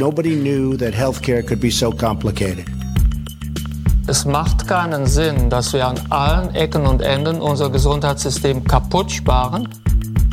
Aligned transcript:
Nobody 0.00 0.34
knew 0.34 0.78
that 0.78 0.94
healthcare 0.94 1.46
could 1.46 1.60
be 1.60 1.70
so 1.70 1.90
complicated. 1.90 2.64
Es 4.06 4.24
macht 4.24 4.66
keinen 4.66 5.04
Sinn, 5.04 5.50
dass 5.50 5.74
wir 5.74 5.86
an 5.86 6.00
allen 6.08 6.54
Ecken 6.54 6.86
und 6.86 7.02
Enden 7.02 7.42
unser 7.42 7.68
Gesundheitssystem 7.68 8.64
kaputt 8.64 9.12
sparen. 9.12 9.68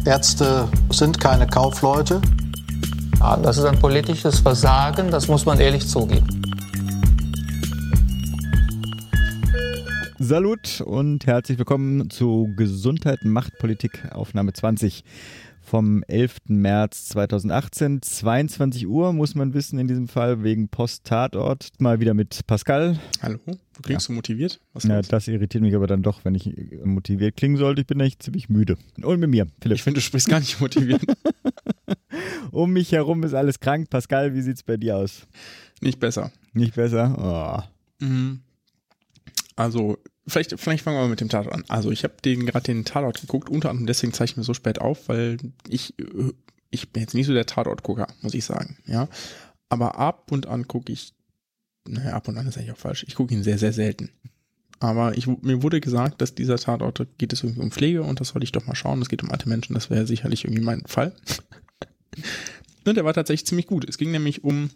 Ärzte 0.06 0.70
sind 0.90 1.20
keine 1.20 1.48
Kaufleute. 1.48 2.22
Ja, 3.20 3.36
das 3.36 3.58
ist 3.58 3.66
ein 3.66 3.78
politisches 3.78 4.40
Versagen, 4.40 5.12
das 5.12 5.28
muss 5.28 5.46
man 5.46 5.60
ehrlich 5.60 5.86
zugeben. 5.86 6.26
Salut 10.18 10.80
und 10.80 11.26
herzlich 11.26 11.58
willkommen 11.58 12.10
zu 12.10 12.54
Gesundheit 12.56 13.26
macht 13.26 13.58
Politik 13.60 14.04
Aufnahme 14.12 14.54
20 14.54 15.04
vom 15.68 16.02
11. 16.08 16.38
März 16.48 17.08
2018. 17.10 18.02
22 18.02 18.88
Uhr 18.88 19.12
muss 19.12 19.36
man 19.36 19.54
wissen 19.54 19.78
in 19.80 19.88
diesem 19.88 20.08
Fall 20.08 20.42
wegen 20.44 20.70
Post-Tatort. 20.70 21.70
Mal 21.80 22.00
wieder 22.00 22.14
mit 22.14 22.48
Pascal. 22.48 22.98
Hallo, 23.22 23.38
du 23.46 23.82
klingst 23.82 24.06
ja. 24.06 24.08
so 24.08 24.14
motiviert. 24.14 24.62
Was 24.72 24.86
ja, 24.86 25.02
das 25.02 25.28
irritiert 25.28 25.62
mich 25.62 25.76
aber 25.76 25.88
dann 25.88 26.04
doch, 26.04 26.24
wenn 26.24 26.36
ich 26.36 26.50
motiviert 26.86 27.36
klingen 27.36 27.58
sollte. 27.58 27.82
Ich 27.82 27.88
bin 27.88 28.00
echt 28.00 28.24
ziemlich 28.24 28.48
müde. 28.48 28.78
Und 29.02 29.20
mit 29.20 29.30
mir, 29.30 29.48
Philipp. 29.62 29.76
Ich 29.76 29.84
finde, 29.84 30.00
du 30.00 30.02
sprichst 30.02 30.30
gar 30.30 30.40
nicht 30.40 30.62
motiviert. 30.62 31.02
um 32.52 32.72
mich 32.72 32.94
herum 32.94 33.24
ist 33.24 33.34
alles 33.34 33.60
krank. 33.60 33.90
Pascal, 33.90 34.34
wie 34.34 34.42
sieht's 34.42 34.64
bei 34.64 34.78
dir 34.78 34.96
aus? 34.96 35.28
Nicht 35.82 36.00
besser. 36.00 36.32
Nicht 36.54 36.76
besser? 36.76 37.68
Oh. 38.02 38.06
Mhm. 38.06 38.40
Also, 39.58 39.98
vielleicht, 40.28 40.60
vielleicht 40.60 40.84
fangen 40.84 40.98
wir 40.98 41.02
mal 41.02 41.10
mit 41.10 41.22
dem 41.22 41.30
Tatort 41.30 41.54
an. 41.54 41.64
Also, 41.68 41.92
ich 41.92 42.04
habe 42.04 42.16
den 42.24 42.46
gerade 42.46 42.66
den 42.66 42.86
Tatort 42.86 43.22
geguckt, 43.22 43.50
unter 43.50 43.70
anderem 43.70 43.88
deswegen 43.88 44.14
zeige 44.14 44.32
ich 44.32 44.38
mir 44.38 44.44
so 44.44 44.54
spät 44.54 44.80
auf, 44.80 45.08
weil 45.10 45.38
ich, 45.68 45.96
ich 46.70 46.90
bin 46.92 47.02
jetzt 47.02 47.14
nicht 47.14 47.28
so 47.28 47.34
der 47.34 47.46
Tatortgucker, 47.46 48.08
muss 48.22 48.34
ich 48.34 48.46
sagen, 48.46 48.78
ja. 48.86 49.08
Aber 49.70 49.98
ab 49.98 50.32
und 50.32 50.48
an 50.48 50.68
gucke 50.68 50.92
ich, 50.92 51.14
naja, 51.88 52.14
ab 52.14 52.28
und 52.28 52.38
an 52.38 52.48
ist 52.48 52.58
eigentlich 52.58 52.72
auch 52.72 52.78
falsch. 52.78 53.06
Ich 53.08 53.16
gucke 53.16 53.34
ihn 53.34 53.44
sehr, 53.44 53.58
sehr 53.58 53.74
selten. 53.74 54.12
Aber 54.80 55.18
ich, 55.18 55.28
mir 55.28 55.64
wurde 55.64 55.82
gesagt, 55.82 56.22
dass 56.22 56.36
dieser 56.36 56.58
Tatort 56.58 57.08
geht 57.18 57.34
es 57.34 57.44
irgendwie 57.44 57.62
um 57.62 57.72
Pflege 57.72 58.04
und 58.04 58.20
das 58.20 58.30
soll 58.30 58.44
ich 58.44 58.52
doch 58.52 58.68
mal 58.68 58.76
schauen. 58.76 59.02
Es 59.02 59.10
geht 59.10 59.24
um 59.24 59.32
alte 59.32 59.50
Menschen, 59.50 59.74
das 59.74 59.90
wäre 59.90 60.06
sicherlich 60.06 60.46
irgendwie 60.46 60.64
mein 60.64 60.84
Fall. 60.86 61.16
und 62.86 62.96
der 62.96 63.06
war 63.06 63.14
tatsächlich 63.14 63.48
ziemlich 63.48 63.68
gut. 63.68 63.90
Es 63.90 63.98
ging 63.98 64.12
nämlich 64.12 64.44
um 64.44 64.70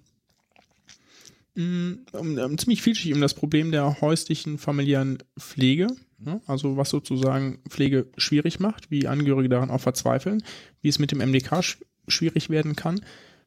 um, 1.56 2.06
um, 2.14 2.58
ziemlich 2.58 2.82
vielschichtig 2.82 3.14
um 3.14 3.22
das 3.22 3.34
Problem 3.34 3.72
der 3.72 4.02
häuslichen 4.02 4.58
familiären 4.58 5.18
Pflege, 5.38 5.88
ne? 6.18 6.42
also 6.48 6.78
was 6.78 6.90
sozusagen 6.90 7.60
Pflege 7.70 8.08
schwierig 8.18 8.60
macht, 8.60 8.90
wie 8.90 9.08
Angehörige 9.08 9.50
daran 9.50 9.70
auch 9.70 9.82
verzweifeln, 9.82 10.44
wie 10.82 10.90
es 10.90 11.00
mit 11.00 11.12
dem 11.12 11.20
MDK 11.20 11.64
sch 11.64 11.80
schwierig 12.08 12.50
werden 12.50 12.76
kann, 12.76 13.02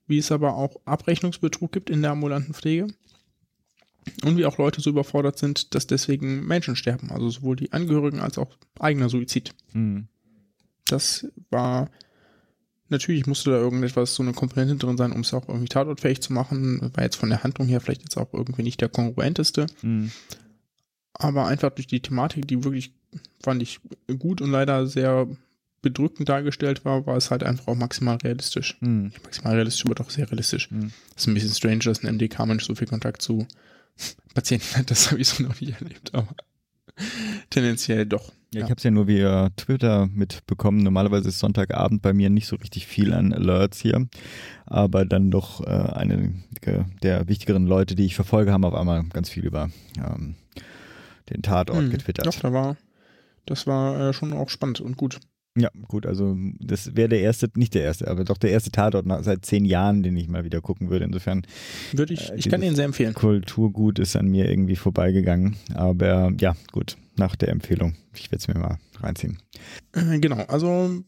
wie 0.07 0.19
es 0.19 0.31
aber 0.31 0.55
auch 0.55 0.77
Abrechnungsbetrug 0.85 1.73
gibt 1.73 1.91
in 1.91 2.03
der 2.03 2.13
ambulanten 2.13 2.55
Pflege 2.55 2.87
und 4.25 4.37
wie 4.37 4.45
auch 4.45 4.59
Leute 4.59 4.81
so 4.81 4.91
überfordert 4.91 5.39
sind, 5.39 5.75
dass 5.75 5.87
deswegen 5.87 6.47
Menschen 6.47 6.77
sterben, 6.77 7.11
also 7.11 7.29
sowohl 7.31 7.57
die 7.57 7.73
Angehörigen 7.73 8.21
als 8.21 8.39
auch 8.39 8.57
eigener 8.79 9.09
Suizid. 9.09 9.55
Mhm. 9.73 10.09
Das 10.87 11.27
war 11.51 11.91
Natürlich 12.91 13.27
musste 13.27 13.51
da 13.51 13.57
irgendetwas, 13.57 14.15
so 14.15 14.23
eine 14.23 14.33
Komponente 14.33 14.77
drin 14.77 14.97
sein, 14.97 15.13
um 15.13 15.23
es 15.23 15.33
auch 15.33 15.49
irgendwie 15.49 15.69
tatortfähig 15.69 16.21
zu 16.21 16.33
machen. 16.33 16.91
War 16.95 17.05
jetzt 17.05 17.17
von 17.17 17.31
der 17.31 17.43
Handlung 17.43 17.67
her 17.67 17.81
vielleicht 17.81 18.03
jetzt 18.03 18.17
auch 18.17 18.33
irgendwie 18.33 18.63
nicht 18.63 18.81
der 18.81 18.91
kongruenteste. 18.91 19.67
Mhm. 19.83 20.11
Aber 21.15 21.47
einfach 21.47 21.71
durch 21.71 21.87
die 21.87 22.01
Thematik, 22.01 22.47
die 22.47 22.63
wirklich, 22.63 22.93
fand 23.43 23.63
ich, 23.63 23.81
gut 24.19 24.41
und 24.43 24.51
leider 24.51 24.87
sehr 24.87 25.29
bedrückend 25.81 26.29
dargestellt 26.29 26.85
war, 26.85 27.07
war 27.07 27.17
es 27.17 27.31
halt 27.31 27.43
einfach 27.43 27.69
auch 27.69 27.77
maximal 27.77 28.17
realistisch. 28.17 28.77
Mhm. 28.81 29.05
Nicht 29.05 29.23
maximal 29.23 29.55
realistisch, 29.55 29.85
aber 29.87 29.95
doch 29.95 30.11
sehr 30.11 30.29
realistisch. 30.29 30.71
Mhm. 30.71 30.93
Ist 31.17 31.27
ein 31.27 31.35
bisschen 31.35 31.55
strange, 31.55 31.79
dass 31.79 32.03
ein 32.03 32.15
MDK-Mensch 32.17 32.65
so 32.65 32.75
viel 32.75 32.89
Kontakt 32.89 33.23
zu 33.23 33.47
Patienten 34.35 34.77
hat. 34.77 34.91
Das 34.91 35.11
habe 35.11 35.21
ich 35.21 35.29
so 35.29 35.43
noch 35.43 35.61
nie 35.61 35.71
erlebt, 35.79 36.15
aber 36.15 36.35
tendenziell 37.51 38.07
doch. 38.07 38.33
Ja, 38.55 38.65
ich 38.65 38.71
habe 38.71 38.79
es 38.79 38.85
ja 38.85 38.91
nur 38.91 39.09
via 39.09 39.51
Twitter 39.57 40.09
mitbekommen. 40.13 40.83
Normalerweise 40.83 41.29
ist 41.29 41.41
Sonntagabend 41.41 42.03
bei 42.03 42.13
mir 42.13 42.31
nicht 42.31 42.47
so 42.47 42.57
richtig 42.57 42.87
viel 42.87 43.13
an 43.13 43.33
Alerts 43.33 43.81
hier, 43.81 44.07
aber 44.67 45.05
dann 45.05 45.31
doch 45.31 45.61
äh, 45.61 45.71
eine 45.71 46.35
der 47.03 47.29
wichtigeren 47.29 47.67
Leute, 47.67 47.95
die 47.95 48.05
ich 48.05 48.15
verfolge, 48.15 48.53
haben 48.53 48.65
auf 48.65 48.75
einmal 48.75 49.05
ganz 49.13 49.29
viel 49.29 49.45
über 49.45 49.71
ähm, 49.99 50.37
den 51.31 51.43
Tatort 51.43 51.79
hm, 51.79 51.91
getwittert. 51.91 52.27
Doch, 52.27 52.39
da 52.39 52.53
war, 52.53 52.77
das 53.47 53.67
war 53.67 54.09
äh, 54.09 54.13
schon 54.13 54.33
auch 54.33 54.49
spannend 54.49 54.81
und 54.81 54.97
gut. 54.97 55.21
Ja, 55.57 55.71
gut, 55.87 56.05
also 56.05 56.37
das 56.59 56.97
wäre 56.97 57.09
der 57.09 57.21
erste, 57.21 57.49
nicht 57.55 57.75
der 57.75 57.83
erste, 57.83 58.09
aber 58.09 58.25
doch 58.25 58.39
der 58.39 58.51
erste 58.51 58.73
Tatort 58.73 59.07
nach, 59.07 59.23
seit 59.23 59.45
zehn 59.45 59.65
Jahren, 59.65 60.03
den 60.03 60.17
ich 60.17 60.29
mal 60.29 60.45
wieder 60.45 60.61
gucken 60.61 60.91
würde. 60.91 61.05
Insofern 61.05 61.43
würde 61.93 62.13
ich, 62.13 62.31
äh, 62.31 62.37
ich 62.37 62.49
kann 62.49 62.63
ihn 62.63 62.75
sehr 62.75 62.87
empfehlen. 62.87 63.15
Kulturgut 63.15 64.01
ist 64.01 64.17
an 64.17 64.27
mir 64.27 64.49
irgendwie 64.49 64.75
vorbeigegangen, 64.75 65.57
aber 65.75 66.33
ja, 66.41 66.57
gut, 66.73 66.97
nach 67.17 67.37
der 67.37 67.49
Empfehlung. 67.51 67.97
Ich 68.15 68.31
werde 68.31 68.37
es 68.37 68.49
mir 68.49 68.59
mal 68.59 68.79
reinziehen. 69.01 69.39
Äh, 69.93 70.19
genau, 70.19 70.43
also 70.45 71.03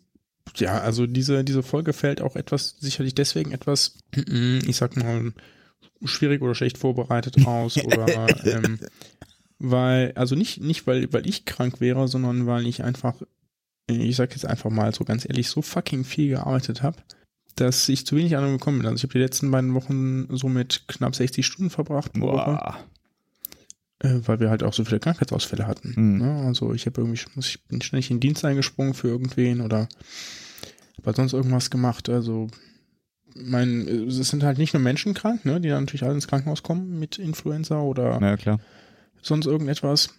ja, 0.56 0.78
also 0.78 1.06
diese 1.06 1.44
diese 1.44 1.62
Folge 1.62 1.92
fällt 1.92 2.20
auch 2.20 2.36
etwas 2.36 2.76
sicherlich 2.78 3.14
deswegen 3.14 3.52
etwas, 3.52 3.98
ich 4.14 4.76
sag 4.76 4.96
mal 4.96 5.32
schwierig 6.04 6.42
oder 6.42 6.54
schlecht 6.54 6.78
vorbereitet 6.78 7.46
aus 7.46 7.76
oder 7.84 8.28
ähm, 8.44 8.78
weil 9.58 10.12
also 10.14 10.34
nicht 10.36 10.60
nicht 10.62 10.86
weil 10.86 11.12
weil 11.12 11.26
ich 11.26 11.44
krank 11.44 11.80
wäre, 11.80 12.06
sondern 12.08 12.46
weil 12.46 12.66
ich 12.66 12.84
einfach 12.84 13.22
ich 13.88 14.16
sag 14.16 14.32
jetzt 14.32 14.46
einfach 14.46 14.70
mal 14.70 14.94
so 14.94 15.04
ganz 15.04 15.24
ehrlich, 15.28 15.48
so 15.48 15.62
fucking 15.62 16.04
viel 16.04 16.30
gearbeitet 16.30 16.82
habe, 16.82 16.98
dass 17.54 17.88
ich 17.88 18.06
zu 18.06 18.16
wenig 18.16 18.36
Ahnung 18.36 18.52
gekommen 18.52 18.78
bin. 18.78 18.86
Also 18.86 18.96
ich 18.96 19.02
habe 19.04 19.12
die 19.12 19.24
letzten 19.24 19.50
beiden 19.50 19.74
Wochen 19.74 20.28
so 20.36 20.48
mit 20.48 20.88
knapp 20.88 21.14
60 21.14 21.46
Stunden 21.46 21.70
verbracht 21.70 22.12
pro 22.12 22.32
Woche. 22.32 22.74
Äh, 24.00 24.20
weil 24.26 24.40
wir 24.40 24.50
halt 24.50 24.62
auch 24.62 24.74
so 24.74 24.84
viele 24.84 25.00
Krankheitsausfälle 25.00 25.66
hatten. 25.66 25.94
Mhm. 25.96 26.18
Ne? 26.18 26.44
Also 26.46 26.74
ich 26.74 26.86
habe 26.86 27.00
irgendwie, 27.00 27.20
ich 27.38 27.64
bin 27.64 27.80
ständig 27.80 28.10
in 28.10 28.16
den 28.16 28.20
Dienst 28.20 28.44
eingesprungen 28.44 28.94
für 28.94 29.08
irgendwen 29.08 29.60
oder 29.60 29.88
habe 30.98 31.06
halt 31.06 31.16
sonst 31.16 31.32
irgendwas 31.32 31.70
gemacht. 31.70 32.08
Also 32.08 32.48
mein, 33.34 33.86
es 34.08 34.16
sind 34.16 34.42
halt 34.42 34.58
nicht 34.58 34.74
nur 34.74 34.82
Menschen 34.82 35.14
krank, 35.14 35.44
ne, 35.44 35.60
die 35.60 35.68
dann 35.68 35.84
natürlich 35.84 36.04
alle 36.04 36.14
ins 36.14 36.28
Krankenhaus 36.28 36.62
kommen 36.62 36.98
mit 36.98 37.18
Influenza 37.18 37.80
oder 37.80 38.20
ja, 38.20 38.58
sonst 39.22 39.46
irgendetwas. 39.46 40.10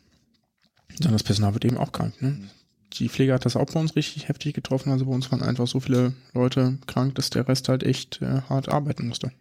Sondern 0.89 1.13
das 1.13 1.23
Personal 1.23 1.53
wird 1.53 1.65
eben 1.65 1.77
auch 1.77 1.91
krank. 1.91 2.21
Ne? 2.21 2.49
die 2.93 3.09
Pflege 3.09 3.33
hat 3.33 3.45
das 3.45 3.55
auch 3.55 3.65
bei 3.65 3.79
uns 3.79 3.95
richtig 3.95 4.27
heftig 4.27 4.53
getroffen. 4.53 4.91
Also 4.91 5.05
bei 5.05 5.11
uns 5.11 5.31
waren 5.31 5.41
einfach 5.41 5.67
so 5.67 5.79
viele 5.79 6.13
Leute 6.33 6.77
krank, 6.87 7.15
dass 7.15 7.29
der 7.29 7.47
Rest 7.47 7.69
halt 7.69 7.83
echt 7.83 8.21
äh, 8.21 8.41
hart 8.49 8.69
arbeiten 8.69 9.07
musste. 9.07 9.31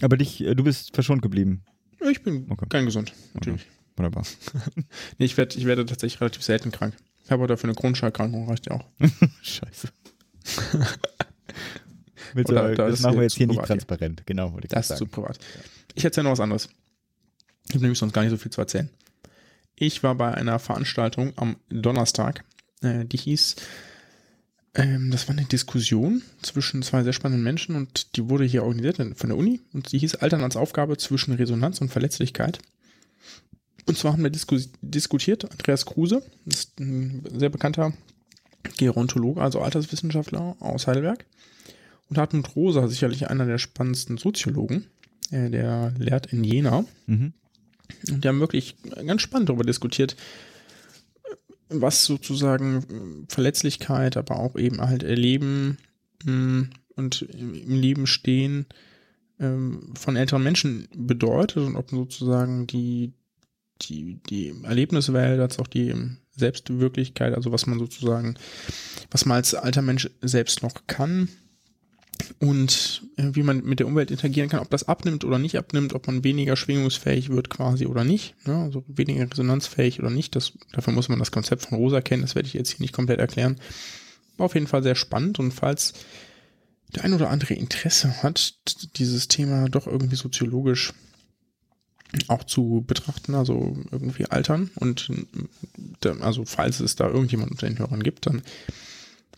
Aber 0.00 0.16
dich, 0.16 0.42
äh, 0.42 0.54
du 0.54 0.64
bist 0.64 0.94
verschont 0.94 1.22
geblieben. 1.22 1.64
Ich 2.10 2.22
bin 2.22 2.46
okay. 2.50 2.66
kein 2.68 2.84
gesund, 2.84 3.12
natürlich. 3.34 3.62
Okay. 3.62 3.70
Wunderbar. 3.96 4.24
nee, 5.18 5.24
ich, 5.24 5.36
werd, 5.36 5.56
ich 5.56 5.66
werde 5.66 5.86
tatsächlich 5.86 6.20
relativ 6.20 6.42
selten 6.42 6.72
krank. 6.72 6.94
Ich 7.24 7.30
habe 7.30 7.46
dafür 7.46 7.68
eine 7.68 7.76
Grundschallerkrankung, 7.76 8.48
reicht 8.48 8.66
ja 8.66 8.72
auch. 8.72 8.84
Scheiße. 9.42 9.88
Mit 12.34 12.48
so, 12.48 12.54
da 12.54 12.72
das 12.72 13.00
machen 13.00 13.16
wir 13.16 13.22
jetzt 13.22 13.36
hier 13.36 13.46
nicht 13.46 13.62
transparent, 13.62 14.20
hier. 14.20 14.26
genau. 14.26 14.58
Das 14.68 14.90
ist 14.90 14.98
zu 14.98 15.06
privat. 15.06 15.38
Ich 15.94 16.04
erzähle 16.04 16.24
noch 16.24 16.32
was 16.32 16.40
anderes. 16.40 16.68
Ich 17.68 17.74
habe 17.74 17.82
nämlich 17.82 17.98
sonst 17.98 18.12
gar 18.12 18.22
nicht 18.22 18.30
so 18.30 18.36
viel 18.36 18.50
zu 18.50 18.60
erzählen. 18.60 18.90
Ich 19.76 20.02
war 20.02 20.16
bei 20.16 20.34
einer 20.34 20.58
Veranstaltung 20.58 21.32
am 21.36 21.56
Donnerstag 21.68 22.44
äh, 22.84 23.04
die 23.04 23.16
hieß, 23.16 23.56
ähm, 24.74 25.10
das 25.10 25.28
war 25.28 25.36
eine 25.36 25.46
Diskussion 25.46 26.22
zwischen 26.42 26.82
zwei 26.82 27.02
sehr 27.02 27.12
spannenden 27.12 27.44
Menschen 27.44 27.76
und 27.76 28.16
die 28.16 28.28
wurde 28.28 28.44
hier 28.44 28.64
organisiert 28.64 28.98
von 29.16 29.28
der 29.28 29.38
Uni 29.38 29.60
und 29.72 29.92
die 29.92 29.98
hieß 29.98 30.16
Altern 30.16 30.42
als 30.42 30.56
Aufgabe 30.56 30.96
zwischen 30.96 31.34
Resonanz 31.34 31.80
und 31.80 31.90
Verletzlichkeit. 31.90 32.58
Und 33.86 33.98
zwar 33.98 34.12
haben 34.12 34.22
wir 34.22 34.30
disku 34.30 34.58
diskutiert, 34.80 35.50
Andreas 35.50 35.84
Kruse, 35.86 36.22
ist 36.46 36.80
ein 36.80 37.22
sehr 37.34 37.50
bekannter 37.50 37.92
Gerontologe, 38.78 39.40
also 39.40 39.60
Alterswissenschaftler 39.60 40.56
aus 40.60 40.86
Heidelberg. 40.86 41.26
Und 42.08 42.18
Hartmut 42.18 42.56
Rosa, 42.56 42.88
sicherlich 42.88 43.28
einer 43.30 43.46
der 43.46 43.58
spannendsten 43.58 44.16
Soziologen, 44.16 44.86
äh, 45.30 45.50
der 45.50 45.92
lehrt 45.98 46.26
in 46.26 46.44
Jena. 46.44 46.84
Mhm. 47.06 47.32
Und 48.10 48.24
die 48.24 48.28
haben 48.28 48.40
wirklich 48.40 48.76
ganz 49.06 49.22
spannend 49.22 49.50
darüber 49.50 49.64
diskutiert, 49.64 50.16
was 51.68 52.04
sozusagen 52.04 53.26
Verletzlichkeit, 53.28 54.16
aber 54.16 54.38
auch 54.38 54.56
eben 54.56 54.80
halt 54.80 55.02
Erleben 55.02 55.78
hm, 56.24 56.70
und 56.96 57.22
im 57.22 57.74
Leben 57.74 58.06
stehen 58.06 58.66
ähm, 59.40 59.92
von 59.98 60.16
älteren 60.16 60.42
Menschen 60.42 60.88
bedeutet 60.94 61.64
und 61.64 61.76
ob 61.76 61.90
sozusagen 61.90 62.66
die, 62.66 63.12
die, 63.82 64.20
die 64.28 64.54
Erlebniswelt 64.62 65.40
als 65.40 65.58
auch 65.58 65.66
die 65.66 65.94
Selbstwirklichkeit, 66.36 67.34
also 67.34 67.52
was 67.52 67.66
man 67.66 67.78
sozusagen, 67.78 68.34
was 69.10 69.26
man 69.26 69.36
als 69.36 69.54
alter 69.54 69.82
Mensch 69.82 70.10
selbst 70.20 70.62
noch 70.62 70.86
kann, 70.86 71.28
und 72.38 73.02
äh, 73.16 73.30
wie 73.32 73.42
man 73.42 73.64
mit 73.64 73.80
der 73.80 73.86
Umwelt 73.86 74.10
interagieren 74.10 74.48
kann, 74.48 74.60
ob 74.60 74.70
das 74.70 74.88
abnimmt 74.88 75.24
oder 75.24 75.38
nicht 75.38 75.56
abnimmt, 75.58 75.94
ob 75.94 76.06
man 76.06 76.24
weniger 76.24 76.56
schwingungsfähig 76.56 77.30
wird 77.30 77.50
quasi 77.50 77.86
oder 77.86 78.04
nicht, 78.04 78.34
ne? 78.46 78.56
also 78.56 78.84
weniger 78.86 79.30
resonanzfähig 79.30 80.00
oder 80.00 80.10
nicht. 80.10 80.36
Das, 80.36 80.52
dafür 80.72 80.92
muss 80.92 81.08
man 81.08 81.18
das 81.18 81.32
Konzept 81.32 81.62
von 81.62 81.78
Rosa 81.78 82.00
kennen, 82.00 82.22
das 82.22 82.34
werde 82.34 82.46
ich 82.46 82.54
jetzt 82.54 82.70
hier 82.70 82.80
nicht 82.80 82.94
komplett 82.94 83.20
erklären. 83.20 83.60
War 84.36 84.46
auf 84.46 84.54
jeden 84.54 84.66
Fall 84.66 84.82
sehr 84.82 84.94
spannend 84.94 85.38
und 85.38 85.52
falls 85.52 85.94
der 86.94 87.04
ein 87.04 87.14
oder 87.14 87.30
andere 87.30 87.54
Interesse 87.54 88.22
hat, 88.22 88.54
dieses 88.96 89.28
Thema 89.28 89.68
doch 89.68 89.86
irgendwie 89.86 90.16
soziologisch 90.16 90.92
auch 92.28 92.44
zu 92.44 92.84
betrachten, 92.86 93.34
also 93.34 93.76
irgendwie 93.90 94.26
altern 94.26 94.70
und 94.76 95.10
also 96.20 96.44
falls 96.44 96.78
es 96.78 96.94
da 96.94 97.08
irgendjemand 97.08 97.50
unter 97.50 97.66
den 97.66 97.78
Hörern 97.78 98.02
gibt, 98.02 98.26
dann 98.26 98.42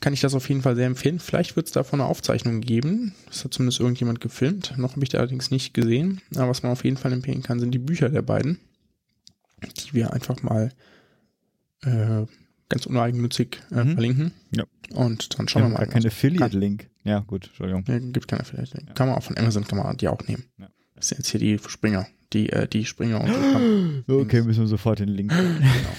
kann 0.01 0.13
ich 0.13 0.21
das 0.21 0.35
auf 0.35 0.49
jeden 0.49 0.63
Fall 0.63 0.77
sehr 0.77 0.87
empfehlen. 0.87 1.19
Vielleicht 1.19 1.57
wird 1.57 1.67
es 1.67 1.73
davon 1.73 2.01
eine 2.01 2.09
Aufzeichnung 2.09 2.61
geben. 2.61 3.15
Das 3.27 3.45
hat 3.45 3.55
zumindest 3.55 3.81
irgendjemand 3.81 4.21
gefilmt. 4.21 4.75
Noch 4.77 4.93
habe 4.93 5.03
ich 5.03 5.09
da 5.09 5.19
allerdings 5.19 5.51
nicht 5.51 5.75
gesehen. 5.75 6.21
Aber 6.35 6.49
was 6.49 6.63
man 6.63 6.73
auf 6.73 6.85
jeden 6.85 6.97
Fall 6.97 7.13
empfehlen 7.13 7.43
kann, 7.43 7.61
sind 7.61 7.73
die 7.73 7.79
Bücher 7.79 8.09
der 8.09 8.23
beiden, 8.23 8.59
die 9.63 9.95
wir 9.95 10.13
einfach 10.13 10.43
mal 10.43 10.73
äh, 11.83 12.27
ganz 12.69 12.87
uneigennützig 12.87 13.61
äh, 13.71 13.85
mhm. 13.85 13.93
verlinken. 13.93 14.33
Ja. 14.51 14.65
Und 14.91 15.39
dann 15.39 15.49
schauen 15.49 15.63
ja, 15.63 15.69
wir 15.69 15.79
mal. 15.79 15.87
Kein 15.87 16.07
Affiliate-Link. 16.07 16.89
Ja, 17.05 17.21
gut, 17.21 17.47
Entschuldigung. 17.47 17.85
Ja, 17.89 17.99
gibt 17.99 18.29
keinen 18.29 18.41
Affiliate-Link. 18.41 18.89
Ja. 18.89 18.95
Kann 18.95 19.09
man 19.09 19.17
auch 19.17 19.23
von 19.23 19.37
Amazon, 19.39 19.67
kann 19.67 19.79
man 19.79 19.97
die 19.97 20.09
auch 20.09 20.23
nehmen. 20.27 20.45
Ja. 20.59 20.69
Das 20.95 21.09
sind 21.09 21.19
jetzt 21.19 21.31
hier 21.31 21.41
die 21.41 21.59
Springer. 21.67 22.07
Die, 22.33 22.51
äh, 22.51 22.67
die 22.67 22.85
Springer 22.85 23.21
und 23.21 23.29
die 23.29 24.05
Okay, 24.13 24.43
müssen 24.43 24.61
wir 24.61 24.67
sofort 24.67 24.99
den 24.99 25.09
Link. 25.09 25.31
genau. 25.31 25.97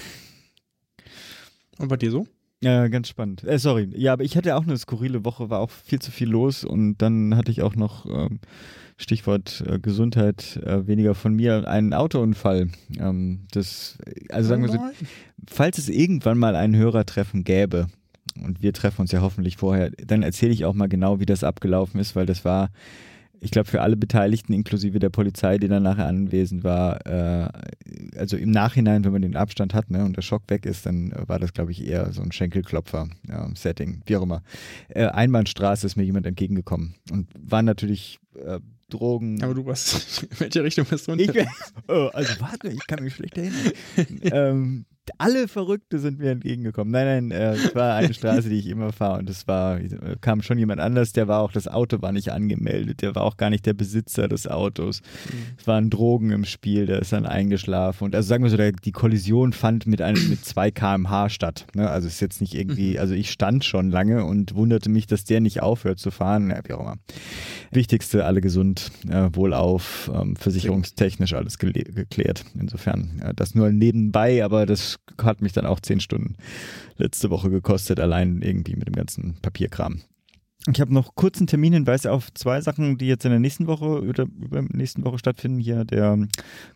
Und 1.78 1.88
bei 1.88 1.96
dir 1.96 2.10
so? 2.10 2.26
Ja, 2.60 2.88
ganz 2.88 3.08
spannend. 3.08 3.44
Äh, 3.44 3.58
sorry. 3.58 3.88
Ja, 3.94 4.12
aber 4.12 4.24
ich 4.24 4.36
hatte 4.36 4.56
auch 4.56 4.64
eine 4.64 4.76
skurrile 4.76 5.24
Woche, 5.24 5.48
war 5.48 5.60
auch 5.60 5.70
viel 5.70 6.00
zu 6.00 6.10
viel 6.10 6.28
los 6.28 6.64
und 6.64 6.98
dann 6.98 7.36
hatte 7.36 7.52
ich 7.52 7.62
auch 7.62 7.76
noch, 7.76 8.06
ähm, 8.06 8.40
Stichwort 8.96 9.62
äh, 9.66 9.78
Gesundheit, 9.78 10.56
äh, 10.64 10.86
weniger 10.88 11.14
von 11.14 11.34
mir, 11.34 11.68
einen 11.68 11.94
Autounfall. 11.94 12.68
Ähm, 12.98 13.46
das, 13.52 13.96
also 14.28 14.48
sagen 14.48 14.62
wir 14.62 14.70
so, 14.70 14.80
falls 15.48 15.78
es 15.78 15.88
irgendwann 15.88 16.36
mal 16.36 16.56
ein 16.56 16.74
Hörertreffen 16.74 17.44
gäbe, 17.44 17.86
und 18.42 18.62
wir 18.62 18.72
treffen 18.72 19.00
uns 19.00 19.12
ja 19.12 19.20
hoffentlich 19.20 19.56
vorher, 19.56 19.90
dann 19.90 20.22
erzähle 20.22 20.52
ich 20.52 20.64
auch 20.64 20.74
mal 20.74 20.88
genau, 20.88 21.18
wie 21.20 21.26
das 21.26 21.44
abgelaufen 21.44 22.00
ist, 22.00 22.14
weil 22.14 22.26
das 22.26 22.44
war 22.44 22.70
ich 23.40 23.50
glaube, 23.50 23.68
für 23.68 23.82
alle 23.82 23.96
Beteiligten, 23.96 24.52
inklusive 24.52 24.98
der 24.98 25.10
Polizei, 25.10 25.58
die 25.58 25.68
dann 25.68 25.82
nachher 25.82 26.06
anwesend 26.06 26.64
war, 26.64 27.06
äh, 27.06 27.48
also 28.16 28.36
im 28.36 28.50
Nachhinein, 28.50 29.04
wenn 29.04 29.12
man 29.12 29.22
den 29.22 29.36
Abstand 29.36 29.74
hat 29.74 29.90
ne, 29.90 30.04
und 30.04 30.16
der 30.16 30.22
Schock 30.22 30.42
weg 30.48 30.66
ist, 30.66 30.86
dann 30.86 31.12
war 31.26 31.38
das, 31.38 31.52
glaube 31.52 31.72
ich, 31.72 31.86
eher 31.86 32.12
so 32.12 32.22
ein 32.22 32.32
Schenkelklopfer-Setting, 32.32 34.02
wie 34.06 34.16
auch 34.16 34.22
immer. 34.22 34.42
Äh, 34.88 35.06
Einbahnstraße 35.06 35.86
ist 35.86 35.96
mir 35.96 36.04
jemand 36.04 36.26
entgegengekommen 36.26 36.94
und 37.10 37.28
war 37.38 37.62
natürlich 37.62 38.18
äh, 38.34 38.60
Drogen. 38.90 39.42
Aber 39.42 39.54
du 39.54 39.66
warst, 39.66 40.22
in 40.30 40.40
welche 40.40 40.64
Richtung 40.64 40.86
bist 40.86 41.08
du? 41.08 41.14
Ich, 41.14 41.30
oh, 41.88 42.10
also 42.12 42.40
warte, 42.40 42.68
ich 42.68 42.86
kann 42.86 43.02
mich 43.02 43.14
schlecht 43.14 43.36
erinnern. 43.36 43.72
ähm, 44.22 44.86
alle 45.18 45.48
Verrückte 45.48 45.98
sind 45.98 46.18
mir 46.18 46.30
entgegengekommen. 46.30 46.92
Nein, 46.92 47.28
nein, 47.28 47.30
äh, 47.30 47.54
es 47.54 47.74
war 47.74 47.94
eine 47.94 48.14
Straße, 48.18 48.48
die 48.48 48.58
ich 48.58 48.66
immer 48.66 48.92
fahre 48.92 49.18
und 49.18 49.30
es 49.30 49.48
war, 49.48 49.80
äh, 49.80 50.16
kam 50.20 50.42
schon 50.42 50.58
jemand 50.58 50.80
anders, 50.80 51.12
der 51.12 51.28
war 51.28 51.40
auch, 51.40 51.52
das 51.52 51.68
Auto 51.68 52.02
war 52.02 52.12
nicht 52.12 52.32
angemeldet, 52.32 53.02
der 53.02 53.14
war 53.14 53.22
auch 53.22 53.36
gar 53.36 53.50
nicht 53.50 53.66
der 53.66 53.74
Besitzer 53.74 54.28
des 54.28 54.46
Autos. 54.46 55.00
Mhm. 55.00 55.56
Es 55.58 55.66
waren 55.66 55.90
Drogen 55.90 56.30
im 56.30 56.44
Spiel, 56.44 56.86
der 56.86 57.00
ist 57.00 57.12
dann 57.12 57.26
eingeschlafen 57.26 58.04
und 58.04 58.14
also 58.14 58.28
sagen 58.28 58.42
wir 58.42 58.50
so, 58.50 58.56
der, 58.56 58.72
die 58.72 58.92
Kollision 58.92 59.52
fand 59.52 59.86
mit 59.86 60.02
einem, 60.02 60.28
mit 60.28 60.44
2 60.44 60.70
kmh 60.70 61.28
statt. 61.28 61.66
Ne? 61.74 61.88
Also 61.88 62.08
es 62.08 62.14
ist 62.14 62.20
jetzt 62.20 62.40
nicht 62.40 62.54
irgendwie, 62.54 62.92
mhm. 62.92 62.98
also 62.98 63.14
ich 63.14 63.30
stand 63.30 63.64
schon 63.64 63.90
lange 63.90 64.24
und 64.24 64.54
wunderte 64.54 64.90
mich, 64.90 65.06
dass 65.06 65.24
der 65.24 65.40
nicht 65.40 65.62
aufhört 65.62 65.98
zu 65.98 66.10
fahren. 66.10 66.50
Ja, 66.50 66.60
wie 66.64 66.72
auch 66.72 66.80
immer. 66.80 66.96
Wichtigste, 67.70 68.24
alle 68.24 68.40
gesund, 68.40 68.90
äh, 69.08 69.28
wohlauf, 69.32 70.10
ähm, 70.14 70.36
versicherungstechnisch 70.36 71.34
alles 71.34 71.58
geklärt. 71.58 72.44
Insofern, 72.58 73.20
äh, 73.22 73.34
das 73.34 73.54
nur 73.54 73.70
nebenbei, 73.70 74.44
aber 74.44 74.66
das 74.66 74.97
hat 75.22 75.42
mich 75.42 75.52
dann 75.52 75.66
auch 75.66 75.80
zehn 75.80 76.00
Stunden 76.00 76.36
letzte 76.96 77.30
Woche 77.30 77.50
gekostet, 77.50 78.00
allein 78.00 78.42
irgendwie 78.42 78.76
mit 78.76 78.86
dem 78.86 78.94
ganzen 78.94 79.36
Papierkram. 79.40 80.02
Ich 80.66 80.80
habe 80.80 80.92
noch 80.92 81.14
kurzen 81.14 81.46
Terminhinweis 81.46 82.04
auf 82.04 82.34
zwei 82.34 82.60
Sachen, 82.60 82.98
die 82.98 83.06
jetzt 83.06 83.24
in 83.24 83.30
der 83.30 83.38
nächsten 83.38 83.68
Woche 83.68 84.02
oder 84.02 84.24
über 84.24 84.60
nächsten 84.60 85.04
Woche 85.04 85.18
stattfinden. 85.18 85.60
Hier 85.60 85.84
der 85.84 86.26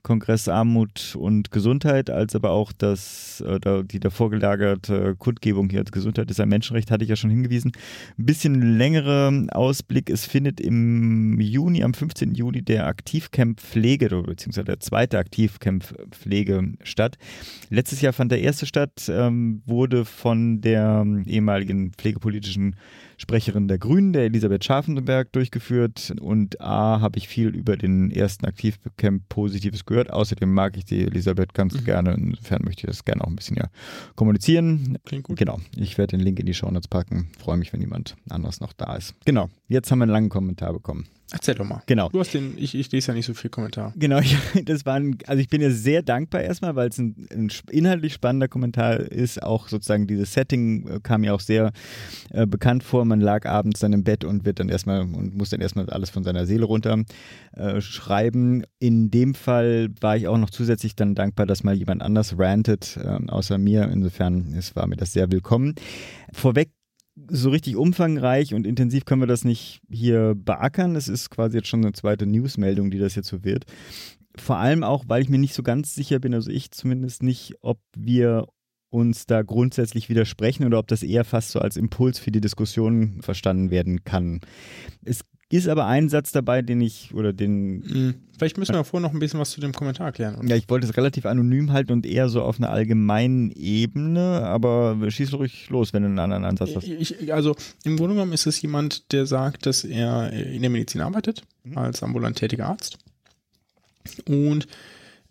Kongress 0.02 0.46
Armut 0.48 1.16
und 1.18 1.50
Gesundheit, 1.50 2.08
als 2.08 2.36
aber 2.36 2.50
auch 2.50 2.72
das, 2.72 3.42
äh, 3.46 3.82
die 3.84 3.98
davor 3.98 4.30
gelagerte 4.30 5.16
Kundgebung 5.16 5.68
hier 5.68 5.82
Gesundheit 5.82 6.30
ist 6.30 6.38
ein 6.38 6.48
Menschenrecht, 6.48 6.92
hatte 6.92 7.02
ich 7.02 7.10
ja 7.10 7.16
schon 7.16 7.30
hingewiesen. 7.30 7.72
Ein 8.18 8.24
bisschen 8.24 8.78
längere 8.78 9.46
Ausblick. 9.50 10.10
Es 10.10 10.26
findet 10.26 10.60
im 10.60 11.40
Juni, 11.40 11.82
am 11.82 11.92
15. 11.92 12.34
Juli, 12.36 12.62
der 12.62 12.86
Aktivcamp 12.86 13.60
Pflege, 13.60 14.08
beziehungsweise 14.22 14.64
der 14.64 14.80
zweite 14.80 15.18
Aktivcamp 15.18 15.84
Pflege 16.12 16.74
statt. 16.84 17.18
Letztes 17.68 18.00
Jahr 18.00 18.12
fand 18.12 18.30
der 18.30 18.42
erste 18.42 18.64
statt, 18.64 19.10
ähm, 19.12 19.62
wurde 19.66 20.04
von 20.04 20.60
der 20.60 21.04
ehemaligen 21.26 21.92
pflegepolitischen 21.92 22.76
Sprecherin 23.22 23.68
der 23.68 23.78
Grünen, 23.78 24.12
der 24.12 24.24
Elisabeth 24.24 24.64
Scharfenberg, 24.64 25.32
durchgeführt. 25.32 26.12
Und 26.20 26.60
A, 26.60 27.00
habe 27.00 27.18
ich 27.18 27.28
viel 27.28 27.48
über 27.48 27.76
den 27.76 28.10
ersten 28.10 28.44
Aktivcamp 28.44 29.28
Positives 29.28 29.86
gehört. 29.86 30.10
Außerdem 30.10 30.52
mag 30.52 30.76
ich 30.76 30.84
die 30.84 31.04
Elisabeth 31.04 31.54
ganz 31.54 31.74
mhm. 31.74 31.84
gerne. 31.84 32.14
Insofern 32.14 32.64
möchte 32.64 32.80
ich 32.80 32.86
das 32.88 33.04
gerne 33.04 33.22
auch 33.22 33.28
ein 33.28 33.36
bisschen 33.36 33.56
ja 33.56 33.68
kommunizieren. 34.16 34.98
Klingt 35.04 35.24
gut. 35.24 35.38
Genau. 35.38 35.60
Ich 35.76 35.98
werde 35.98 36.16
den 36.16 36.24
Link 36.24 36.40
in 36.40 36.46
die 36.46 36.54
Show 36.54 36.68
Notes 36.68 36.88
packen. 36.88 37.28
Freue 37.38 37.56
mich, 37.56 37.72
wenn 37.72 37.80
jemand 37.80 38.16
anderes 38.28 38.60
noch 38.60 38.72
da 38.72 38.96
ist. 38.96 39.14
Genau. 39.24 39.48
Jetzt 39.72 39.90
haben 39.90 40.00
wir 40.00 40.02
einen 40.02 40.12
langen 40.12 40.28
Kommentar 40.28 40.74
bekommen. 40.74 41.06
Erzähl 41.32 41.54
doch 41.54 41.64
mal. 41.64 41.82
Genau. 41.86 42.10
Du 42.10 42.20
hast 42.20 42.34
den, 42.34 42.58
ich, 42.58 42.74
ich 42.74 42.92
lese 42.92 43.08
ja 43.08 43.14
nicht 43.14 43.24
so 43.24 43.32
viel 43.32 43.48
Kommentar. 43.48 43.94
Genau, 43.96 44.18
ich, 44.20 44.36
das 44.66 44.84
war 44.84 44.96
ein, 44.96 45.16
also 45.26 45.40
ich 45.40 45.48
bin 45.48 45.62
ja 45.62 45.70
sehr 45.70 46.02
dankbar 46.02 46.42
erstmal, 46.42 46.76
weil 46.76 46.90
es 46.90 46.98
ein, 46.98 47.26
ein, 47.30 47.50
inhaltlich 47.70 48.12
spannender 48.12 48.48
Kommentar 48.48 49.00
ist. 49.00 49.42
Auch 49.42 49.68
sozusagen 49.68 50.06
dieses 50.06 50.34
Setting 50.34 50.86
äh, 50.86 51.00
kam 51.02 51.22
mir 51.22 51.34
auch 51.34 51.40
sehr 51.40 51.72
äh, 52.32 52.46
bekannt 52.46 52.84
vor. 52.84 53.06
Man 53.06 53.22
lag 53.22 53.46
abends 53.46 53.80
dann 53.80 53.94
im 53.94 54.04
Bett 54.04 54.24
und 54.24 54.44
wird 54.44 54.60
dann 54.60 54.68
erstmal 54.68 55.00
und 55.00 55.34
muss 55.34 55.48
dann 55.48 55.62
erstmal 55.62 55.88
alles 55.88 56.10
von 56.10 56.22
seiner 56.22 56.44
Seele 56.44 56.66
runter 56.66 57.02
äh, 57.54 57.80
schreiben. 57.80 58.64
In 58.78 59.10
dem 59.10 59.34
Fall 59.34 59.88
war 60.02 60.18
ich 60.18 60.28
auch 60.28 60.36
noch 60.36 60.50
zusätzlich 60.50 60.96
dann 60.96 61.14
dankbar, 61.14 61.46
dass 61.46 61.64
mal 61.64 61.74
jemand 61.74 62.02
anders 62.02 62.38
rantet, 62.38 62.98
äh, 62.98 63.18
außer 63.28 63.56
mir. 63.56 63.88
Insofern 63.90 64.52
es 64.54 64.76
war 64.76 64.86
mir 64.86 64.96
das 64.96 65.14
sehr 65.14 65.32
willkommen. 65.32 65.76
Vorweg 66.30 66.68
so 67.28 67.50
richtig 67.50 67.76
umfangreich 67.76 68.54
und 68.54 68.66
intensiv 68.66 69.04
können 69.04 69.22
wir 69.22 69.26
das 69.26 69.44
nicht 69.44 69.80
hier 69.90 70.34
beackern. 70.34 70.96
Es 70.96 71.08
ist 71.08 71.30
quasi 71.30 71.58
jetzt 71.58 71.68
schon 71.68 71.84
eine 71.84 71.92
zweite 71.92 72.26
Newsmeldung, 72.26 72.90
die 72.90 72.98
das 72.98 73.14
jetzt 73.14 73.28
so 73.28 73.44
wird. 73.44 73.64
Vor 74.36 74.56
allem 74.56 74.82
auch, 74.82 75.04
weil 75.08 75.22
ich 75.22 75.28
mir 75.28 75.38
nicht 75.38 75.54
so 75.54 75.62
ganz 75.62 75.94
sicher 75.94 76.18
bin, 76.18 76.32
also 76.32 76.50
ich 76.50 76.70
zumindest 76.70 77.22
nicht, 77.22 77.54
ob 77.60 77.80
wir 77.94 78.46
uns 78.88 79.26
da 79.26 79.42
grundsätzlich 79.42 80.08
widersprechen 80.08 80.66
oder 80.66 80.78
ob 80.78 80.86
das 80.86 81.02
eher 81.02 81.24
fast 81.24 81.50
so 81.50 81.60
als 81.60 81.76
Impuls 81.76 82.18
für 82.18 82.30
die 82.30 82.40
Diskussion 82.40 83.20
verstanden 83.22 83.70
werden 83.70 84.04
kann. 84.04 84.40
Es 85.04 85.22
ist 85.52 85.68
aber 85.68 85.86
ein 85.86 86.08
Satz 86.08 86.32
dabei, 86.32 86.62
den 86.62 86.80
ich 86.80 87.12
oder 87.12 87.34
den. 87.34 87.80
Mhm. 87.80 88.14
Vielleicht 88.38 88.56
müssen 88.56 88.74
wir 88.74 88.84
vorher 88.84 89.06
noch 89.06 89.14
ein 89.14 89.20
bisschen 89.20 89.38
was 89.38 89.50
zu 89.50 89.60
dem 89.60 89.72
Kommentar 89.72 90.06
erklären. 90.06 90.36
Oder? 90.36 90.48
Ja, 90.48 90.56
ich 90.56 90.68
wollte 90.70 90.86
es 90.86 90.96
relativ 90.96 91.26
anonym 91.26 91.72
halten 91.72 91.92
und 91.92 92.06
eher 92.06 92.30
so 92.30 92.42
auf 92.42 92.58
einer 92.58 92.70
allgemeinen 92.70 93.50
Ebene, 93.50 94.42
aber 94.44 94.96
schieß 95.10 95.34
ruhig 95.34 95.68
los, 95.68 95.92
wenn 95.92 96.02
du 96.02 96.08
einen 96.08 96.18
anderen 96.18 96.46
Ansatz 96.46 96.74
hast. 96.74 96.88
Ich, 96.88 97.32
also 97.32 97.54
im 97.84 97.98
Grunde 97.98 98.14
genommen 98.14 98.32
ist 98.32 98.46
es 98.46 98.62
jemand, 98.62 99.12
der 99.12 99.26
sagt, 99.26 99.66
dass 99.66 99.84
er 99.84 100.32
in 100.32 100.62
der 100.62 100.70
Medizin 100.70 101.02
arbeitet, 101.02 101.42
mhm. 101.64 101.76
als 101.76 102.02
ambulant 102.02 102.38
tätiger 102.38 102.68
Arzt. 102.68 102.96
Und 104.26 104.66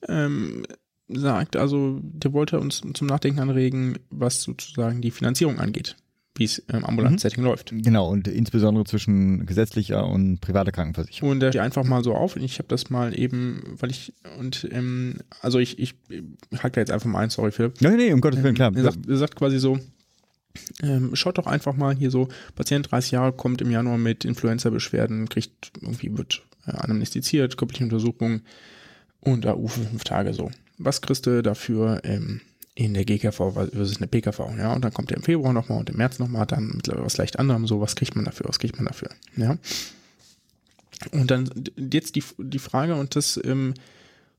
ähm, 0.07 0.67
sagt, 1.09 1.55
also 1.55 1.99
der 2.01 2.31
wollte 2.31 2.59
uns 2.59 2.81
zum 2.93 3.07
Nachdenken 3.07 3.39
anregen, 3.39 3.97
was 4.11 4.43
sozusagen 4.43 5.01
die 5.01 5.11
Finanzierung 5.11 5.59
angeht 5.59 5.95
wie 6.35 6.45
es 6.45 6.59
im 6.59 6.85
ambulanten 6.85 7.15
mhm. 7.15 7.19
Setting 7.19 7.43
läuft. 7.43 7.73
Genau, 7.75 8.09
und 8.09 8.27
insbesondere 8.27 8.85
zwischen 8.85 9.45
gesetzlicher 9.45 10.07
und 10.07 10.39
privater 10.39 10.71
Krankenversicherung. 10.71 11.31
Und 11.31 11.43
äh, 11.43 11.59
einfach 11.59 11.83
mal 11.83 12.03
so 12.03 12.15
auf, 12.15 12.37
ich 12.37 12.57
habe 12.59 12.67
das 12.69 12.89
mal 12.89 13.17
eben, 13.17 13.75
weil 13.79 13.91
ich, 13.91 14.13
und 14.39 14.67
ähm, 14.71 15.17
also 15.41 15.59
ich, 15.59 15.77
ich 15.77 15.95
halte 16.63 16.79
jetzt 16.79 16.91
einfach 16.91 17.09
mal 17.09 17.19
ein, 17.19 17.29
sorry 17.29 17.51
Philipp. 17.51 17.81
Nein, 17.81 17.97
nee, 17.97 18.13
um 18.13 18.21
Gottes 18.21 18.41
Willen, 18.43 18.55
klar. 18.55 18.71
Er 18.75 18.83
sagt, 18.83 19.07
er 19.07 19.17
sagt 19.17 19.35
quasi 19.35 19.59
so, 19.59 19.77
ähm, 20.81 21.15
schaut 21.15 21.37
doch 21.37 21.47
einfach 21.47 21.75
mal 21.75 21.95
hier 21.95 22.11
so, 22.11 22.29
Patient 22.55 22.89
30 22.91 23.11
Jahre 23.11 23.33
kommt 23.33 23.61
im 23.61 23.71
Januar 23.71 23.97
mit 23.97 24.23
Influenza-Beschwerden, 24.23 25.27
kriegt 25.27 25.71
irgendwie, 25.81 26.17
wird 26.17 26.43
äh, 26.65 26.71
anamnestiziert, 26.71 27.57
körperliche 27.57 27.83
Untersuchung 27.83 28.41
und 29.19 29.45
AU 29.45 29.67
für 29.67 29.81
fünf 29.81 30.03
Tage 30.03 30.33
so. 30.33 30.49
Was 30.77 31.01
kriegst 31.01 31.25
du 31.25 31.43
dafür 31.43 32.01
ähm, 32.03 32.41
in 32.75 32.93
der 32.93 33.05
GKV 33.05 33.53
versus 33.53 33.97
eine 33.97 34.07
PKV, 34.07 34.39
ja, 34.57 34.73
und 34.73 34.83
dann 34.83 34.93
kommt 34.93 35.09
der 35.09 35.17
im 35.17 35.23
Februar 35.23 35.53
nochmal 35.53 35.79
und 35.79 35.89
im 35.89 35.97
März 35.97 36.19
nochmal, 36.19 36.45
dann 36.45 36.71
mittlerweile 36.75 37.05
was 37.05 37.17
leicht 37.17 37.37
anderem, 37.37 37.67
so, 37.67 37.81
was 37.81 37.95
kriegt 37.95 38.15
man 38.15 38.25
dafür, 38.25 38.47
was 38.47 38.59
kriegt 38.59 38.77
man 38.77 38.85
dafür, 38.85 39.09
ja. 39.35 39.57
Und 41.11 41.31
dann 41.31 41.49
jetzt 41.75 42.15
die, 42.15 42.23
die 42.37 42.59
Frage, 42.59 42.95
und 42.95 43.15
das 43.15 43.39
ähm, 43.43 43.73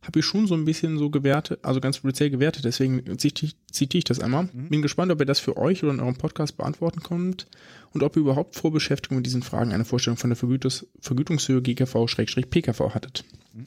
habe 0.02 0.18
ich 0.18 0.24
schon 0.24 0.46
so 0.46 0.54
ein 0.54 0.64
bisschen 0.64 0.98
so 0.98 1.10
gewertet, 1.10 1.60
also 1.62 1.80
ganz 1.80 1.96
speziell 1.96 2.30
gewertet, 2.30 2.64
deswegen 2.64 3.18
zitiere 3.18 3.54
ich 3.98 4.04
das 4.04 4.18
einmal. 4.18 4.48
Mhm. 4.52 4.68
Bin 4.68 4.82
gespannt, 4.82 5.12
ob 5.12 5.20
ihr 5.20 5.26
das 5.26 5.38
für 5.38 5.56
euch 5.56 5.82
oder 5.84 5.92
in 5.92 6.00
eurem 6.00 6.16
Podcast 6.16 6.56
beantworten 6.56 7.02
könnt 7.02 7.46
und 7.92 8.02
ob 8.02 8.16
ihr 8.16 8.20
überhaupt 8.22 8.56
vor 8.56 8.72
Beschäftigung 8.72 9.18
mit 9.18 9.26
diesen 9.26 9.42
Fragen 9.42 9.72
eine 9.72 9.84
Vorstellung 9.84 10.16
von 10.16 10.30
der 10.30 10.36
Vergütungs 10.36 10.86
Vergütungshöhe 11.00 11.62
GKV-PKV 11.62 12.94
hattet. 12.94 13.24
Mhm. 13.54 13.66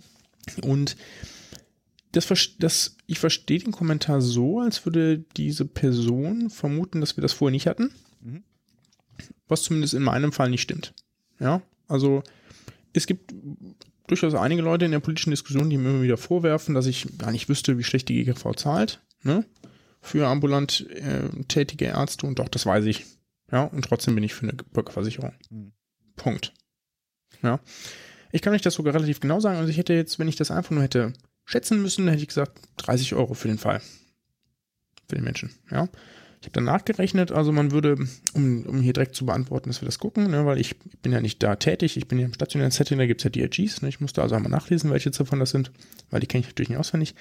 Und 0.69 0.97
das, 2.15 2.55
das, 2.59 2.97
ich 3.07 3.19
verstehe 3.19 3.59
den 3.59 3.71
Kommentar 3.71 4.21
so, 4.21 4.59
als 4.59 4.85
würde 4.85 5.19
diese 5.35 5.65
Person 5.65 6.49
vermuten, 6.49 7.01
dass 7.01 7.17
wir 7.17 7.21
das 7.21 7.33
vorher 7.33 7.51
nicht 7.51 7.67
hatten. 7.67 7.91
Mhm. 8.21 8.43
Was 9.47 9.63
zumindest 9.63 9.93
in 9.93 10.03
meinem 10.03 10.31
Fall 10.31 10.49
nicht 10.49 10.61
stimmt. 10.61 10.93
Ja, 11.39 11.61
also 11.87 12.23
es 12.93 13.05
gibt 13.05 13.33
durchaus 14.07 14.33
einige 14.33 14.61
Leute 14.61 14.85
in 14.85 14.91
der 14.91 14.99
politischen 14.99 15.31
Diskussion, 15.31 15.69
die 15.69 15.77
mir 15.77 15.89
immer 15.89 16.01
wieder 16.01 16.17
vorwerfen, 16.17 16.73
dass 16.73 16.85
ich 16.85 17.17
gar 17.17 17.31
nicht 17.31 17.49
wüsste, 17.49 17.77
wie 17.77 17.83
schlecht 17.83 18.07
die 18.07 18.23
GKV 18.23 18.53
zahlt, 18.55 19.01
ne? 19.23 19.45
Für 20.01 20.27
ambulant 20.27 20.87
äh, 20.91 21.29
tätige 21.47 21.85
Ärzte 21.85 22.27
und 22.27 22.37
doch, 22.37 22.47
das 22.47 22.65
weiß 22.65 22.85
ich. 22.85 23.05
Ja, 23.51 23.63
und 23.63 23.83
trotzdem 23.83 24.15
bin 24.15 24.23
ich 24.23 24.35
für 24.35 24.43
eine 24.43 24.53
Bürgerversicherung. 24.53 25.33
Mhm. 25.49 25.73
Punkt. 26.15 26.53
Ja. 27.41 27.59
Ich 28.31 28.41
kann 28.41 28.53
euch 28.53 28.61
das 28.61 28.75
sogar 28.75 28.93
relativ 28.93 29.19
genau 29.19 29.39
sagen. 29.39 29.57
Also 29.57 29.69
ich 29.69 29.77
hätte 29.77 29.93
jetzt, 29.93 30.19
wenn 30.19 30.27
ich 30.27 30.35
das 30.35 30.51
einfach 30.51 30.71
nur 30.71 30.83
hätte 30.83 31.13
schätzen 31.45 31.81
müssen, 31.81 32.07
hätte 32.07 32.21
ich 32.21 32.27
gesagt 32.27 32.59
30 32.77 33.15
Euro 33.15 33.33
für 33.33 33.47
den 33.47 33.57
Fall. 33.57 33.81
Für 35.07 35.15
den 35.15 35.23
Menschen. 35.23 35.51
Ja. 35.71 35.87
Ich 36.41 36.47
habe 36.47 36.53
dann 36.53 36.65
nachgerechnet, 36.65 37.31
also 37.31 37.51
man 37.51 37.71
würde, 37.71 37.97
um, 38.33 38.65
um 38.67 38.79
hier 38.79 38.93
direkt 38.93 39.15
zu 39.15 39.25
beantworten, 39.25 39.69
dass 39.69 39.81
wir 39.81 39.87
das 39.87 39.97
gucken, 39.97 40.29
ne, 40.29 40.45
weil 40.45 40.59
ich 40.59 40.77
bin 41.01 41.11
ja 41.11 41.19
nicht 41.19 41.41
da 41.41 41.55
tätig, 41.55 41.97
ich 41.97 42.07
bin 42.07 42.19
ja 42.19 42.25
im 42.25 42.35
stationären 42.35 42.69
Setting, 42.69 42.99
da 42.99 43.07
gibt 43.07 43.21
es 43.21 43.23
ja 43.23 43.31
DRGs, 43.31 43.81
ne, 43.81 43.89
ich 43.89 43.99
musste 43.99 44.21
also 44.21 44.35
einmal 44.35 44.51
nachlesen, 44.51 44.91
welche 44.91 45.09
Ziffern 45.09 45.39
das 45.39 45.49
sind, 45.49 45.71
weil 46.11 46.19
die 46.19 46.27
kenne 46.27 46.41
ich 46.41 46.47
natürlich 46.47 46.69
nicht 46.69 46.77
auswendig. 46.77 47.15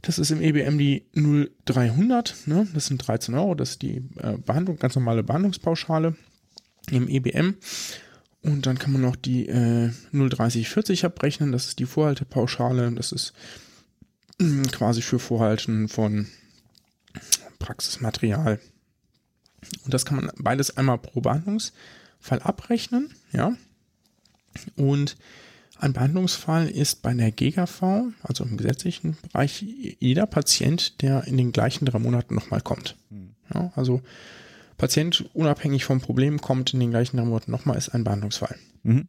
Das 0.00 0.18
ist 0.18 0.30
im 0.30 0.40
EBM 0.40 0.78
die 0.78 1.04
0300, 1.14 2.46
ne, 2.46 2.66
das 2.72 2.86
sind 2.86 3.06
13 3.06 3.34
Euro, 3.34 3.54
das 3.54 3.72
ist 3.72 3.82
die 3.82 3.96
äh, 4.16 4.38
Behandlung, 4.38 4.78
ganz 4.78 4.94
normale 4.94 5.22
Behandlungspauschale 5.22 6.14
im 6.90 7.08
EBM. 7.08 7.56
Und 8.44 8.66
dann 8.66 8.78
kann 8.78 8.92
man 8.92 9.00
noch 9.00 9.16
die 9.16 9.48
äh, 9.48 9.90
03040 10.12 11.06
abrechnen, 11.06 11.50
das 11.50 11.66
ist 11.66 11.78
die 11.78 11.86
Vorhaltepauschale, 11.86 12.92
das 12.92 13.10
ist 13.10 13.32
mh, 14.38 14.68
quasi 14.68 15.00
für 15.00 15.18
Vorhalten 15.18 15.88
von 15.88 16.26
Praxismaterial. 17.58 18.60
Und 19.84 19.94
das 19.94 20.04
kann 20.04 20.18
man 20.18 20.30
beides 20.36 20.76
einmal 20.76 20.98
pro 20.98 21.22
Behandlungsfall 21.22 22.42
abrechnen, 22.42 23.14
ja. 23.32 23.56
Und 24.76 25.16
ein 25.78 25.94
Behandlungsfall 25.94 26.68
ist 26.68 27.00
bei 27.00 27.14
der 27.14 27.32
GKV, 27.32 28.12
also 28.22 28.44
im 28.44 28.58
gesetzlichen 28.58 29.16
Bereich, 29.22 29.64
jeder 29.98 30.26
Patient, 30.26 31.00
der 31.00 31.24
in 31.24 31.38
den 31.38 31.50
gleichen 31.50 31.86
drei 31.86 31.98
Monaten 31.98 32.34
nochmal 32.34 32.60
kommt. 32.60 32.96
Ja, 33.54 33.72
also 33.74 34.02
Patient 34.76 35.24
unabhängig 35.34 35.84
vom 35.84 36.00
Problem 36.00 36.40
kommt 36.40 36.74
in 36.74 36.80
den 36.80 36.90
gleichen 36.90 37.16
drei 37.16 37.24
Monaten 37.24 37.50
nochmal, 37.50 37.76
ist 37.76 37.90
ein 37.90 38.04
Behandlungsfall. 38.04 38.56
Mhm. 38.82 39.08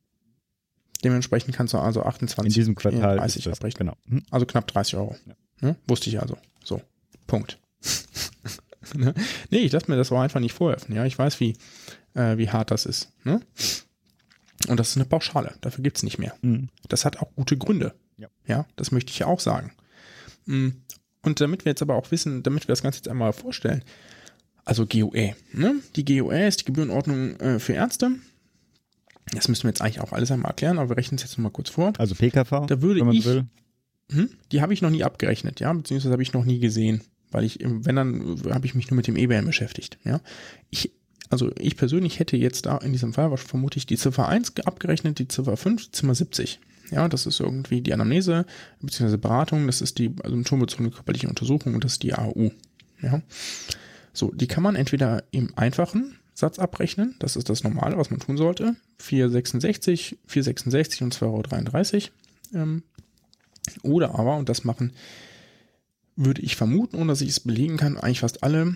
Dementsprechend 1.04 1.56
kannst 1.56 1.74
du 1.74 1.78
also 1.78 2.04
28, 2.04 2.46
In 2.46 2.54
diesem 2.54 2.76
Quartal 2.76 3.18
30 3.18 3.46
ist 3.46 3.64
das, 3.64 3.74
genau. 3.74 3.96
Mhm. 4.06 4.24
Also 4.32 4.46
knapp 4.46 4.68
30 4.68 4.96
Euro. 4.96 5.16
Ne? 5.62 5.76
Wusste 5.88 6.10
ich 6.10 6.20
also. 6.20 6.38
So, 6.64 6.82
Punkt. 7.28 7.60
ne? 8.96 9.14
Nee, 9.50 9.60
ich 9.60 9.72
lasse 9.72 9.90
mir 9.90 9.98
das 9.98 10.12
auch 10.12 10.20
einfach 10.20 10.40
nicht 10.40 10.54
vorwerfen. 10.54 10.96
Ja, 10.96 11.06
ich 11.06 11.18
weiß, 11.18 11.40
wie, 11.40 11.58
äh, 12.14 12.38
wie 12.38 12.50
hart 12.50 12.72
das 12.72 12.86
ist. 12.86 13.12
Ne? 13.24 13.42
Und 14.68 14.80
das 14.80 14.90
ist 14.90 14.98
eine 14.98 15.06
Pauschale. 15.06 15.56
Dafür 15.62 15.84
gibt's 15.84 16.04
nicht 16.04 16.18
mehr. 16.18 16.34
Mhm. 16.42 16.70
Das 16.90 17.06
hat 17.06 17.18
auch 17.20 17.34
gute 17.36 17.58
Gründe. 17.58 17.94
Ja. 18.18 18.30
ja, 18.48 18.66
das 18.78 18.92
möchte 18.92 19.12
ich 19.12 19.20
ja 19.20 19.28
auch 19.28 19.42
sagen. 19.42 19.74
Mm, 20.46 20.70
Und 21.22 21.42
damit 21.42 21.66
wir 21.66 21.72
jetzt 21.72 21.82
aber 21.82 21.96
auch 21.96 22.12
wissen, 22.12 22.44
damit 22.44 22.64
wir 22.64 22.74
das 22.74 22.82
Ganze 22.82 23.00
jetzt 23.00 23.10
einmal 23.10 23.34
vorstellen, 23.34 23.84
also 24.66 24.86
GOE. 24.86 25.36
Ne? 25.54 25.76
Die 25.96 26.04
GOE 26.06 26.48
ist 26.48 26.62
die 26.62 26.66
Gebührenordnung 26.66 27.40
äh, 27.40 27.60
für 27.60 27.74
Ärzte. 27.74 28.12
Das 29.34 29.48
müssen 29.48 29.64
wir 29.64 29.70
jetzt 29.70 29.82
eigentlich 29.82 30.02
auch 30.02 30.12
alles 30.12 30.30
einmal 30.32 30.52
erklären, 30.52 30.78
aber 30.78 30.90
wir 30.90 30.98
rechnen 30.98 31.16
es 31.18 31.24
jetzt 31.24 31.38
nochmal 31.38 31.52
kurz 31.52 31.70
vor. 31.70 31.94
Also 31.98 32.14
PKV, 32.16 32.66
Da 32.68 32.82
würde 32.82 33.00
wenn 33.00 33.08
man 33.08 33.16
ich- 33.16 33.26
will. 33.26 33.46
Hm? 34.12 34.30
Die 34.52 34.62
habe 34.62 34.72
ich 34.74 34.84
noch 34.84 34.92
nie 34.92 35.04
abgerechnet, 35.04 35.60
ja, 35.60 35.74
beziehungsweise 35.74 36.12
habe 36.12 36.22
ich 36.22 36.32
noch 36.34 36.46
nie 36.46 36.60
gesehen, 36.60 37.02
weil 37.32 37.44
ich, 37.44 37.60
im- 37.60 37.86
wenn 37.88 37.96
dann, 37.96 38.40
habe 38.52 38.68
ich 38.68 38.76
mich 38.76 38.92
nur 38.92 38.98
mit 38.98 39.08
dem 39.08 39.16
EBM 39.16 39.46
beschäftigt, 39.46 39.98
ja. 40.04 40.22
Ich, 40.70 40.92
also 41.32 41.50
ich 41.58 41.76
persönlich 41.76 42.20
hätte 42.20 42.38
jetzt 42.38 42.68
da 42.68 42.78
in 42.78 42.92
diesem 42.92 43.14
Fall 43.14 43.36
vermutlich 43.38 43.88
die 43.88 43.98
Ziffer 43.98 44.28
1 44.28 44.54
ge- 44.54 44.66
abgerechnet, 44.66 45.18
die 45.18 45.28
Ziffer 45.28 45.58
5, 45.58 45.90
Zimmer 45.92 46.14
70. 46.14 46.60
Ja, 46.92 47.08
das 47.10 47.26
ist 47.26 47.40
irgendwie 47.40 47.82
die 47.82 47.96
Anamnese, 47.96 48.46
beziehungsweise 48.80 49.18
Beratung, 49.18 49.66
das 49.66 49.82
ist 49.82 49.98
die 49.98 50.12
also 50.24 50.36
symptombezogene 50.36 50.92
körperliche 50.92 51.28
Untersuchung 51.28 51.74
und 51.74 51.84
das 51.84 51.94
ist 51.94 52.04
die 52.04 52.14
AU. 52.14 52.52
Ja. 53.02 53.24
So, 54.16 54.32
die 54.32 54.48
kann 54.48 54.64
man 54.64 54.76
entweder 54.76 55.24
im 55.32 55.56
einfachen 55.56 56.18
Satz 56.34 56.60
abrechnen, 56.60 57.16
das 57.20 57.36
ist 57.36 57.50
das 57.50 57.64
Normale, 57.64 57.98
was 57.98 58.10
man 58.10 58.20
tun 58.20 58.38
sollte. 58.38 58.76
466, 59.00 60.18
466 60.26 61.02
und 61.02 61.16
2,33 61.16 61.94
Euro. 62.54 62.64
Ähm, 62.64 62.84
oder 63.84 64.18
aber, 64.18 64.38
und 64.38 64.50
das 64.50 64.64
machen, 64.64 64.94
würde 66.16 66.42
ich 66.42 66.56
vermuten, 66.56 66.98
ohne 66.98 67.08
dass 67.08 67.22
ich 67.22 67.30
es 67.30 67.40
belegen 67.40 67.78
kann, 67.78 67.98
eigentlich 67.98 68.22
fast 68.22 68.44
alle. 68.44 68.76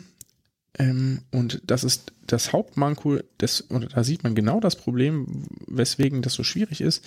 Ähm, 0.78 1.22
und 1.32 1.62
das 1.66 1.84
ist 1.84 2.14
das 2.28 2.54
Hauptmanko, 2.54 3.20
des, 3.40 3.70
oder 3.70 3.88
da 3.88 4.04
sieht 4.04 4.24
man 4.24 4.36
genau 4.36 4.60
das 4.60 4.76
Problem, 4.76 5.46
weswegen 5.68 6.22
das 6.22 6.34
so 6.34 6.44
schwierig 6.44 6.82
ist. 6.82 7.04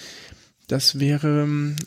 Das 0.69 0.99
wäre, 0.99 1.43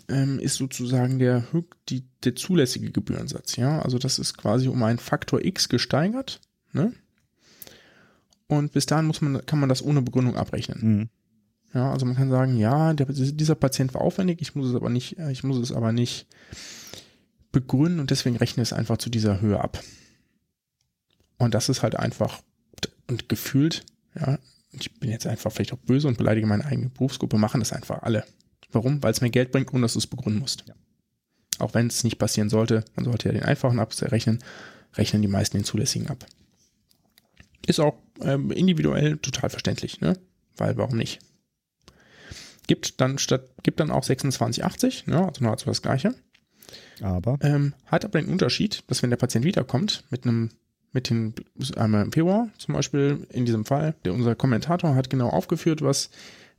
ähm, 0.09 0.39
ist 0.39 0.55
sozusagen 0.55 1.17
der, 1.19 1.45
die, 1.89 2.05
der 2.23 2.35
zulässige 2.35 2.91
Gebührensatz, 2.91 3.55
ja. 3.55 3.81
Also 3.81 3.97
das 3.97 4.19
ist 4.19 4.37
quasi 4.37 4.67
um 4.67 4.83
einen 4.83 4.99
Faktor 4.99 5.43
X 5.43 5.69
gesteigert, 5.69 6.41
ne? 6.73 6.93
Und 8.47 8.73
bis 8.73 8.85
dahin 8.85 9.05
muss 9.05 9.21
man, 9.21 9.43
kann 9.45 9.59
man 9.59 9.69
das 9.69 9.83
ohne 9.83 10.01
Begründung 10.01 10.35
abrechnen. 10.35 10.79
Mhm. 10.81 11.09
Ja, 11.73 11.91
also 11.91 12.05
man 12.05 12.15
kann 12.15 12.29
sagen, 12.29 12.57
ja, 12.57 12.93
der, 12.93 13.07
dieser 13.07 13.55
Patient 13.55 13.93
war 13.93 14.01
aufwendig, 14.01 14.41
ich 14.41 14.55
muss 14.55 14.67
es 14.67 14.75
aber 14.75 14.89
nicht, 14.89 15.17
äh, 15.19 15.31
ich 15.31 15.43
muss 15.43 15.57
es 15.57 15.71
aber 15.71 15.91
nicht 15.91 16.27
begründen 17.51 17.99
und 17.99 18.11
deswegen 18.11 18.37
rechne 18.37 18.63
es 18.63 18.73
einfach 18.73 18.97
zu 18.97 19.09
dieser 19.09 19.41
Höhe 19.41 19.59
ab. 19.59 19.81
Und 21.37 21.53
das 21.53 21.69
ist 21.69 21.83
halt 21.83 21.95
einfach 21.95 22.41
und 23.07 23.29
gefühlt, 23.29 23.85
ja, 24.15 24.39
ich 24.71 24.99
bin 24.99 25.09
jetzt 25.09 25.27
einfach 25.27 25.51
vielleicht 25.51 25.73
auch 25.73 25.77
böse 25.77 26.07
und 26.07 26.17
beleidige 26.17 26.47
meine 26.47 26.65
eigene 26.65 26.89
Berufsgruppe, 26.89 27.37
machen 27.37 27.61
das 27.61 27.73
einfach 27.73 28.01
alle. 28.03 28.25
Warum? 28.75 29.01
Weil 29.01 29.11
es 29.11 29.21
mir 29.21 29.29
Geld 29.29 29.51
bringt, 29.51 29.73
ohne 29.73 29.83
dass 29.83 29.93
du 29.93 29.99
es 29.99 30.07
begründen 30.07 30.39
musst. 30.39 30.65
Auch 31.59 31.73
wenn 31.73 31.87
es 31.87 32.03
nicht 32.03 32.19
passieren 32.19 32.49
sollte, 32.49 32.83
man 32.95 33.05
sollte 33.05 33.29
ja 33.29 33.33
den 33.33 33.43
einfachen 33.43 33.79
abrechnen, 33.79 34.43
rechnen 34.95 35.21
die 35.21 35.27
meisten 35.27 35.57
den 35.57 35.63
zulässigen 35.63 36.09
ab. 36.09 36.25
Ist 37.65 37.79
auch 37.79 37.95
ähm, 38.21 38.51
individuell 38.51 39.17
total 39.17 39.49
verständlich, 39.49 40.01
ne? 40.01 40.17
Weil 40.57 40.77
warum 40.77 40.97
nicht? 40.97 41.19
Gibt 42.67 42.99
dann 43.01 43.17
statt, 43.17 43.49
gibt 43.63 43.79
dann 43.79 43.91
auch 43.91 44.03
2680, 44.03 45.07
ne? 45.07 45.25
also 45.25 45.43
nahezu 45.43 45.65
das 45.65 45.81
gleiche. 45.81 46.15
Aber 47.01 47.37
Ähm, 47.41 47.73
hat 47.85 48.05
aber 48.05 48.21
den 48.21 48.29
Unterschied, 48.29 48.83
dass 48.87 49.03
wenn 49.03 49.09
der 49.09 49.17
Patient 49.17 49.45
wiederkommt 49.45 50.03
mit 50.09 50.25
einem 50.25 50.49
mit 50.91 51.09
dem 51.09 51.33
einmal 51.75 52.05
im 52.05 52.13
Februar 52.13 52.49
zum 52.57 52.73
Beispiel 52.73 53.27
in 53.29 53.45
diesem 53.45 53.65
Fall, 53.65 53.95
der 54.05 54.13
unser 54.13 54.33
Kommentator 54.33 54.95
hat 54.95 55.09
genau 55.09 55.27
aufgeführt, 55.27 55.81
was 55.81 56.09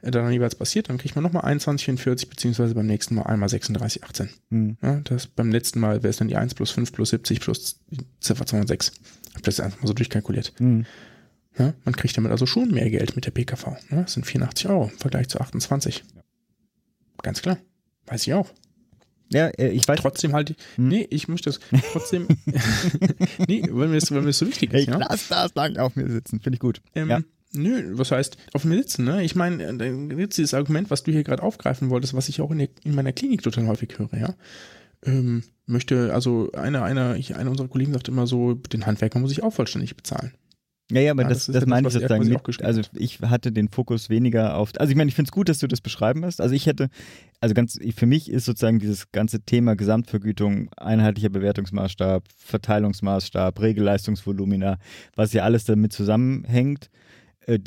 dann 0.02 0.30
jeweils 0.32 0.54
passiert, 0.54 0.88
dann 0.88 0.98
kriegt 0.98 1.14
man 1.16 1.22
nochmal 1.24 1.44
21,44 1.44 2.28
beziehungsweise 2.28 2.74
beim 2.74 2.86
nächsten 2.86 3.14
Mal 3.14 3.22
einmal 3.22 3.48
36,18. 3.48 4.28
Mhm. 4.50 4.76
Ja, 4.82 5.00
das 5.04 5.26
beim 5.26 5.50
letzten 5.50 5.80
Mal 5.80 6.02
wäre 6.02 6.10
es 6.10 6.18
dann 6.18 6.28
die 6.28 6.36
1 6.36 6.54
plus 6.54 6.70
5 6.70 6.92
plus 6.92 7.10
70 7.10 7.40
plus 7.40 7.80
die 7.90 7.98
Ziffer 8.20 8.46
206. 8.46 8.92
Hab 9.34 9.42
das 9.42 9.60
einfach 9.60 9.80
mal 9.80 9.88
so 9.88 9.94
durchkalkuliert. 9.94 10.52
Mhm. 10.60 10.86
Ja, 11.58 11.72
man 11.84 11.96
kriegt 11.96 12.16
damit 12.16 12.30
also 12.30 12.44
schon 12.46 12.70
mehr 12.70 12.90
Geld 12.90 13.16
mit 13.16 13.24
der 13.24 13.30
PKV. 13.30 13.66
Ja, 13.90 14.02
das 14.02 14.12
sind 14.12 14.26
84 14.26 14.68
Euro 14.68 14.90
im 14.92 14.98
Vergleich 14.98 15.28
zu 15.28 15.40
28. 15.40 16.04
Ganz 17.22 17.40
klar. 17.40 17.56
Weiß 18.06 18.26
ich 18.26 18.34
auch. 18.34 18.50
ja, 19.32 19.46
äh, 19.48 19.70
ich 19.70 19.88
weiß, 19.88 19.98
Trotzdem 20.00 20.34
halt, 20.34 20.54
Hm. 20.76 20.88
nee, 20.88 21.06
ich 21.10 21.26
möchte 21.28 21.48
das 21.50 21.60
trotzdem, 21.92 22.28
nee, 23.48 23.62
weil 23.70 23.88
mir 23.88 23.98
das, 23.98 24.10
weil 24.12 24.20
mir 24.20 24.28
das 24.28 24.38
so 24.38 24.46
wichtig 24.46 24.72
ist, 24.72 24.82
ich 24.82 24.86
ja. 24.88 24.98
lass 24.98 25.28
das 25.28 25.54
lang 25.54 25.76
auf 25.78 25.96
mir 25.96 26.08
sitzen, 26.10 26.40
finde 26.40 26.56
ich 26.56 26.60
gut. 26.60 26.80
Ähm, 26.94 27.08
ja. 27.10 27.20
Nö, 27.56 27.98
was 27.98 28.10
heißt 28.10 28.36
auf 28.52 28.64
mir 28.64 28.76
sitzen, 28.76 29.04
ne? 29.04 29.22
Ich 29.22 29.34
meine, 29.34 29.62
äh, 29.62 29.76
dann 29.76 30.08
gibt's 30.10 30.36
dieses 30.36 30.54
Argument, 30.54 30.90
was 30.90 31.02
du 31.02 31.12
hier 31.12 31.24
gerade 31.24 31.42
aufgreifen 31.42 31.90
wolltest, 31.90 32.14
was 32.14 32.28
ich 32.28 32.40
auch 32.40 32.50
in, 32.50 32.58
der, 32.58 32.68
in 32.84 32.94
meiner 32.94 33.12
Klinik 33.12 33.42
total 33.42 33.66
häufig 33.66 33.98
höre, 33.98 34.16
ja. 34.16 34.34
Ähm, 35.04 35.42
möchte, 35.66 36.14
also 36.14 36.50
einer, 36.52 36.82
einer, 36.84 37.16
ich, 37.16 37.36
einer 37.36 37.50
unserer 37.50 37.68
Kollegen 37.68 37.92
sagt 37.92 38.08
immer 38.08 38.26
so, 38.26 38.54
den 38.54 38.86
Handwerker 38.86 39.18
muss 39.18 39.32
ich 39.32 39.42
auch 39.42 39.52
vollständig 39.52 39.96
bezahlen. 39.96 40.32
Ja, 40.90 41.00
ja, 41.00 41.10
aber 41.10 41.22
Ja, 41.22 41.28
das, 41.28 41.46
das 41.46 41.54
das, 41.54 41.66
meine 41.66 41.88
ich 41.88 41.94
sozusagen 41.94 42.28
mit, 42.28 42.62
also 42.62 42.80
ich 42.94 43.20
hatte 43.20 43.50
den 43.50 43.68
Fokus 43.68 44.08
weniger 44.08 44.56
auf, 44.56 44.70
also 44.78 44.90
ich 44.90 44.96
meine, 44.96 45.08
ich 45.08 45.16
finde 45.16 45.28
es 45.28 45.32
gut, 45.32 45.48
dass 45.48 45.58
du 45.58 45.66
das 45.66 45.80
beschreiben 45.80 46.24
hast. 46.24 46.40
Also 46.40 46.54
ich 46.54 46.66
hätte, 46.66 46.90
also 47.40 47.54
ganz, 47.54 47.78
für 47.96 48.06
mich 48.06 48.30
ist 48.30 48.44
sozusagen 48.44 48.78
dieses 48.78 49.10
ganze 49.10 49.40
Thema 49.40 49.74
Gesamtvergütung, 49.74 50.70
einheitlicher 50.76 51.30
Bewertungsmaßstab, 51.30 52.22
Verteilungsmaßstab, 52.36 53.60
Regelleistungsvolumina, 53.60 54.78
was 55.16 55.32
ja 55.32 55.42
alles 55.42 55.64
damit 55.64 55.92
zusammenhängt, 55.92 56.84
äh, 56.84 56.88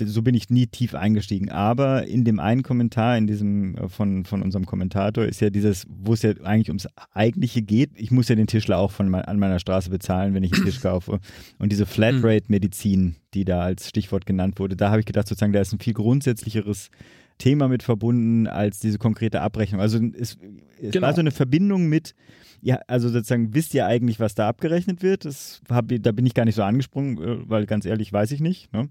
so 0.05 0.21
bin 0.21 0.35
ich 0.35 0.49
nie 0.49 0.67
tief 0.67 0.93
eingestiegen. 0.93 1.49
Aber 1.49 2.05
in 2.05 2.25
dem 2.25 2.39
einen 2.39 2.63
Kommentar, 2.63 3.17
in 3.17 3.27
diesem 3.27 3.75
äh, 3.77 3.87
von, 3.89 4.25
von 4.25 4.41
unserem 4.41 4.65
Kommentator, 4.65 5.25
ist 5.25 5.39
ja 5.39 5.49
dieses, 5.49 5.85
wo 5.89 6.13
es 6.13 6.21
ja 6.21 6.31
eigentlich 6.43 6.69
ums 6.69 6.87
Eigentliche 7.13 7.61
geht. 7.61 7.91
Ich 7.95 8.11
muss 8.11 8.27
ja 8.27 8.35
den 8.35 8.47
Tischler 8.47 8.77
auch 8.77 8.91
von 8.91 9.13
an 9.15 9.39
meiner 9.39 9.59
Straße 9.59 9.89
bezahlen, 9.89 10.33
wenn 10.33 10.43
ich 10.43 10.53
einen 10.53 10.65
Tisch 10.65 10.81
kaufe. 10.81 11.19
Und 11.59 11.71
diese 11.71 11.85
Flatrate-Medizin, 11.85 13.15
die 13.33 13.45
da 13.45 13.61
als 13.61 13.87
Stichwort 13.87 14.25
genannt 14.25 14.59
wurde, 14.59 14.75
da 14.75 14.89
habe 14.89 14.99
ich 14.99 15.05
gedacht, 15.05 15.27
sozusagen, 15.27 15.53
da 15.53 15.61
ist 15.61 15.73
ein 15.73 15.79
viel 15.79 15.93
grundsätzlicheres 15.93 16.89
Thema 17.37 17.69
mit 17.69 17.83
verbunden 17.83 18.47
als 18.47 18.79
diese 18.79 18.97
konkrete 18.97 19.41
Abrechnung. 19.41 19.79
Also 19.81 19.99
es, 20.19 20.37
es 20.81 20.91
Genau. 20.91 21.07
war 21.07 21.13
so 21.13 21.21
eine 21.21 21.31
Verbindung 21.31 21.87
mit, 21.87 22.13
ja, 22.61 22.79
also 22.87 23.09
sozusagen, 23.09 23.53
wisst 23.53 23.73
ihr 23.73 23.85
eigentlich, 23.85 24.19
was 24.19 24.35
da 24.35 24.47
abgerechnet 24.47 25.01
wird? 25.01 25.25
Das 25.25 25.61
hab, 25.69 25.87
da 25.89 26.11
bin 26.11 26.25
ich 26.25 26.33
gar 26.33 26.45
nicht 26.45 26.55
so 26.55 26.63
angesprungen, 26.63 27.17
äh, 27.17 27.49
weil 27.49 27.65
ganz 27.65 27.85
ehrlich 27.85 28.11
weiß 28.11 28.31
ich 28.31 28.41
nicht. 28.41 28.71
Ne? 28.73 28.89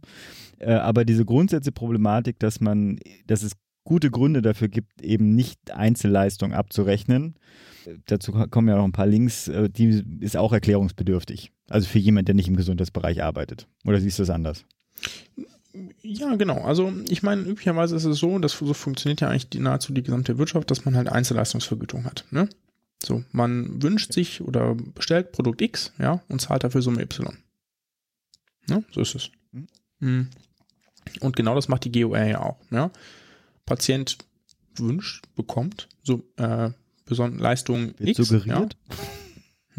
Äh, 0.58 0.72
aber 0.72 1.04
diese 1.04 1.25
grundsätzliche 1.25 1.72
Problematik, 1.72 2.38
dass 2.38 2.60
man, 2.60 2.98
dass 3.26 3.42
es 3.42 3.52
gute 3.84 4.10
Gründe 4.10 4.42
dafür 4.42 4.68
gibt, 4.68 5.02
eben 5.02 5.34
nicht 5.34 5.70
Einzelleistungen 5.70 6.54
abzurechnen. 6.54 7.34
Äh, 7.87 7.94
Dazu 8.06 8.32
kommen 8.32 8.68
ja 8.68 8.76
noch 8.76 8.84
ein 8.84 8.92
paar 8.92 9.06
Links, 9.06 9.50
die 9.76 10.04
ist 10.20 10.37
auch 10.37 10.52
erklärungsbedürftig. 10.52 11.52
Also 11.68 11.88
für 11.88 11.98
jemand, 11.98 12.28
der 12.28 12.34
nicht 12.34 12.48
im 12.48 12.56
Gesundheitsbereich 12.56 13.22
arbeitet. 13.22 13.66
Oder 13.84 14.00
siehst 14.00 14.18
du 14.18 14.22
es 14.22 14.30
anders? 14.30 14.64
Ja, 16.02 16.34
genau. 16.37 16.62
Also 16.62 16.92
ich 17.08 17.22
meine, 17.22 17.42
üblicherweise 17.42 17.96
ist 17.96 18.04
es 18.04 18.18
so, 18.18 18.38
dass 18.38 18.52
so 18.52 18.75
funktioniert 18.75 19.20
ja 19.20 19.28
eigentlich 19.28 19.50
die, 19.50 19.60
nahezu 19.60 19.92
die 19.92 20.02
gesamte 20.02 20.38
Wirtschaft, 20.38 20.70
dass 20.70 20.84
man 20.84 20.96
halt 20.96 21.08
Einzelleistungsvergütung 21.08 22.04
hat. 22.04 22.25
Ne? 22.30 22.48
So, 23.02 23.25
man 23.33 23.83
wünscht 23.83 24.12
sich 24.12 24.40
oder 24.40 24.75
bestellt 24.75 25.33
Produkt 25.33 25.62
X, 25.62 25.93
ja, 25.99 26.23
und 26.28 26.40
zahlt 26.40 26.64
dafür 26.64 26.83
Summe 26.83 27.02
Y. 27.02 27.37
Ne? 28.69 28.85
So 28.93 29.00
ist 29.00 29.14
es. 29.14 29.31
Mhm. 29.52 29.69
Mhm. 30.00 30.28
Und 31.21 31.37
genau 31.37 31.55
das 31.55 31.69
macht 31.69 31.85
die 31.85 31.93
GOR 31.93 32.19
ja 32.19 32.40
auch. 32.40 32.59
Ja? 32.71 32.90
Patient 33.67 34.19
wünscht, 34.76 35.26
bekommt 35.37 35.88
so 36.02 36.25
äh, 36.37 36.71
besondere 37.05 37.43
Leistungen 37.43 37.95
X, 37.99 38.19
suggeriert? 38.19 38.76
Ja? 38.88 38.97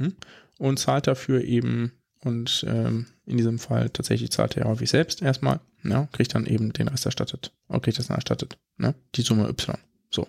Hm? 0.04 0.16
und 0.60 0.78
zahlt 0.78 1.08
dafür 1.08 1.44
eben 1.44 1.92
und 2.22 2.66
ähm, 2.68 3.08
in 3.26 3.38
diesem 3.38 3.60
Fall 3.60 3.90
tatsächlich 3.90 4.32
zahlt 4.32 4.58
er 4.58 4.66
häufig 4.66 4.90
selbst 4.90 5.22
erstmal, 5.22 5.62
ja, 5.84 6.08
kriegt 6.12 6.36
dann 6.36 6.46
eben 6.46 6.74
den 6.74 6.90
Rest 6.90 7.06
erstattet. 7.06 7.54
Oder 7.70 7.80
kriegt 7.80 7.98
das 7.98 8.08
dann 8.08 8.16
erstattet, 8.16 8.58
ne? 8.78 8.94
Die 9.16 9.22
Summe 9.22 9.48
Y. 9.48 9.78
So. 10.10 10.28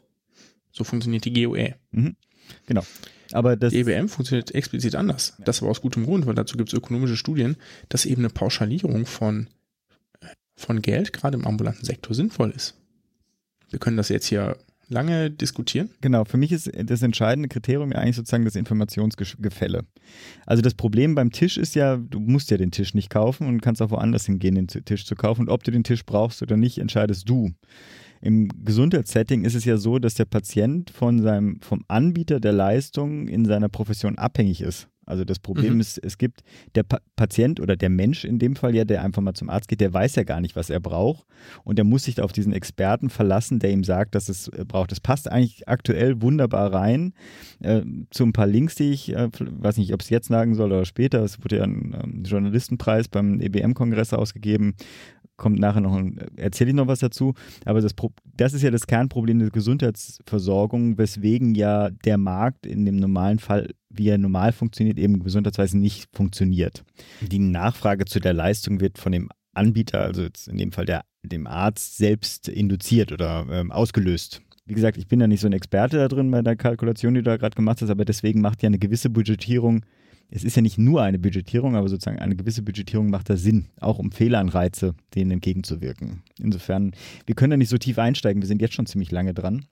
So 0.70 0.84
funktioniert 0.84 1.24
die 1.24 1.32
GOE. 1.32 1.74
Genau. 2.66 2.84
Aber 3.32 3.56
das, 3.56 3.72
Die 3.72 3.80
EBM 3.80 4.08
funktioniert 4.08 4.54
explizit 4.54 4.94
anders. 4.96 5.34
Das 5.38 5.62
aber 5.62 5.70
aus 5.70 5.80
gutem 5.80 6.04
Grund, 6.04 6.26
weil 6.26 6.34
dazu 6.34 6.56
gibt 6.56 6.70
es 6.70 6.74
ökonomische 6.76 7.16
Studien, 7.16 7.56
dass 7.88 8.06
eben 8.06 8.22
eine 8.22 8.30
Pauschalierung 8.30 9.06
von, 9.06 9.48
von 10.56 10.82
Geld 10.82 11.12
gerade 11.12 11.36
im 11.38 11.46
ambulanten 11.46 11.84
Sektor 11.84 12.14
sinnvoll 12.14 12.50
ist. 12.50 12.74
Wir 13.70 13.78
können 13.78 13.96
das 13.96 14.08
jetzt 14.08 14.26
hier 14.26 14.56
lange 14.90 15.30
diskutieren. 15.30 15.90
Genau, 16.00 16.24
für 16.24 16.36
mich 16.36 16.52
ist 16.52 16.70
das 16.74 17.02
entscheidende 17.02 17.48
Kriterium 17.48 17.92
ja 17.92 17.98
eigentlich 17.98 18.16
sozusagen 18.16 18.44
das 18.44 18.56
Informationsgefälle. 18.56 19.84
Also 20.44 20.62
das 20.62 20.74
Problem 20.74 21.14
beim 21.14 21.30
Tisch 21.30 21.56
ist 21.56 21.76
ja, 21.76 21.96
du 21.96 22.18
musst 22.18 22.50
ja 22.50 22.56
den 22.56 22.72
Tisch 22.72 22.94
nicht 22.94 23.08
kaufen 23.08 23.46
und 23.46 23.62
kannst 23.62 23.80
auch 23.80 23.90
woanders 23.90 24.26
hingehen, 24.26 24.56
den 24.56 24.66
Tisch 24.66 25.06
zu 25.06 25.14
kaufen. 25.14 25.42
Und 25.42 25.48
ob 25.48 25.62
du 25.62 25.70
den 25.70 25.84
Tisch 25.84 26.04
brauchst 26.04 26.42
oder 26.42 26.56
nicht, 26.56 26.78
entscheidest 26.78 27.28
du. 27.28 27.52
Im 28.20 28.48
Gesundheitssetting 28.64 29.44
ist 29.44 29.54
es 29.54 29.64
ja 29.64 29.76
so, 29.76 29.98
dass 29.98 30.14
der 30.14 30.26
Patient 30.26 30.90
von 30.90 31.20
seinem, 31.22 31.60
vom 31.62 31.84
Anbieter 31.88 32.38
der 32.40 32.52
Leistung 32.52 33.28
in 33.28 33.44
seiner 33.46 33.68
Profession 33.68 34.18
abhängig 34.18 34.60
ist. 34.60 34.88
Also 35.06 35.24
das 35.24 35.40
Problem 35.40 35.74
Mhm. 35.74 35.80
ist, 35.80 35.98
es 35.98 36.18
gibt 36.18 36.42
der 36.76 36.84
pa 36.84 37.00
Patient 37.16 37.58
oder 37.60 37.76
der 37.76 37.90
Mensch 37.90 38.24
in 38.24 38.38
dem 38.38 38.54
Fall 38.54 38.74
ja, 38.76 38.84
der 38.84 39.02
einfach 39.02 39.20
mal 39.20 39.34
zum 39.34 39.50
Arzt 39.50 39.68
geht, 39.68 39.80
der 39.80 39.92
weiß 39.92 40.14
ja 40.14 40.22
gar 40.22 40.40
nicht, 40.40 40.54
was 40.56 40.70
er 40.70 40.78
braucht 40.80 41.26
und 41.64 41.76
der 41.76 41.84
muss 41.84 42.04
sich 42.04 42.20
auf 42.20 42.32
diesen 42.32 42.52
Experten 42.52 43.10
verlassen, 43.10 43.58
der 43.58 43.72
ihm 43.72 43.82
sagt, 43.82 44.14
dass 44.14 44.28
es 44.28 44.48
äh, 44.48 44.64
braucht. 44.64 44.92
Das 44.92 45.00
passt 45.00 45.28
eigentlich 45.28 45.68
aktuell 45.68 46.22
wunderbar 46.22 46.72
rein 46.72 47.12
äh, 47.60 47.82
zu 48.10 48.24
ein 48.24 48.32
paar 48.32 48.46
Links, 48.46 48.76
die 48.76 48.92
ich, 48.92 49.12
äh, 49.14 49.28
weiß 49.38 49.78
nicht, 49.78 49.92
ob 49.92 50.00
es 50.00 50.10
jetzt 50.10 50.28
sagen 50.28 50.54
soll 50.54 50.70
oder 50.70 50.84
später. 50.84 51.24
Es 51.24 51.42
wurde 51.42 51.56
ja 51.56 51.64
ein 51.64 51.96
ähm, 52.02 52.22
Journalistenpreis 52.24 53.08
beim 53.08 53.40
EBM-Kongress 53.40 54.14
ausgegeben. 54.14 54.74
Kommt 55.40 55.58
nachher 55.58 55.80
noch, 55.80 55.98
erzähle 56.36 56.68
ich 56.68 56.76
noch 56.76 56.86
was 56.86 56.98
dazu. 56.98 57.32
Aber 57.64 57.80
das, 57.80 57.94
das 58.36 58.52
ist 58.52 58.60
ja 58.60 58.70
das 58.70 58.86
Kernproblem 58.86 59.38
der 59.38 59.48
Gesundheitsversorgung, 59.48 60.98
weswegen 60.98 61.54
ja 61.54 61.88
der 61.88 62.18
Markt 62.18 62.66
in 62.66 62.84
dem 62.84 62.96
normalen 62.96 63.38
Fall, 63.38 63.70
wie 63.88 64.10
er 64.10 64.18
normal 64.18 64.52
funktioniert, 64.52 64.98
eben 64.98 65.18
gesundheitsweise 65.22 65.78
nicht 65.78 66.10
funktioniert. 66.14 66.84
Die 67.22 67.38
Nachfrage 67.38 68.04
zu 68.04 68.20
der 68.20 68.34
Leistung 68.34 68.82
wird 68.82 68.98
von 68.98 69.12
dem 69.12 69.30
Anbieter, 69.54 70.02
also 70.02 70.20
jetzt 70.20 70.46
in 70.46 70.58
dem 70.58 70.72
Fall 70.72 70.84
der, 70.84 71.06
dem 71.22 71.46
Arzt 71.46 71.96
selbst 71.96 72.46
induziert 72.46 73.10
oder 73.10 73.46
ähm, 73.50 73.72
ausgelöst. 73.72 74.42
Wie 74.66 74.74
gesagt, 74.74 74.98
ich 74.98 75.08
bin 75.08 75.20
ja 75.20 75.26
nicht 75.26 75.40
so 75.40 75.46
ein 75.46 75.54
Experte 75.54 75.96
da 75.96 76.08
drin 76.08 76.30
bei 76.30 76.42
der 76.42 76.54
Kalkulation, 76.54 77.14
die 77.14 77.22
du 77.22 77.30
da 77.30 77.38
gerade 77.38 77.56
gemacht 77.56 77.80
hast, 77.80 77.88
aber 77.88 78.04
deswegen 78.04 78.42
macht 78.42 78.62
ja 78.62 78.66
eine 78.66 78.78
gewisse 78.78 79.08
Budgetierung, 79.08 79.86
es 80.30 80.44
ist 80.44 80.56
ja 80.56 80.62
nicht 80.62 80.78
nur 80.78 81.02
eine 81.02 81.18
Budgetierung, 81.18 81.74
aber 81.76 81.88
sozusagen 81.88 82.18
eine 82.18 82.36
gewisse 82.36 82.62
Budgetierung 82.62 83.10
macht 83.10 83.28
da 83.30 83.36
Sinn, 83.36 83.66
auch 83.80 83.98
um 83.98 84.12
Fehlanreize 84.12 84.94
denen 85.14 85.32
entgegenzuwirken. 85.32 86.22
Insofern, 86.38 86.92
wir 87.26 87.34
können 87.34 87.50
da 87.50 87.56
nicht 87.56 87.68
so 87.68 87.78
tief 87.78 87.98
einsteigen, 87.98 88.40
wir 88.42 88.46
sind 88.48 88.60
jetzt 88.62 88.74
schon 88.74 88.86
ziemlich 88.86 89.10
lange 89.10 89.34
dran. 89.34 89.66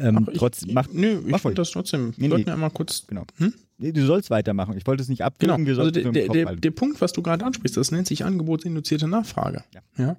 Ähm, 0.00 0.28
ich- 0.30 0.38
trotz, 0.38 0.66
macht, 0.66 0.94
Nö, 0.94 1.18
ich 1.18 1.26
mach 1.26 1.40
finde 1.40 1.42
ruhig. 1.48 1.54
das 1.56 1.70
trotzdem. 1.70 2.12
Nee, 2.16 2.28
sollten 2.28 2.44
nee. 2.44 2.50
ja 2.50 2.56
mal 2.56 2.70
kurz. 2.70 3.06
Genau. 3.06 3.24
Hm? 3.38 3.52
Du 3.78 4.06
sollst 4.06 4.30
weitermachen. 4.30 4.76
Ich 4.76 4.86
wollte 4.86 5.02
es 5.02 5.08
nicht 5.08 5.18
Genau. 5.18 5.54
abwürgen. 5.54 5.66
wir 5.66 5.78
Also 5.78 5.90
der, 5.90 6.28
der, 6.28 6.54
der 6.56 6.70
Punkt, 6.70 7.00
was 7.00 7.12
du 7.12 7.22
gerade 7.22 7.44
ansprichst, 7.44 7.76
das 7.76 7.90
nennt 7.90 8.06
sich 8.06 8.24
angebotsinduzierte 8.24 9.08
Nachfrage. 9.08 9.64
Ja. 9.74 9.80
ja. 9.98 10.16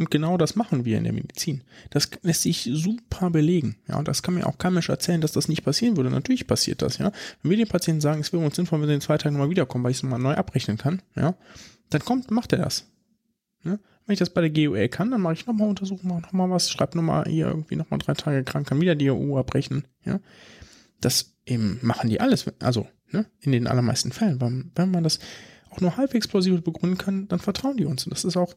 Und 0.00 0.10
genau 0.10 0.38
das 0.38 0.56
machen 0.56 0.86
wir 0.86 0.96
in 0.96 1.04
der 1.04 1.12
Medizin. 1.12 1.62
Das 1.90 2.08
lässt 2.22 2.40
sich 2.40 2.70
super 2.72 3.28
belegen. 3.28 3.76
Ja, 3.86 3.98
und 3.98 4.08
das 4.08 4.22
kann 4.22 4.32
mir 4.32 4.46
auch 4.46 4.56
kein 4.56 4.72
Mensch 4.72 4.88
erzählen, 4.88 5.20
dass 5.20 5.32
das 5.32 5.46
nicht 5.46 5.62
passieren 5.62 5.98
würde. 5.98 6.08
Natürlich 6.08 6.46
passiert 6.46 6.80
das, 6.80 6.96
ja. 6.96 7.12
Wenn 7.42 7.50
wir 7.50 7.58
den 7.58 7.68
Patienten 7.68 8.00
sagen, 8.00 8.22
es 8.22 8.32
wäre 8.32 8.42
uns 8.42 8.56
sinnvoll, 8.56 8.80
wenn 8.80 8.88
sie 8.88 8.94
in 8.94 9.02
zwei 9.02 9.18
Tagen 9.18 9.34
nochmal 9.34 9.50
wiederkommen, 9.50 9.84
weil 9.84 9.90
ich 9.90 9.98
es 9.98 10.02
mal 10.02 10.16
neu 10.16 10.32
abrechnen 10.32 10.78
kann, 10.78 11.02
ja, 11.16 11.34
dann 11.90 12.02
kommt, 12.02 12.30
macht 12.30 12.54
er 12.54 12.60
das. 12.60 12.90
Ja? 13.62 13.78
Wenn 14.06 14.12
ich 14.14 14.18
das 14.18 14.30
bei 14.30 14.40
der 14.40 14.48
GUL 14.48 14.88
kann, 14.88 15.10
dann 15.10 15.20
mache 15.20 15.34
ich 15.34 15.46
nochmal 15.46 15.68
Untersuchungen, 15.68 16.08
mache 16.08 16.22
nochmal 16.22 16.48
was, 16.48 16.70
schreibe 16.70 16.96
nochmal 16.96 17.26
hier 17.28 17.48
irgendwie 17.48 17.76
nochmal 17.76 17.98
drei 17.98 18.14
Tage 18.14 18.42
krank, 18.42 18.66
kann 18.68 18.80
wieder 18.80 18.94
die 18.94 19.10
EU 19.10 19.36
abrechnen, 19.36 19.86
ja. 20.06 20.18
Das 21.02 21.36
eben 21.44 21.78
machen 21.82 22.08
die 22.08 22.22
alles, 22.22 22.46
also, 22.60 22.88
ne, 23.10 23.26
in 23.40 23.52
den 23.52 23.66
allermeisten 23.66 24.12
Fällen. 24.12 24.40
Wenn, 24.40 24.72
wenn 24.74 24.90
man 24.90 25.04
das 25.04 25.18
auch 25.68 25.82
nur 25.82 25.98
halbwegs 25.98 26.26
plausibel 26.26 26.62
begründen 26.62 26.96
kann, 26.96 27.28
dann 27.28 27.38
vertrauen 27.38 27.76
die 27.76 27.84
uns. 27.84 28.06
Und 28.06 28.12
das 28.12 28.24
ist 28.24 28.38
auch 28.38 28.54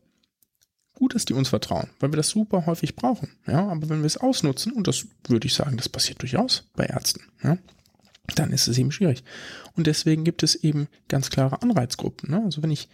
gut, 1.04 1.16
dass 1.16 1.26
die 1.26 1.34
uns 1.34 1.50
vertrauen, 1.50 1.90
weil 2.00 2.14
wir 2.14 2.18
das 2.18 2.30
super 2.30 2.66
häufig 2.66 2.96
brauchen. 2.96 3.28
Ja, 3.46 3.68
aber 3.68 3.90
wenn 3.90 4.00
wir 4.00 4.06
es 4.06 4.16
ausnutzen, 4.16 4.72
und 4.72 4.88
das 4.88 5.06
würde 5.28 5.48
ich 5.48 5.54
sagen, 5.54 5.76
das 5.76 5.90
passiert 5.90 6.22
durchaus 6.22 6.70
bei 6.78 6.86
Ärzten, 6.86 7.24
ja, 7.44 7.58
dann 8.38 8.54
ist 8.54 8.70
es 8.70 8.78
eben 8.78 8.90
schwierig. 8.94 9.26
Und 9.76 9.86
deswegen 9.86 10.24
gibt 10.24 10.44
es 10.44 10.56
eben 10.56 10.88
ganz 11.10 11.30
klare 11.30 11.62
Anreizgruppen. 11.62 12.32
Ne? 12.32 12.42
Also 12.42 12.64
wenn 12.64 12.72
ich 12.72 12.88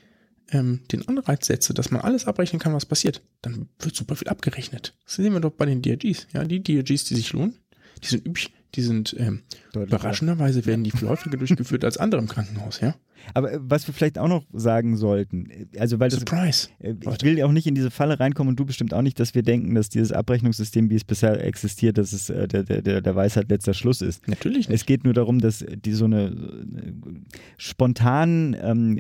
ähm, 0.50 0.82
den 0.92 1.08
Anreiz 1.08 1.46
setze, 1.46 1.76
dass 1.76 1.92
man 1.92 2.02
alles 2.02 2.26
abrechnen 2.26 2.60
kann, 2.60 2.74
was 2.74 2.88
passiert, 2.88 3.22
dann 3.44 3.70
wird 3.78 3.96
super 3.96 4.16
viel 4.16 4.28
abgerechnet. 4.28 4.96
Das 5.06 5.18
sehen 5.18 5.34
wir 5.34 5.40
doch 5.40 5.52
bei 5.52 5.68
den 5.68 5.84
DRGs. 5.84 6.26
Ja, 6.34 6.44
die 6.46 6.64
DRGs, 6.64 7.04
die 7.04 7.16
sich 7.16 7.32
lohnen, 7.32 7.60
die 8.04 8.08
sind 8.08 8.26
üblich, 8.26 8.52
die 8.74 8.82
sind 8.82 9.16
ähm, 9.20 9.44
überraschenderweise 9.76 10.66
werden 10.66 10.84
die 10.84 10.94
häufiger 11.08 11.38
durchgeführt 11.38 11.86
als 11.86 11.98
andere 11.98 12.22
im 12.22 12.28
Krankenhaus, 12.28 12.80
ja. 12.80 12.96
Aber 13.34 13.52
äh, 13.52 13.60
was 13.62 13.88
wir 13.88 13.94
vielleicht 13.94 14.18
auch 14.18 14.28
noch 14.28 14.44
sagen 14.54 14.98
sollten, 14.98 15.50
äh, 15.50 15.80
also 15.80 16.00
weil 16.00 16.10
das, 16.10 16.20
Surprise. 16.20 16.70
äh, 16.80 16.94
ich 17.00 17.24
will 17.24 17.38
ja 17.38 17.46
auch 17.46 17.52
nicht 17.52 17.68
in 17.68 17.76
diese 17.76 17.92
Falle 17.92 18.20
reinkommen 18.20 18.50
und 18.50 18.60
du 18.60 18.66
bestimmt 18.66 18.94
auch 18.94 19.02
nicht, 19.02 19.20
dass 19.20 19.36
wir 19.36 19.44
denken, 19.44 19.76
dass 19.76 19.90
dieses 19.90 20.12
Abrechnungssystem, 20.12 20.90
wie 20.90 20.96
es 20.96 21.04
bisher 21.04 21.44
existiert, 21.44 21.98
dass 21.98 22.14
es 22.14 22.28
der, 22.28 22.48
der, 22.48 23.02
der 23.02 23.16
Weisheit 23.16 23.50
letzter 23.50 23.74
Schluss 23.74 24.02
ist. 24.02 24.28
Natürlich 24.28 24.70
nicht. 24.70 24.76
Es 24.76 24.86
geht 24.86 25.04
nur 25.04 25.14
darum, 25.14 25.40
dass 25.40 25.66
die 25.86 25.94
so 25.94 26.06
eine 26.06 26.36
spontan 27.58 28.56
ähm, 28.62 29.00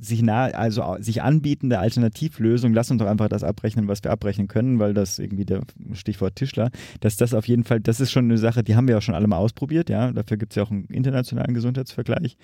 sich 0.00 0.22
nah, 0.22 0.46
also 0.46 0.96
sich 1.00 1.22
anbietende 1.22 1.78
Alternativlösung, 1.78 2.72
lass 2.72 2.90
uns 2.90 3.00
doch 3.00 3.08
einfach 3.08 3.28
das 3.28 3.44
abrechnen, 3.44 3.88
was 3.88 4.02
wir 4.04 4.10
abrechnen 4.10 4.48
können, 4.48 4.78
weil 4.78 4.94
das 4.94 5.18
irgendwie 5.18 5.44
der 5.44 5.62
Stichwort 5.92 6.36
Tischler, 6.36 6.70
dass 7.00 7.16
das 7.16 7.34
auf 7.34 7.48
jeden 7.48 7.64
Fall, 7.64 7.80
das 7.80 8.00
ist 8.00 8.10
schon 8.10 8.24
eine 8.26 8.38
Sache, 8.38 8.62
die 8.62 8.76
haben 8.76 8.88
wir 8.88 8.98
auch 8.98 9.02
schon 9.02 9.14
alle 9.14 9.26
mal 9.26 9.38
ausprobiert, 9.38 9.90
ja, 9.90 10.12
dafür 10.12 10.36
gibt 10.36 10.52
es 10.52 10.56
ja 10.56 10.62
auch 10.62 10.70
einen 10.70 10.84
internationalen 10.86 11.54
Gesundheitsvergleich. 11.54 12.36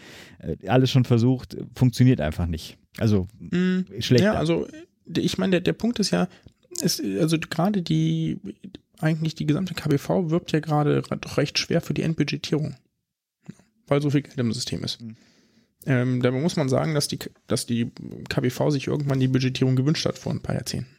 Alles 0.67 0.91
schon 0.91 1.05
versucht, 1.13 1.59
funktioniert 1.75 2.23
einfach 2.23 2.47
nicht. 2.47 2.79
Also 2.99 3.29
Mm, 3.39 3.81
schlecht. 4.01 4.25
Ja, 4.25 4.33
also 4.33 4.67
ich 5.15 5.37
meine, 5.37 5.51
der, 5.53 5.61
der 5.61 5.75
Punkt 5.75 5.99
ist 5.99 6.11
ja, 6.11 6.27
ist, 6.81 7.03
also 7.03 7.39
gerade 7.39 7.83
die, 7.83 8.39
eigentlich 8.99 9.35
die 9.35 9.45
gesamte 9.45 9.75
KBV 9.75 10.31
wirbt 10.31 10.53
ja 10.53 10.61
gerade 10.61 11.03
doch 11.03 11.37
recht 11.37 11.59
schwer 11.59 11.83
für 11.83 11.93
die 11.93 12.01
Endbudgetierung, 12.03 12.77
weil 13.89 14.01
so 14.01 14.09
viel 14.09 14.23
Geld 14.23 14.39
im 14.39 14.53
System 14.53 14.83
ist. 14.85 15.03
Mhm. 15.03 15.17
Ähm, 15.85 16.23
dabei 16.23 16.41
muss 16.41 16.57
man 16.57 16.71
sagen, 16.71 16.95
dass 16.95 17.09
die, 17.09 17.19
dass 17.47 17.67
die 17.67 17.91
KBV 18.31 18.71
sich 18.71 18.87
irgendwann 18.87 19.21
die 19.21 19.29
Budgetierung 19.29 19.77
gewünscht 19.77 20.07
hat 20.07 20.17
vor 20.17 20.33
ein 20.33 20.41
paar 20.41 20.55
Jahrzehnten. 20.55 20.97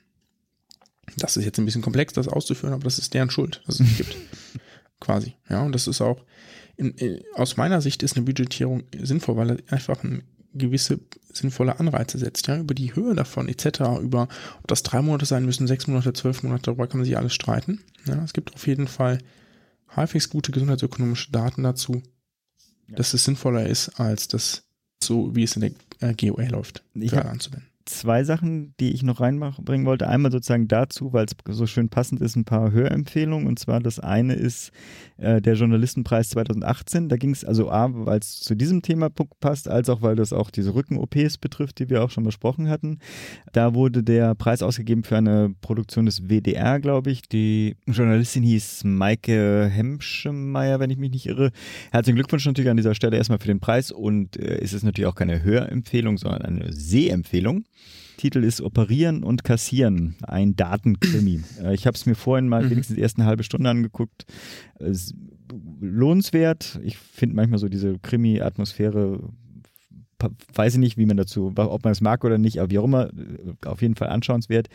Das 1.18 1.38
ist 1.38 1.46
jetzt 1.46 1.58
ein 1.58 1.66
bisschen 1.66 1.82
komplex, 1.82 2.14
das 2.14 2.28
auszuführen, 2.28 2.74
aber 2.74 2.84
das 2.84 3.00
ist 3.00 3.16
deren 3.16 3.32
Schuld, 3.32 3.62
dass 3.66 3.76
es 3.76 3.82
nicht 3.82 3.98
gibt. 3.98 4.16
Quasi. 5.00 5.34
Ja, 5.50 5.64
und 5.64 5.74
das 5.74 5.88
ist 5.88 6.02
auch, 6.02 6.20
in, 6.78 6.92
in, 6.92 7.22
aus 7.36 7.58
meiner 7.58 7.82
Sicht 7.82 8.04
ist 8.04 8.16
eine 8.16 8.26
Budgetierung 8.26 8.84
sinnvoll, 9.02 9.36
weil 9.38 9.52
es 9.52 9.72
einfach 9.72 10.04
ein 10.04 10.24
gewisse 10.56 11.00
sinnvolle 11.32 11.80
Anreize 11.80 12.18
setzt, 12.20 12.48
ja, 12.48 12.58
über 12.60 12.76
die 12.76 12.96
Höhe 12.96 13.16
davon 13.16 13.48
etc., 13.50 13.80
über 14.02 14.28
ob 14.60 14.68
das 14.68 14.84
drei 14.84 15.02
Monate 15.02 15.26
sein 15.26 15.46
müssen, 15.46 15.66
sechs 15.68 15.88
Monate, 15.88 16.14
zwölf 16.14 16.44
Monate, 16.44 16.64
darüber 16.64 16.88
kann 16.88 17.00
man 17.00 17.06
sich 17.06 17.18
alles 17.18 17.34
streiten. 17.34 17.82
Ja, 18.06 18.24
es 18.24 18.34
gibt 18.34 18.54
auf 18.54 18.68
jeden 18.68 18.88
Fall 18.88 19.18
halbwegs 19.90 20.30
gute 20.30 20.52
gesundheitsökonomische 20.52 21.32
Daten 21.32 21.64
dazu, 21.64 22.04
dass 22.88 23.14
es 23.16 23.26
sinnvoller 23.26 23.66
ist, 23.68 24.00
als 24.00 24.28
das 24.28 24.64
so, 25.04 25.36
wie 25.36 25.44
es 25.44 25.56
in 25.56 25.62
der 25.62 25.72
äh, 26.10 26.14
GOA 26.14 26.48
läuft, 26.50 26.84
Ich 26.94 27.14
hab- 27.14 27.26
anzuwenden. 27.26 27.68
Zwei 27.86 28.24
Sachen, 28.24 28.74
die 28.80 28.94
ich 28.94 29.04
noch 29.04 29.20
reinbringen 29.20 29.86
wollte. 29.86 30.08
Einmal 30.08 30.32
sozusagen 30.32 30.68
dazu, 30.68 31.14
weil 31.14 31.26
es 31.26 31.36
so 31.56 31.66
schön 31.68 31.90
passend 31.90 32.22
ist, 32.22 32.36
ein 32.36 32.46
paar 32.46 32.72
Hörempfehlungen. 32.72 33.48
Und 33.48 33.60
zwar 33.60 33.80
das 33.80 34.00
eine 34.00 34.34
ist 34.34 34.72
äh, 35.18 35.42
der 35.42 35.56
Journalistenpreis 35.56 36.30
2018. 36.30 37.10
Da 37.10 37.18
ging 37.18 37.32
es 37.32 37.44
also 37.44 37.70
A, 37.70 37.90
weil 37.94 38.20
es 38.20 38.40
zu 38.40 38.56
diesem 38.56 38.82
Thema 38.82 39.10
passt, 39.40 39.68
als 39.68 39.90
auch 39.90 40.02
weil 40.02 40.16
das 40.16 40.34
auch 40.34 40.50
diese 40.50 40.74
Rücken-OPs 40.74 41.38
betrifft, 41.38 41.80
die 41.80 41.90
wir 41.90 42.04
auch 42.04 42.10
schon 42.10 42.24
besprochen 42.24 42.70
hatten. 42.70 43.00
Da 43.52 43.74
wurde 43.74 44.04
der 44.04 44.36
Preis 44.36 44.62
ausgegeben 44.62 45.04
für 45.04 45.18
eine 45.18 45.54
Produktion 45.62 46.06
des 46.06 46.30
WDR, 46.30 46.80
glaube 46.80 47.12
ich. 47.12 47.24
Die 47.24 47.76
Journalistin 47.86 48.44
hieß 48.44 48.84
Maike 48.86 49.70
Hemschemeyer, 49.72 50.80
wenn 50.80 50.90
ich 50.90 50.98
mich 50.98 51.12
nicht 51.12 51.26
irre. 51.26 51.52
Herzlichen 51.92 52.16
Glückwunsch 52.16 52.46
natürlich 52.46 52.72
an 52.72 52.78
dieser 52.78 52.96
Stelle 52.96 53.18
erstmal 53.18 53.40
für 53.40 53.48
den 53.48 53.60
Preis 53.60 53.92
und 53.92 54.38
äh, 54.38 54.60
es 54.62 54.74
ist 54.74 54.84
natürlich 54.84 55.08
auch 55.08 55.16
keine 55.16 55.44
Hörempfehlung, 55.44 56.18
sondern 56.18 56.42
eine 56.44 56.72
Sehempfehlung. 56.72 57.66
Titel 58.18 58.44
ist 58.44 58.62
Operieren 58.62 59.24
und 59.24 59.44
Kassieren, 59.44 60.16
ein 60.24 60.56
Datenkrimi. 60.56 61.42
Äh, 61.62 61.74
ich 61.74 61.88
habe 61.88 61.96
es 61.96 62.06
mir 62.06 62.16
vorhin 62.16 62.48
mal 62.48 62.64
mhm. 62.64 62.72
wenigstens 62.72 62.96
die 62.96 63.02
ersten 63.02 63.26
halbe 63.26 63.44
Stunde 63.44 63.70
angeguckt. 63.70 64.26
lohnenswert. 65.82 66.80
Ich 66.84 66.98
finde 66.98 67.36
manchmal 67.36 67.60
so 67.60 67.70
diese 67.70 68.00
Krimi-Atmosphäre 68.00 69.20
weiß 70.54 70.76
ich 70.76 70.80
nicht, 70.80 70.98
wie 70.98 71.06
man 71.06 71.18
dazu, 71.18 71.54
ob 71.56 71.84
man 71.84 71.92
es 71.92 72.02
mag 72.02 72.24
oder 72.24 72.38
nicht, 72.38 72.60
aber 72.60 72.72
wie 72.72 72.80
auch 72.80 72.86
immer, 72.86 73.10
äh, 73.10 73.68
auf 73.68 73.82
jeden 73.82 73.96
Fall 73.96 74.10
anschauenswert. 74.10 74.68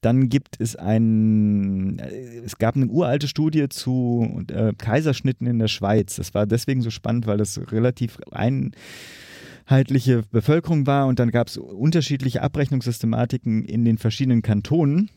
Dann 0.00 0.28
gibt 0.28 0.56
es 0.58 0.76
ein, 0.76 1.98
äh, 1.98 2.38
es 2.44 2.58
gab 2.58 2.76
eine 2.76 2.86
uralte 2.86 3.28
Studie 3.28 3.68
zu 3.68 4.44
äh, 4.48 4.72
Kaiserschnitten 4.76 5.46
in 5.46 5.58
der 5.58 5.68
Schweiz. 5.68 6.16
Das 6.16 6.34
war 6.34 6.46
deswegen 6.46 6.82
so 6.82 6.90
spannend, 6.90 7.26
weil 7.26 7.38
das 7.38 7.60
relativ 7.70 8.18
ein 8.30 8.72
mehrheitliche 9.66 10.22
Bevölkerung 10.30 10.86
war 10.86 11.06
und 11.06 11.18
dann 11.18 11.30
gab 11.30 11.48
es 11.48 11.56
unterschiedliche 11.56 12.42
Abrechnungssystematiken 12.42 13.64
in 13.64 13.84
den 13.84 13.98
verschiedenen 13.98 14.42
Kantonen. 14.42 15.10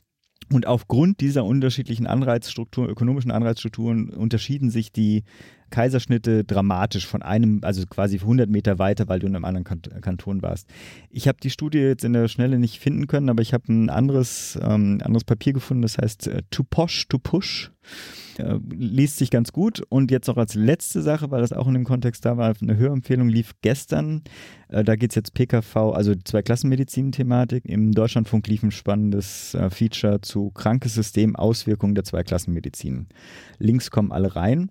Und 0.51 0.65
aufgrund 0.65 1.19
dieser 1.19 1.43
unterschiedlichen 1.43 2.07
Anreizstrukturen, 2.07 2.89
ökonomischen 2.89 3.31
Anreizstrukturen 3.31 4.09
unterschieden 4.09 4.69
sich 4.69 4.93
die 4.93 5.23
Kaiserschnitte 5.69 6.43
dramatisch 6.43 7.07
von 7.07 7.21
einem, 7.21 7.59
also 7.63 7.85
quasi 7.85 8.17
100 8.17 8.49
Meter 8.49 8.79
weiter, 8.79 9.07
weil 9.07 9.19
du 9.19 9.27
in 9.27 9.35
einem 9.35 9.45
anderen 9.45 9.63
Kanton 10.01 10.41
warst. 10.41 10.67
Ich 11.09 11.27
habe 11.27 11.37
die 11.41 11.49
Studie 11.49 11.79
jetzt 11.79 12.03
in 12.03 12.13
der 12.13 12.27
Schnelle 12.27 12.59
nicht 12.59 12.79
finden 12.79 13.07
können, 13.07 13.29
aber 13.29 13.41
ich 13.41 13.53
habe 13.53 13.71
ein 13.71 13.89
anderes, 13.89 14.57
ähm, 14.61 14.99
anderes 15.03 15.23
Papier 15.23 15.53
gefunden, 15.53 15.81
das 15.81 15.97
heißt 15.97 16.27
äh, 16.27 16.41
To 16.51 16.63
Posh, 16.63 17.07
To 17.07 17.19
Push. 17.19 17.71
Äh, 18.37 18.59
liest 18.69 19.17
sich 19.17 19.31
ganz 19.31 19.51
gut. 19.51 19.81
Und 19.89 20.11
jetzt 20.11 20.27
noch 20.27 20.37
als 20.37 20.53
letzte 20.53 21.01
Sache, 21.01 21.31
weil 21.31 21.41
das 21.41 21.53
auch 21.53 21.67
in 21.67 21.73
dem 21.73 21.83
Kontext 21.83 22.25
da 22.25 22.37
war, 22.37 22.53
eine 22.61 22.77
Hörempfehlung 22.77 23.29
lief 23.29 23.53
gestern. 23.61 24.21
Äh, 24.69 24.83
da 24.83 24.95
geht 24.95 25.11
es 25.11 25.15
jetzt 25.15 25.33
PKV, 25.33 25.75
also 25.93 26.13
zwei 26.23 26.41
Klassenmedizin-Thematik. 26.41 27.65
Im 27.65 27.91
Deutschlandfunk 27.91 28.47
lief 28.47 28.63
ein 28.63 28.71
spannendes 28.71 29.53
äh, 29.55 29.69
Feature 29.69 30.21
zu 30.21 30.51
krankes 30.51 30.93
System, 30.93 31.35
Auswirkungen 31.35 31.95
der 31.95 32.03
Zweiklassenmedizin. 32.03 33.07
Links 33.59 33.89
kommen 33.91 34.11
alle 34.11 34.35
rein. 34.35 34.69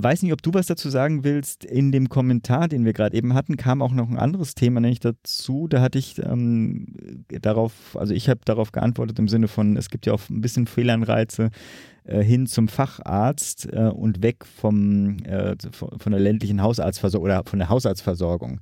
Weiß 0.00 0.22
nicht, 0.22 0.32
ob 0.32 0.42
du 0.42 0.54
was 0.54 0.66
dazu 0.66 0.90
sagen 0.90 1.24
willst. 1.24 1.64
In 1.64 1.90
dem 1.90 2.08
Kommentar, 2.08 2.68
den 2.68 2.84
wir 2.84 2.92
gerade 2.92 3.16
eben 3.16 3.34
hatten, 3.34 3.56
kam 3.56 3.82
auch 3.82 3.90
noch 3.90 4.08
ein 4.08 4.16
anderes 4.16 4.54
Thema, 4.54 4.78
nämlich 4.78 5.00
dazu. 5.00 5.66
Da 5.66 5.80
hatte 5.80 5.98
ich 5.98 6.22
ähm, 6.22 6.86
darauf, 7.26 7.96
also 7.96 8.14
ich 8.14 8.28
habe 8.28 8.38
darauf 8.44 8.70
geantwortet 8.70 9.18
im 9.18 9.26
Sinne 9.26 9.48
von, 9.48 9.76
es 9.76 9.90
gibt 9.90 10.06
ja 10.06 10.12
auch 10.12 10.20
ein 10.30 10.40
bisschen 10.40 10.68
Fehlanreize 10.68 11.50
äh, 12.04 12.22
hin 12.22 12.46
zum 12.46 12.68
Facharzt 12.68 13.72
äh, 13.72 13.88
und 13.88 14.22
weg 14.22 14.46
vom, 14.46 15.16
äh, 15.24 15.56
von 15.72 16.12
der 16.12 16.20
ländlichen 16.20 16.62
Hausarztversorgung 16.62 17.24
oder 17.24 17.42
von 17.44 17.58
der 17.58 17.68
Hausarztversorgung. 17.68 18.60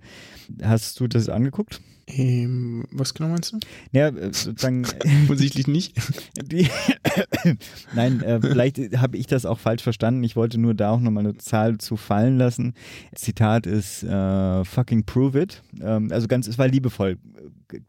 Hast 0.63 0.99
du 1.01 1.07
das 1.07 1.29
angeguckt? 1.29 1.83
Ähm, 2.09 2.85
was 2.93 3.15
genau 3.15 3.31
meinst 3.31 3.53
du? 3.53 3.59
Ja, 3.91 4.09
äh, 4.09 4.33
sozusagen. 4.33 4.85
Offensichtlich 5.25 5.67
nicht. 5.67 5.95
Nein, 7.95 8.23
äh, 8.23 8.41
vielleicht 8.41 8.79
habe 8.97 9.17
ich 9.17 9.27
das 9.27 9.45
auch 9.45 9.59
falsch 9.59 9.83
verstanden. 9.83 10.23
Ich 10.23 10.37
wollte 10.37 10.59
nur 10.59 10.75
da 10.75 10.91
auch 10.91 11.01
nochmal 11.01 11.25
eine 11.25 11.37
Zahl 11.37 11.79
zu 11.79 11.97
fallen 11.97 12.39
lassen. 12.39 12.75
Zitat 13.15 13.67
ist 13.67 14.05
äh, 14.05 14.65
fucking 14.65 15.05
prove 15.05 15.41
it. 15.41 15.63
Ähm, 15.81 16.13
also 16.13 16.29
ganz, 16.29 16.47
es 16.47 16.59
war 16.59 16.69
liebevoll. 16.69 17.19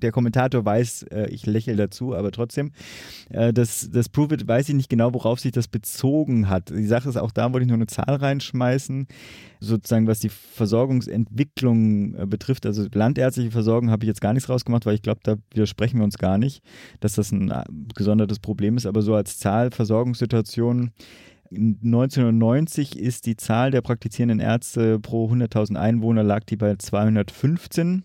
Der 0.02 0.12
Kommentator 0.12 0.66
weiß, 0.66 1.04
äh, 1.04 1.30
ich 1.30 1.46
lächle 1.46 1.76
dazu, 1.76 2.16
aber 2.16 2.32
trotzdem, 2.32 2.72
äh, 3.30 3.54
das, 3.54 3.90
das 3.92 4.10
Prove 4.10 4.36
It 4.36 4.48
weiß 4.48 4.70
ich 4.70 4.76
nicht 4.76 4.90
genau, 4.90 5.14
worauf 5.14 5.40
sich 5.40 5.52
das 5.52 5.68
bezogen 5.68 6.50
hat. 6.50 6.70
Die 6.70 6.86
Sache 6.86 7.10
ist 7.10 7.18
auch 7.18 7.32
da, 7.32 7.54
wollte 7.54 7.64
ich 7.64 7.68
nur 7.68 7.78
eine 7.78 7.88
Zahl 7.88 8.16
reinschmeißen 8.16 9.08
sozusagen 9.60 10.08
was 10.08 10.20
die 10.20 10.30
Versorgungsentwicklung 10.30 12.16
äh, 12.16 12.26
betrifft, 12.26 12.66
also 12.66 12.86
landärztliche 12.94 13.52
Versorgung 13.52 13.90
habe 13.90 14.04
ich 14.06 14.08
jetzt 14.08 14.22
gar 14.22 14.34
nichts 14.34 14.50
rausgemacht, 14.50 14.86
weil 14.86 14.96
ich 14.96 15.02
glaube, 15.02 15.22
da 15.24 15.36
widersprechen 15.52 15.98
wir 15.98 16.04
uns 16.04 16.18
gar 16.18 16.38
nicht, 16.38 16.62
dass 17.00 17.14
das 17.14 17.32
ein 17.32 17.52
äh, 17.52 17.64
gesondertes 17.96 18.40
Problem 18.40 18.78
ist, 18.78 18.86
aber 18.86 19.02
so 19.02 19.16
als 19.16 19.40
Zahl 19.40 19.72
Versorgungssituation 19.72 20.92
1990 21.50 23.00
ist 23.00 23.26
die 23.26 23.38
Zahl 23.38 23.72
der 23.72 23.82
praktizierenden 23.82 24.42
Ärzte 24.42 25.00
pro 25.00 25.32
100.000 25.32 25.78
Einwohner 25.78 26.24
lag 26.24 26.44
die 26.44 26.58
bei 26.58 26.76
215 26.76 28.04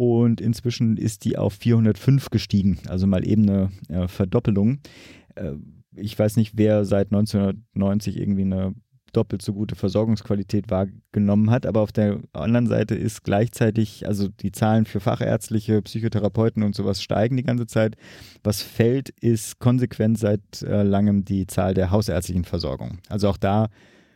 und 0.00 0.40
inzwischen 0.40 0.96
ist 0.96 1.26
die 1.26 1.36
auf 1.36 1.52
405 1.52 2.30
gestiegen, 2.30 2.78
also 2.88 3.06
mal 3.06 3.28
eben 3.28 3.42
eine 3.42 3.70
äh, 3.90 4.08
Verdoppelung. 4.08 4.78
Äh, 5.34 5.52
ich 5.94 6.18
weiß 6.18 6.36
nicht, 6.36 6.52
wer 6.56 6.86
seit 6.86 7.08
1990 7.08 8.16
irgendwie 8.16 8.40
eine 8.44 8.74
doppelt 9.12 9.42
so 9.42 9.52
gute 9.52 9.74
Versorgungsqualität 9.74 10.70
wahrgenommen 10.70 11.50
hat. 11.50 11.66
Aber 11.66 11.82
auf 11.82 11.92
der 11.92 12.22
anderen 12.32 12.66
Seite 12.66 12.94
ist 12.94 13.24
gleichzeitig, 13.24 14.06
also 14.06 14.28
die 14.28 14.52
Zahlen 14.52 14.86
für 14.86 15.00
Fachärztliche, 15.00 15.82
Psychotherapeuten 15.82 16.62
und 16.62 16.74
sowas 16.74 17.02
steigen 17.02 17.36
die 17.36 17.42
ganze 17.42 17.66
Zeit. 17.66 17.96
Was 18.42 18.62
fällt, 18.62 19.10
ist 19.20 19.58
konsequent 19.58 20.18
seit 20.18 20.62
äh, 20.62 20.82
langem 20.82 21.26
die 21.26 21.46
Zahl 21.46 21.74
der 21.74 21.90
hausärztlichen 21.90 22.44
Versorgung. 22.44 23.00
Also 23.10 23.28
auch 23.28 23.36
da 23.36 23.68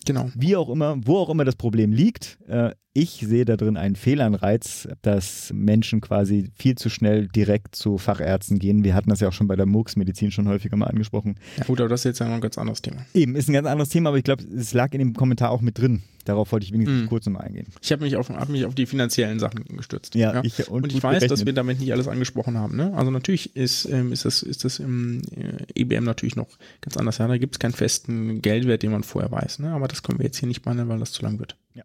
Genau. 0.06 0.30
Wie 0.34 0.56
auch 0.56 0.68
immer, 0.68 0.96
wo 1.04 1.18
auch 1.18 1.30
immer 1.30 1.44
das 1.44 1.56
Problem 1.56 1.92
liegt, 1.92 2.38
äh, 2.46 2.72
ich 2.96 3.24
sehe 3.26 3.44
da 3.44 3.56
drin 3.56 3.76
einen 3.76 3.96
Fehlanreiz, 3.96 4.88
dass 5.02 5.52
Menschen 5.52 6.00
quasi 6.00 6.50
viel 6.54 6.76
zu 6.76 6.88
schnell 6.88 7.26
direkt 7.26 7.74
zu 7.74 7.98
Fachärzten 7.98 8.60
gehen. 8.60 8.84
Wir 8.84 8.94
hatten 8.94 9.10
das 9.10 9.18
ja 9.18 9.28
auch 9.28 9.32
schon 9.32 9.48
bei 9.48 9.56
der 9.56 9.66
Murks-Medizin 9.66 10.30
schon 10.30 10.46
häufiger 10.46 10.76
mal 10.76 10.86
angesprochen. 10.86 11.34
Ja 11.58 11.64
gut, 11.64 11.80
aber 11.80 11.88
das 11.88 12.02
ist 12.02 12.04
jetzt 12.04 12.22
ein 12.22 12.40
ganz 12.40 12.56
anderes 12.56 12.82
Thema. 12.82 13.04
Eben, 13.12 13.34
ist 13.34 13.48
ein 13.48 13.52
ganz 13.52 13.66
anderes 13.66 13.88
Thema, 13.88 14.10
aber 14.10 14.18
ich 14.18 14.24
glaube, 14.24 14.44
es 14.44 14.72
lag 14.74 14.92
in 14.92 15.00
dem 15.00 15.14
Kommentar 15.14 15.50
auch 15.50 15.60
mit 15.60 15.76
drin. 15.76 16.04
Darauf 16.24 16.52
wollte 16.52 16.64
ich 16.64 16.72
wenigstens 16.72 17.02
mhm. 17.02 17.08
kurz 17.08 17.26
nochmal 17.26 17.48
eingehen. 17.48 17.66
Ich 17.82 17.90
habe 17.90 18.04
mich, 18.04 18.16
auf, 18.16 18.30
hab 18.30 18.48
mich 18.48 18.64
auf 18.64 18.76
die 18.76 18.86
finanziellen 18.86 19.40
Sachen 19.40 19.64
gestürzt. 19.76 20.14
Ja, 20.14 20.34
ja. 20.34 20.44
Ich, 20.44 20.68
und, 20.68 20.84
und 20.84 20.92
ich 20.92 21.02
weiß, 21.02 21.16
gerechnet. 21.18 21.30
dass 21.32 21.44
wir 21.44 21.52
damit 21.52 21.80
nicht 21.80 21.92
alles 21.92 22.06
angesprochen 22.06 22.56
haben. 22.56 22.76
Ne? 22.76 22.94
Also 22.94 23.10
natürlich 23.10 23.56
ist, 23.56 23.86
ähm, 23.86 24.12
ist 24.12 24.24
das, 24.24 24.42
ist 24.42 24.64
das 24.64 24.78
im 24.78 25.20
äh, 25.36 25.64
EBM 25.74 26.04
natürlich 26.04 26.36
noch 26.36 26.48
ganz 26.80 26.96
anders. 26.96 27.18
Ja, 27.18 27.26
da 27.26 27.36
gibt 27.38 27.56
es 27.56 27.58
keinen 27.58 27.72
festen 27.72 28.40
Geldwert, 28.40 28.84
den 28.84 28.92
man 28.92 29.02
vorher 29.02 29.32
weiß. 29.32 29.58
Ne? 29.58 29.72
Aber 29.72 29.88
das 29.88 30.04
können 30.04 30.20
wir 30.20 30.26
jetzt 30.26 30.38
hier 30.38 30.48
nicht 30.48 30.62
behandeln, 30.62 30.88
weil 30.88 31.00
das 31.00 31.10
zu 31.10 31.22
lang 31.22 31.40
wird. 31.40 31.56
Ja. 31.74 31.82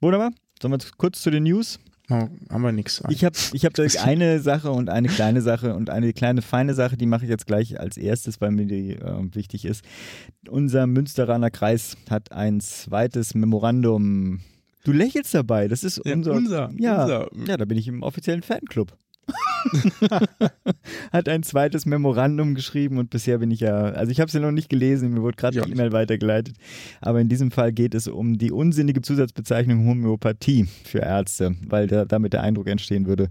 Wunderbar. 0.00 0.32
Sollen 0.60 0.72
wir 0.72 0.78
kurz 0.96 1.22
zu 1.22 1.30
den 1.30 1.44
News? 1.44 1.78
Oh, 2.08 2.28
haben 2.50 2.62
wir 2.62 2.70
nichts. 2.70 3.02
Ich 3.08 3.24
habe 3.24 3.36
ich 3.52 3.64
hab 3.64 3.72
eine 4.04 4.40
Sache 4.40 4.70
und 4.70 4.90
eine 4.90 5.08
kleine 5.08 5.42
Sache 5.42 5.74
und 5.74 5.90
eine 5.90 6.12
kleine 6.12 6.40
feine 6.40 6.74
Sache, 6.74 6.96
die 6.96 7.06
mache 7.06 7.24
ich 7.24 7.30
jetzt 7.30 7.46
gleich 7.46 7.80
als 7.80 7.96
erstes, 7.96 8.40
weil 8.40 8.52
mir 8.52 8.66
die 8.66 8.92
äh, 8.92 9.34
wichtig 9.34 9.64
ist. 9.64 9.84
Unser 10.48 10.86
Münsteraner 10.86 11.50
Kreis 11.50 11.96
hat 12.08 12.30
ein 12.30 12.60
zweites 12.60 13.34
Memorandum. 13.34 14.40
Du 14.84 14.92
lächelst 14.92 15.34
dabei, 15.34 15.66
das 15.66 15.82
ist 15.82 15.98
unser. 15.98 16.32
Ja, 16.32 16.36
unser, 16.36 16.70
ja, 16.78 17.02
unser. 17.02 17.48
ja, 17.48 17.56
da 17.56 17.64
bin 17.64 17.76
ich 17.76 17.88
im 17.88 18.04
offiziellen 18.04 18.42
Fanclub. 18.42 18.96
hat 21.12 21.28
ein 21.28 21.42
zweites 21.42 21.86
Memorandum 21.86 22.54
geschrieben 22.54 22.98
und 22.98 23.10
bisher 23.10 23.38
bin 23.38 23.50
ich 23.50 23.60
ja, 23.60 23.74
also 23.74 24.12
ich 24.12 24.20
habe 24.20 24.28
es 24.28 24.34
ja 24.34 24.40
noch 24.40 24.52
nicht 24.52 24.68
gelesen, 24.68 25.12
mir 25.12 25.22
wurde 25.22 25.36
gerade 25.36 25.60
die 25.60 25.70
E-Mail 25.70 25.92
weitergeleitet, 25.92 26.56
aber 27.00 27.20
in 27.20 27.28
diesem 27.28 27.50
Fall 27.50 27.72
geht 27.72 27.94
es 27.94 28.06
um 28.06 28.38
die 28.38 28.52
unsinnige 28.52 29.02
Zusatzbezeichnung 29.02 29.86
Homöopathie 29.86 30.68
für 30.84 31.00
Ärzte, 31.00 31.56
weil 31.66 31.86
da, 31.86 32.04
damit 32.04 32.32
der 32.32 32.42
Eindruck 32.42 32.68
entstehen 32.68 33.06
würde, 33.06 33.30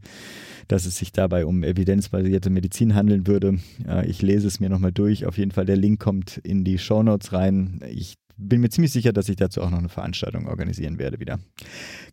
dass 0.68 0.86
es 0.86 0.98
sich 0.98 1.12
dabei 1.12 1.46
um 1.46 1.64
evidenzbasierte 1.64 2.50
Medizin 2.50 2.96
handeln 2.96 3.28
würde. 3.28 3.60
Ich 4.08 4.22
lese 4.22 4.48
es 4.48 4.60
mir 4.60 4.70
nochmal 4.70 4.92
durch. 4.92 5.26
Auf 5.26 5.38
jeden 5.38 5.52
Fall, 5.52 5.66
der 5.66 5.78
Link 5.78 6.00
kommt 6.00 6.38
in 6.38 6.64
die 6.64 6.80
Shownotes 6.80 7.34
rein. 7.34 7.82
Ich 7.88 8.16
bin 8.38 8.62
mir 8.62 8.70
ziemlich 8.70 8.92
sicher, 8.92 9.14
dass 9.14 9.30
ich 9.30 9.36
dazu 9.36 9.62
auch 9.62 9.70
noch 9.70 9.80
eine 9.80 9.90
Veranstaltung 9.90 10.48
organisieren 10.48 11.00
werde 11.00 11.20
wieder. 11.20 11.40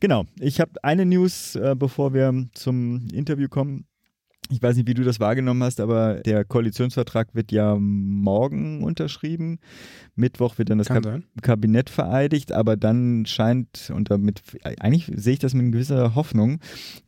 Genau, 0.00 0.24
ich 0.40 0.60
habe 0.60 0.72
eine 0.82 1.04
News, 1.04 1.56
äh, 1.56 1.74
bevor 1.76 2.14
wir 2.14 2.48
zum 2.54 3.08
Interview 3.12 3.48
kommen. 3.48 3.86
Ich 4.50 4.60
weiß 4.60 4.76
nicht, 4.76 4.86
wie 4.86 4.94
du 4.94 5.02
das 5.02 5.18
wahrgenommen 5.18 5.62
hast, 5.62 5.80
aber 5.80 6.16
der 6.16 6.44
Koalitionsvertrag 6.44 7.34
wird 7.34 7.52
ja 7.52 7.76
morgen 7.78 8.82
unterschrieben. 8.82 9.60
Mittwoch 10.14 10.58
wird 10.58 10.68
dann 10.68 10.78
das 10.78 10.88
Kab. 10.88 11.22
Kabinett 11.40 11.88
vereidigt, 11.88 12.52
aber 12.52 12.76
dann 12.76 13.24
scheint, 13.24 13.90
und 13.94 14.10
damit, 14.10 14.42
eigentlich 14.62 15.10
sehe 15.14 15.34
ich 15.34 15.38
das 15.38 15.54
mit 15.54 15.72
gewisser 15.72 16.14
Hoffnung, 16.14 16.58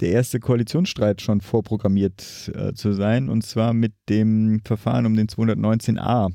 der 0.00 0.11
erste 0.11 0.40
Koalitionsstreit 0.40 1.20
schon 1.20 1.42
vorprogrammiert 1.42 2.50
äh, 2.55 2.72
zu 2.72 2.92
sein, 2.92 3.29
und 3.29 3.42
zwar 3.42 3.74
mit 3.74 3.92
dem 4.09 4.62
Verfahren 4.64 5.05
um 5.05 5.14
den 5.14 5.27
219a. 5.27 6.33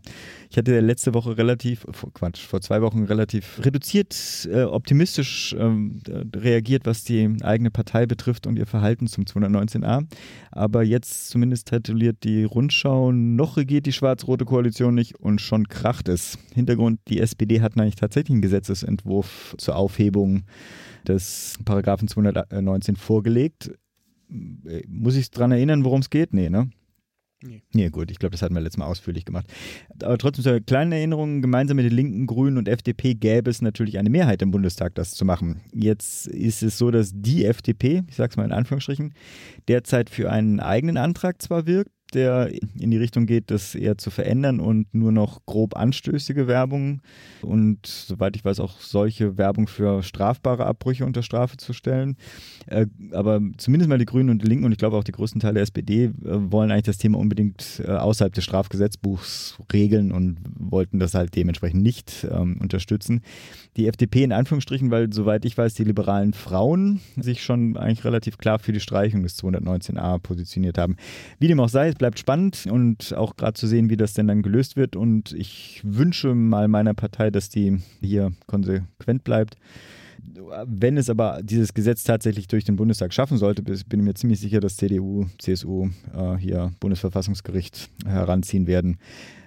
Ich 0.52 0.58
hatte 0.58 0.80
letzte 0.80 1.14
Woche 1.14 1.38
relativ, 1.38 1.86
Quatsch, 2.16 2.40
vor 2.40 2.60
zwei 2.60 2.82
Wochen 2.82 3.04
relativ 3.04 3.64
reduziert 3.64 4.50
äh, 4.52 4.64
optimistisch 4.64 5.56
ähm, 5.58 6.02
reagiert, 6.36 6.88
was 6.88 7.04
die 7.04 7.38
eigene 7.44 7.70
Partei 7.70 8.08
betrifft 8.08 8.48
und 8.48 8.58
ihr 8.58 8.66
Verhalten 8.66 9.06
zum 9.06 9.26
219a. 9.26 10.08
Aber 10.52 10.82
jetzt 10.82 11.30
zumindest 11.30 11.68
tituliert 11.68 12.24
die 12.24 12.46
Rundschau, 12.46 13.12
noch 13.12 13.58
regiert 13.58 13.86
die 13.86 13.94
schwarz-rote 13.94 14.46
Koalition 14.46 14.96
nicht 14.96 15.20
und 15.20 15.40
schon 15.40 15.68
kracht 15.68 16.10
es. 16.10 16.40
Hintergrund, 16.56 17.00
die 17.10 17.20
SPD 17.20 17.62
hat 17.62 17.78
eigentlich 17.78 17.96
tatsächlich 17.96 18.32
einen 18.32 18.42
Gesetzesentwurf 18.42 19.54
zur 19.60 19.76
Aufhebung 19.76 20.46
des 21.08 21.60
Paragraphen 21.64 22.08
219 22.08 22.96
vorgelegt. 22.96 23.72
Muss 24.28 25.16
ich 25.16 25.30
daran 25.30 25.52
erinnern, 25.52 25.86
worum 25.86 26.02
es 26.02 26.10
geht? 26.10 26.34
Nee, 26.34 26.50
ne? 26.50 26.72
Nee. 27.42 27.64
nee, 27.72 27.90
gut, 27.90 28.12
ich 28.12 28.20
glaube, 28.20 28.32
das 28.32 28.42
hatten 28.42 28.54
wir 28.54 28.60
letztes 28.60 28.78
Mal 28.78 28.86
ausführlich 28.86 29.24
gemacht. 29.24 29.48
Aber 30.04 30.18
trotzdem 30.18 30.44
zur 30.44 30.60
kleinen 30.60 30.92
Erinnerung, 30.92 31.42
gemeinsam 31.42 31.78
mit 31.78 31.86
den 31.86 31.96
Linken, 31.96 32.28
Grünen 32.28 32.58
und 32.58 32.68
FDP 32.68 33.14
gäbe 33.14 33.50
es 33.50 33.62
natürlich 33.62 33.98
eine 33.98 34.10
Mehrheit 34.10 34.42
im 34.42 34.52
Bundestag, 34.52 34.96
das 34.96 35.12
zu 35.12 35.24
machen. 35.24 35.62
Jetzt 35.72 36.28
ist 36.28 36.64
es 36.64 36.78
so, 36.78 36.92
dass 36.92 37.12
die 37.14 37.46
FDP, 37.46 38.04
ich 38.10 38.18
sage 38.18 38.32
es 38.32 38.38
mal 38.38 38.44
in 38.44 38.52
Anführungsstrichen, 38.52 39.14
derzeit 39.70 40.10
für 40.10 40.30
einen 40.30 40.60
eigenen 40.60 40.98
Antrag 40.98 41.42
zwar 41.42 41.66
wirkt, 41.66 41.92
der 42.12 42.52
in 42.78 42.92
die 42.92 42.98
Richtung 42.98 43.26
geht, 43.26 43.52
das 43.52 43.76
eher 43.76 43.98
zu 43.98 44.10
verändern 44.10 44.60
und 44.60 44.94
nur 44.94 45.12
noch 45.12 45.46
grob 45.46 45.76
anstößige 45.76 46.48
Werbung 46.48 47.02
und 47.42 47.86
soweit 47.86 48.36
ich 48.36 48.44
weiß 48.44 48.60
auch 48.60 48.80
solche 48.80 49.38
Werbung 49.38 49.68
für 49.68 50.04
strafbare 50.04 50.66
Abbrüche 50.66 51.06
unter 51.06 51.24
Strafe 51.24 51.58
zu 51.58 51.74
stellen. 51.74 52.18
Äh, 52.68 52.88
aber 53.12 53.42
zumindest 53.58 53.90
mal 53.90 53.98
die 53.98 54.06
Grünen 54.06 54.30
und 54.30 54.44
die 54.44 54.48
Linken 54.48 54.66
und 54.66 54.72
ich 54.72 54.78
glaube 54.78 54.98
auch 54.98 55.04
die 55.04 55.12
größten 55.12 55.40
Teile 55.42 55.56
der 55.56 55.64
SPD 55.64 56.06
äh, 56.06 56.12
wollen 56.24 56.72
eigentlich 56.72 56.84
das 56.84 56.98
Thema 56.98 57.18
unbedingt 57.18 57.82
äh, 57.86 57.92
außerhalb 57.92 58.34
des 58.34 58.44
Strafgesetzbuchs 58.44 59.58
regeln 59.72 60.12
und 60.12 60.38
wollten 60.58 61.00
das 61.00 61.14
halt 61.14 61.36
dementsprechend 61.36 61.84
nicht 61.84 62.28
ähm, 62.30 62.58
unterstützen. 62.60 63.22
Die 63.78 63.88
FDP 63.88 64.24
in 64.24 64.34
Anführungsstrichen, 64.34 64.92
weil 64.92 65.14
soweit 65.14 65.46
ich 65.46 65.58
weiß, 65.58 65.74
die 65.76 65.84
liberalen 65.84 66.34
Frauen 66.34 67.00
sich 67.18 67.44
schon 67.44 67.78
eigentlich 67.78 68.04
relativ 68.04 68.38
klar 68.38 68.60
für 68.60 68.72
die 68.72 68.80
Streichung 68.80 69.24
des 69.24 69.38
219a 69.42 70.20
positioniert 70.20 70.78
haben. 70.78 70.96
Wie 71.40 71.48
dem 71.48 71.60
auch 71.60 71.70
sei, 71.70 71.94
bleibt 72.00 72.18
spannend 72.18 72.66
und 72.66 73.14
auch 73.14 73.36
gerade 73.36 73.54
zu 73.54 73.68
sehen, 73.68 73.92
wie 73.92 73.98
das 73.98 74.14
denn 74.14 74.26
dann 74.26 74.42
gelöst 74.42 74.76
wird. 74.76 74.96
Und 74.96 75.34
ich 75.34 75.82
wünsche 75.84 76.34
mal 76.34 76.68
meiner 76.68 76.96
Partei, 76.96 77.30
dass 77.30 77.50
die 77.50 77.78
hier 78.02 78.32
konsequent 78.48 79.24
bleibt. 79.24 79.58
Wenn 80.66 80.98
es 80.98 81.10
aber 81.10 81.42
dieses 81.44 81.74
Gesetz 81.74 82.04
tatsächlich 82.04 82.48
durch 82.48 82.64
den 82.64 82.76
Bundestag 82.76 83.14
schaffen 83.14 83.38
sollte, 83.38 83.62
bin 83.62 83.76
ich 83.76 84.06
mir 84.06 84.14
ziemlich 84.16 84.40
sicher, 84.40 84.60
dass 84.60 84.78
CDU, 84.78 85.28
CSU 85.38 85.90
äh, 86.14 86.38
hier 86.38 86.72
Bundesverfassungsgericht 86.80 87.90
heranziehen 88.06 88.66
werden. 88.66 88.98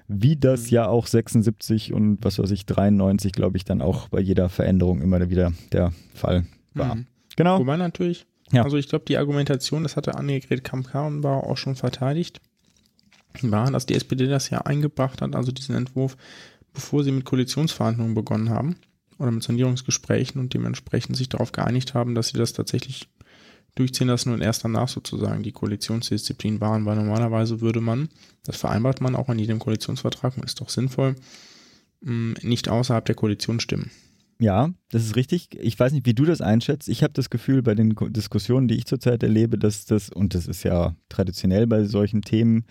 Wie 0.08 0.36
das 0.36 0.70
ja 0.70 0.86
auch 0.86 1.06
76 1.06 1.92
und 1.92 2.18
was 2.22 2.38
weiß 2.38 2.50
ich, 2.50 2.66
93, 2.66 3.32
glaube 3.32 3.56
ich, 3.56 3.64
dann 3.64 3.80
auch 3.80 4.08
bei 4.08 4.20
jeder 4.20 4.48
Veränderung 4.48 5.00
immer 5.00 5.28
wieder 5.30 5.52
der 5.72 5.92
Fall 6.14 6.44
war. 6.74 6.96
Mhm. 6.96 7.06
Genau. 7.36 7.58
Wobei 7.58 7.76
natürlich, 7.76 8.26
ja. 8.52 8.62
also 8.62 8.76
ich 8.76 8.88
glaube, 8.88 9.04
die 9.06 9.18
Argumentation, 9.18 9.82
das 9.82 9.96
hatte 9.96 10.14
Annegret 10.14 10.64
Kamp-Karrenbauer 10.64 11.44
auch 11.44 11.56
schon 11.56 11.74
verteidigt, 11.74 12.40
war, 13.40 13.70
dass 13.70 13.86
die 13.86 13.94
SPD 13.94 14.26
das 14.26 14.50
ja 14.50 14.62
eingebracht 14.62 15.22
hat, 15.22 15.34
also 15.34 15.52
diesen 15.52 15.74
Entwurf, 15.74 16.16
bevor 16.72 17.02
sie 17.04 17.12
mit 17.12 17.24
Koalitionsverhandlungen 17.24 18.14
begonnen 18.14 18.50
haben 18.50 18.76
oder 19.18 19.30
mit 19.30 19.42
Sondierungsgesprächen 19.42 20.40
und 20.40 20.54
dementsprechend 20.54 21.16
sich 21.16 21.28
darauf 21.28 21.52
geeinigt 21.52 21.94
haben, 21.94 22.14
dass 22.14 22.28
sie 22.28 22.38
das 22.38 22.52
tatsächlich 22.52 23.08
durchziehen 23.74 24.08
lassen 24.08 24.32
und 24.32 24.42
erst 24.42 24.64
danach 24.64 24.88
sozusagen 24.88 25.42
die 25.42 25.52
Koalitionsdisziplin 25.52 26.60
wahren, 26.60 26.84
weil 26.84 26.96
normalerweise 26.96 27.60
würde 27.60 27.80
man, 27.80 28.10
das 28.44 28.56
vereinbart 28.56 29.00
man 29.00 29.16
auch 29.16 29.30
in 29.30 29.38
jedem 29.38 29.58
Koalitionsvertrag 29.58 30.36
und 30.36 30.44
ist 30.44 30.60
doch 30.60 30.68
sinnvoll, 30.68 31.16
mm, 32.02 32.34
nicht 32.42 32.68
außerhalb 32.68 33.04
der 33.04 33.14
Koalition 33.14 33.60
stimmen. 33.60 33.90
Ja, 34.38 34.70
das 34.90 35.04
ist 35.04 35.16
richtig. 35.16 35.48
Ich 35.60 35.78
weiß 35.78 35.92
nicht, 35.92 36.06
wie 36.06 36.14
du 36.14 36.24
das 36.24 36.40
einschätzt. 36.40 36.88
Ich 36.88 37.02
habe 37.02 37.12
das 37.12 37.30
Gefühl 37.30 37.62
bei 37.62 37.74
den 37.74 37.94
Diskussionen, 38.10 38.68
die 38.68 38.74
ich 38.74 38.86
zurzeit 38.86 39.22
erlebe, 39.22 39.58
dass 39.58 39.84
das, 39.84 40.10
und 40.10 40.34
das 40.34 40.46
ist 40.46 40.64
ja 40.64 40.96
traditionell 41.08 41.66
bei 41.66 41.84
solchen 41.84 42.22
Themen, 42.22 42.64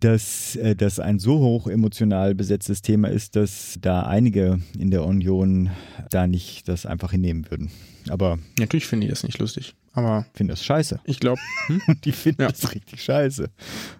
dass 0.00 0.56
äh, 0.56 0.76
das 0.76 1.00
ein 1.00 1.18
so 1.18 1.38
hoch 1.38 1.66
emotional 1.66 2.34
besetztes 2.34 2.82
Thema 2.82 3.08
ist, 3.08 3.36
dass 3.36 3.78
da 3.80 4.02
einige 4.02 4.60
in 4.78 4.90
der 4.90 5.04
Union 5.04 5.70
da 6.10 6.26
nicht 6.26 6.68
das 6.68 6.86
einfach 6.86 7.12
hinnehmen 7.12 7.50
würden. 7.50 7.70
Aber 8.08 8.38
natürlich 8.58 8.86
finde 8.86 9.06
ich 9.06 9.10
das 9.10 9.24
nicht 9.24 9.38
lustig. 9.38 9.74
Aber 9.92 10.26
finde 10.34 10.52
das 10.52 10.64
scheiße. 10.64 11.00
Ich 11.04 11.20
glaube, 11.20 11.40
hm? 11.66 11.80
die 12.04 12.12
finden 12.12 12.42
ja. 12.42 12.48
das 12.48 12.74
richtig 12.74 13.02
scheiße. 13.02 13.50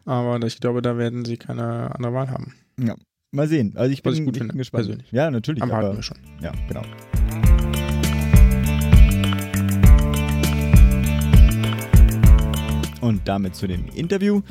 Aber 0.05 0.41
ich 0.47 0.61
glaube, 0.61 0.83
da 0.83 0.97
werden 0.97 1.25
sie 1.25 1.37
keine 1.37 1.95
andere 1.95 2.13
Wahl 2.13 2.31
haben. 2.31 2.55
Ja, 2.79 2.95
mal 3.31 3.49
sehen. 3.49 3.73
Also 3.77 3.93
ich 3.93 4.03
bin, 4.03 4.12
ich 4.12 4.25
gut 4.25 4.37
ich 4.37 4.38
finde, 4.38 4.53
bin 4.53 4.59
gespannt. 4.59 4.87
Persönlich. 4.87 5.12
Ja, 5.12 5.31
natürlich. 5.31 5.62
Aber, 5.62 5.75
aber 5.75 5.97
wir 5.97 6.03
schon. 6.03 6.19
Ja, 6.41 6.53
genau. 6.69 6.83
Und 13.01 13.27
damit 13.27 13.55
zu 13.55 13.67
dem 13.67 13.87
Interview. 13.95 14.43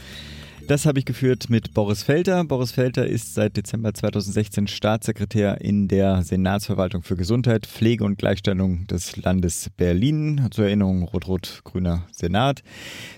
Das 0.67 0.85
habe 0.85 0.99
ich 0.99 1.05
geführt 1.05 1.49
mit 1.49 1.73
Boris 1.73 2.03
Felter. 2.03 2.43
Boris 2.43 2.73
Felter 2.73 3.07
ist 3.07 3.33
seit 3.33 3.55
Dezember 3.55 3.93
2016 3.93 4.67
Staatssekretär 4.67 5.61
in 5.61 5.87
der 5.87 6.23
Senatsverwaltung 6.23 7.03
für 7.03 7.15
Gesundheit, 7.15 7.65
Pflege 7.65 8.03
und 8.03 8.17
Gleichstellung 8.17 8.85
des 8.85 9.15
Landes 9.15 9.69
Berlin. 9.77 10.45
Zur 10.51 10.65
Erinnerung 10.65 11.03
rot-rot-grüner 11.03 12.05
Senat. 12.11 12.63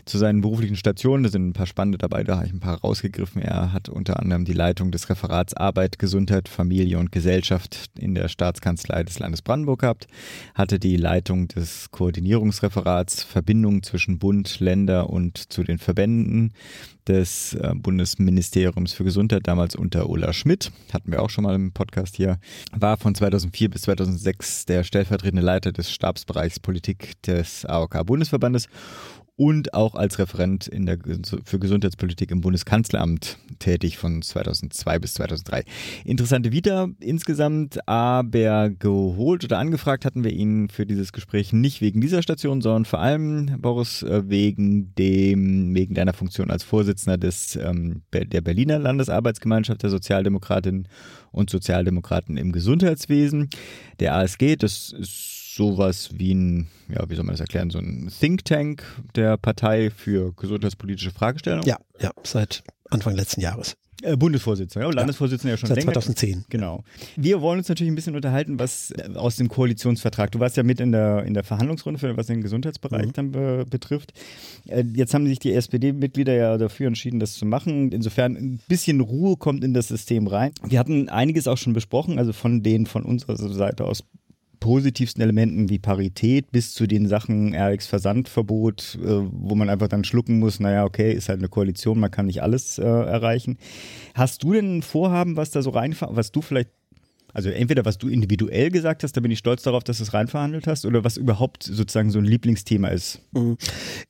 Zu 0.06 0.20
seinen 0.20 0.42
beruflichen 0.42 0.76
Stationen, 0.76 1.24
da 1.24 1.30
sind 1.30 1.48
ein 1.48 1.54
paar 1.54 1.66
spannende 1.66 1.98
dabei, 1.98 2.24
da 2.24 2.36
habe 2.36 2.46
ich 2.46 2.54
ein 2.54 2.60
paar 2.60 2.82
rausgegriffen. 2.82 3.42
Er 3.42 3.74
hat 3.74 3.90
unter 3.90 4.20
anderem 4.20 4.46
die 4.46 4.54
Leitung 4.54 4.92
des 4.92 5.10
Referats 5.10 5.56
Arbeit, 5.56 5.98
Gesundheit, 5.98 6.50
Familie 6.50 7.00
und 7.00 7.12
Gesellschaft 7.12 7.90
in 7.98 8.14
der 8.14 8.28
Staatskanzlei 8.28 9.04
des 9.04 9.18
Landes 9.18 9.42
Brandenburg 9.42 9.80
gehabt, 9.80 10.06
hatte 10.54 10.78
die 10.78 10.98
Leitung 10.98 11.48
des 11.48 11.90
Koordinierungsreferats 11.90 13.24
Verbindung 13.24 13.82
zwischen 13.82 14.20
Bund, 14.20 14.60
Länder 14.60 15.10
und 15.10 15.52
zu 15.52 15.64
den 15.64 15.80
Verbänden 15.80 16.54
des 17.10 17.56
äh, 17.56 17.74
Bundesministeriums 17.76 18.94
für 18.94 19.04
Gesundheit, 19.04 19.48
damals 19.48 19.76
unter 19.76 20.10
Ulla 20.10 20.32
Schmidt, 20.32 20.72
hatten 20.94 21.12
wir 21.12 21.22
auch 21.24 21.30
schon 21.30 21.44
mal 21.44 21.56
im 21.56 21.74
Podcast 21.74 22.16
hier, 22.16 22.38
war 22.72 22.98
von 22.98 23.16
2004 23.16 23.70
bis 23.70 23.82
2006 23.82 24.66
der 24.68 24.84
stellvertretende 24.84 25.42
Leiter 25.42 25.72
des 25.72 25.92
Stabsbereichs 25.92 26.60
Politik 26.60 27.22
des 27.24 27.66
AOK-Bundesverbandes 27.66 28.68
und 29.40 29.74
auch 29.74 29.96
als 29.96 30.20
Referent 30.20 30.68
in 30.68 30.86
der, 30.86 30.98
für 31.46 31.60
Gesundheitspolitik 31.60 32.30
im 32.30 32.42
Bundeskanzleramt 32.42 33.38
tätig 33.60 33.98
von 33.98 34.22
2002 34.22 35.00
bis 35.00 35.14
2003. 35.14 35.64
Interessante 36.04 36.52
Vita 36.52 36.90
insgesamt, 37.00 37.88
aber 37.88 38.70
geholt 38.70 39.46
oder 39.46 39.58
angefragt 39.58 40.04
hatten 40.04 40.26
wir 40.26 40.34
ihn 40.34 40.68
für 40.68 40.86
dieses 40.86 41.14
Gespräch 41.14 41.54
nicht 41.54 41.80
wegen 41.80 42.02
dieser 42.02 42.22
Station, 42.22 42.60
sondern 42.60 42.84
vor 42.84 43.00
allem, 43.00 43.62
Boris, 43.62 44.04
äh, 44.04 44.24
wegen 44.28 44.94
dem, 44.96 45.74
wegen 45.74 45.96
deiner 45.96 46.14
Funktion 46.14 46.52
als 46.52 46.64
Vorsitzender 46.64 47.18
des, 47.18 47.56
ähm, 47.56 48.02
der 48.14 48.42
Berliner 48.42 48.78
Landesarbeitsgemeinschaft 48.78 49.84
der 49.84 49.90
Sozialdemokratinnen 49.90 50.90
und 51.32 51.50
Sozialdemokraten 51.50 52.36
im 52.36 52.52
Gesundheitswesen, 52.52 53.50
der 54.02 54.16
ASG. 54.16 54.58
Das 54.58 54.92
ist 54.92 55.39
sowas 55.56 56.10
wie 56.14 56.34
ein, 56.34 56.68
ja, 56.90 57.10
wie 57.10 57.16
soll 57.16 57.26
man 57.26 57.34
das 57.34 57.42
erklären, 57.42 57.70
so 57.70 57.80
ein 57.80 58.12
Think 58.20 58.46
Tank 58.46 58.84
der 59.16 59.38
Partei 59.38 59.90
für 59.90 60.34
gesundheitspolitische 60.34 61.12
Fragestellungen? 61.12 61.68
Ja, 61.68 61.78
ja, 62.00 62.12
seit 62.24 62.64
Anfang 62.90 63.16
letzten 63.16 63.42
Jahres. 63.42 63.76
Äh, 64.02 64.16
Bundesvorsitzender, 64.16 64.88
ja, 64.88 64.94
Landesvorsitzender 64.94 65.50
ja, 65.50 65.54
ja 65.56 65.58
schon 65.58 65.68
Seit 65.68 65.80
länger. 65.80 65.94
2010. 65.94 66.46
Genau. 66.50 66.84
Wir 67.18 67.42
wollen 67.42 67.60
uns 67.60 67.68
natürlich 67.68 67.92
ein 67.92 67.96
bisschen 67.96 68.16
unterhalten, 68.16 68.58
was 68.58 68.92
äh, 68.92 69.10
aus 69.16 69.36
dem 69.36 69.50
Koalitionsvertrag, 69.50 70.32
du 70.32 70.40
warst 70.40 70.56
ja 70.56 70.64
mit 70.64 70.80
in 70.80 70.94
der, 70.94 71.24
in 71.26 71.34
der 71.34 71.44
Verhandlungsrunde, 71.44 72.00
für, 72.00 72.16
was 72.16 72.28
den 72.28 72.42
Gesundheitsbereich 72.42 73.08
mhm. 73.08 73.14
dann 73.14 73.32
be 73.32 73.66
betrifft. 73.70 74.14
Äh, 74.68 74.86
jetzt 74.94 75.14
haben 75.14 75.28
sich 75.28 75.40
die 75.40 75.54
SPD-Mitglieder 75.54 76.34
ja 76.34 76.58
dafür 76.58 76.88
entschieden, 76.88 77.20
das 77.20 77.34
zu 77.34 77.46
machen. 77.46 77.92
Insofern 77.92 78.38
ein 78.38 78.60
bisschen 78.70 79.02
Ruhe 79.02 79.36
kommt 79.36 79.64
in 79.64 79.74
das 79.74 79.90
System 79.90 80.28
rein. 80.28 80.54
Wir 80.64 80.80
hatten 80.80 81.10
einiges 81.10 81.48
auch 81.48 81.58
schon 81.58 81.74
besprochen, 81.74 82.20
also 82.20 82.32
von 82.32 82.64
denen 82.64 82.86
von 82.86 83.04
unserer 83.04 83.36
Seite 83.36 83.84
aus 83.84 84.04
positivsten 84.60 85.22
Elementen 85.22 85.70
wie 85.70 85.80
Parität 85.80 86.52
bis 86.52 86.74
zu 86.74 86.88
den 86.88 87.08
Sachen 87.08 87.56
RX-Versandverbot, 87.56 89.00
äh, 89.02 89.22
wo 89.32 89.56
man 89.56 89.70
einfach 89.70 89.88
dann 89.88 90.04
schlucken 90.04 90.40
muss, 90.40 90.60
naja, 90.60 90.86
okay, 90.86 91.12
ist 91.14 91.30
halt 91.30 91.40
eine 91.40 91.50
Koalition, 91.50 92.00
man 92.00 92.12
kann 92.12 92.26
nicht 92.28 92.42
alles 92.42 92.78
äh, 92.78 92.84
erreichen. 92.84 93.58
Hast 94.14 94.44
du 94.44 94.54
denn 94.54 94.78
ein 94.78 94.82
Vorhaben, 94.82 95.38
was 95.38 95.52
da 95.52 95.62
so 95.62 95.70
reinfahrt, 95.70 96.16
was 96.16 96.32
du 96.32 96.42
vielleicht 96.42 96.70
also 97.34 97.50
entweder 97.50 97.86
was 97.86 97.98
du 97.98 98.08
individuell 98.08 98.70
gesagt 98.72 99.04
hast, 99.04 99.16
da 99.16 99.22
bin 99.22 99.32
ich 99.32 99.40
stolz 99.40 99.64
darauf, 99.64 99.84
dass 99.84 99.98
du 99.98 100.04
es 100.04 100.14
reinverhandelt 100.14 100.68
hast, 100.68 100.86
oder 100.86 101.04
was 101.04 101.18
überhaupt 101.18 101.64
sozusagen 101.64 102.12
so 102.12 102.20
ein 102.20 102.26
Lieblingsthema 102.26 102.90
ist. 102.90 103.22
Mhm. 103.32 103.58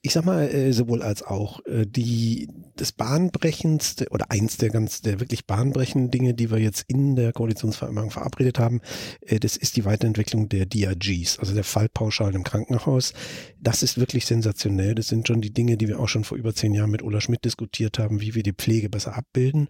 Ich 0.02 0.14
sag 0.14 0.26
mal 0.26 0.48
äh, 0.48 0.72
sowohl 0.74 1.02
als 1.02 1.24
auch. 1.24 1.66
Äh, 1.66 1.86
die 1.86 2.48
das 2.76 2.92
bahnbrechendste 2.92 4.08
oder 4.10 4.32
eins 4.32 4.58
der 4.58 4.70
ganz 4.70 5.02
der 5.02 5.20
wirklich 5.20 5.46
bahnbrechenden 5.46 6.12
Dinge, 6.12 6.34
die 6.34 6.50
wir 6.50 6.60
jetzt 6.60 6.86
in 6.88 7.16
der 7.16 7.34
Koalitionsvereinbarung 7.34 8.12
verabredet 8.12 8.60
haben, 8.60 8.82
äh, 9.22 9.40
das 9.40 9.58
ist 9.58 9.76
die 9.76 9.86
Weiterentwicklung 9.86 10.50
der 10.50 10.66
DRGs, 10.66 11.40
also 11.40 11.54
der 11.54 11.64
Fallpauschalen 11.64 12.36
im 12.36 12.44
Krankenhaus. 12.44 13.14
Das 13.60 13.84
ist 13.84 13.98
wirklich 13.98 14.26
sensationell. 14.26 14.96
Das 14.96 15.08
sind 15.08 15.28
schon 15.28 15.42
die 15.42 15.54
Dinge, 15.54 15.78
die 15.78 15.88
wir 15.88 16.00
auch 16.00 16.08
schon 16.08 16.24
vor 16.24 16.38
über 16.38 16.54
zehn 16.54 16.74
Jahren 16.74 16.92
mit 16.92 17.02
Ulla 17.02 17.22
Schmidt 17.22 17.44
diskutiert 17.46 18.00
haben, 18.00 18.22
wie 18.22 18.36
wir 18.36 18.44
die 18.44 18.54
Pflege 18.54 18.90
besser 18.90 19.18
abbilden. 19.18 19.68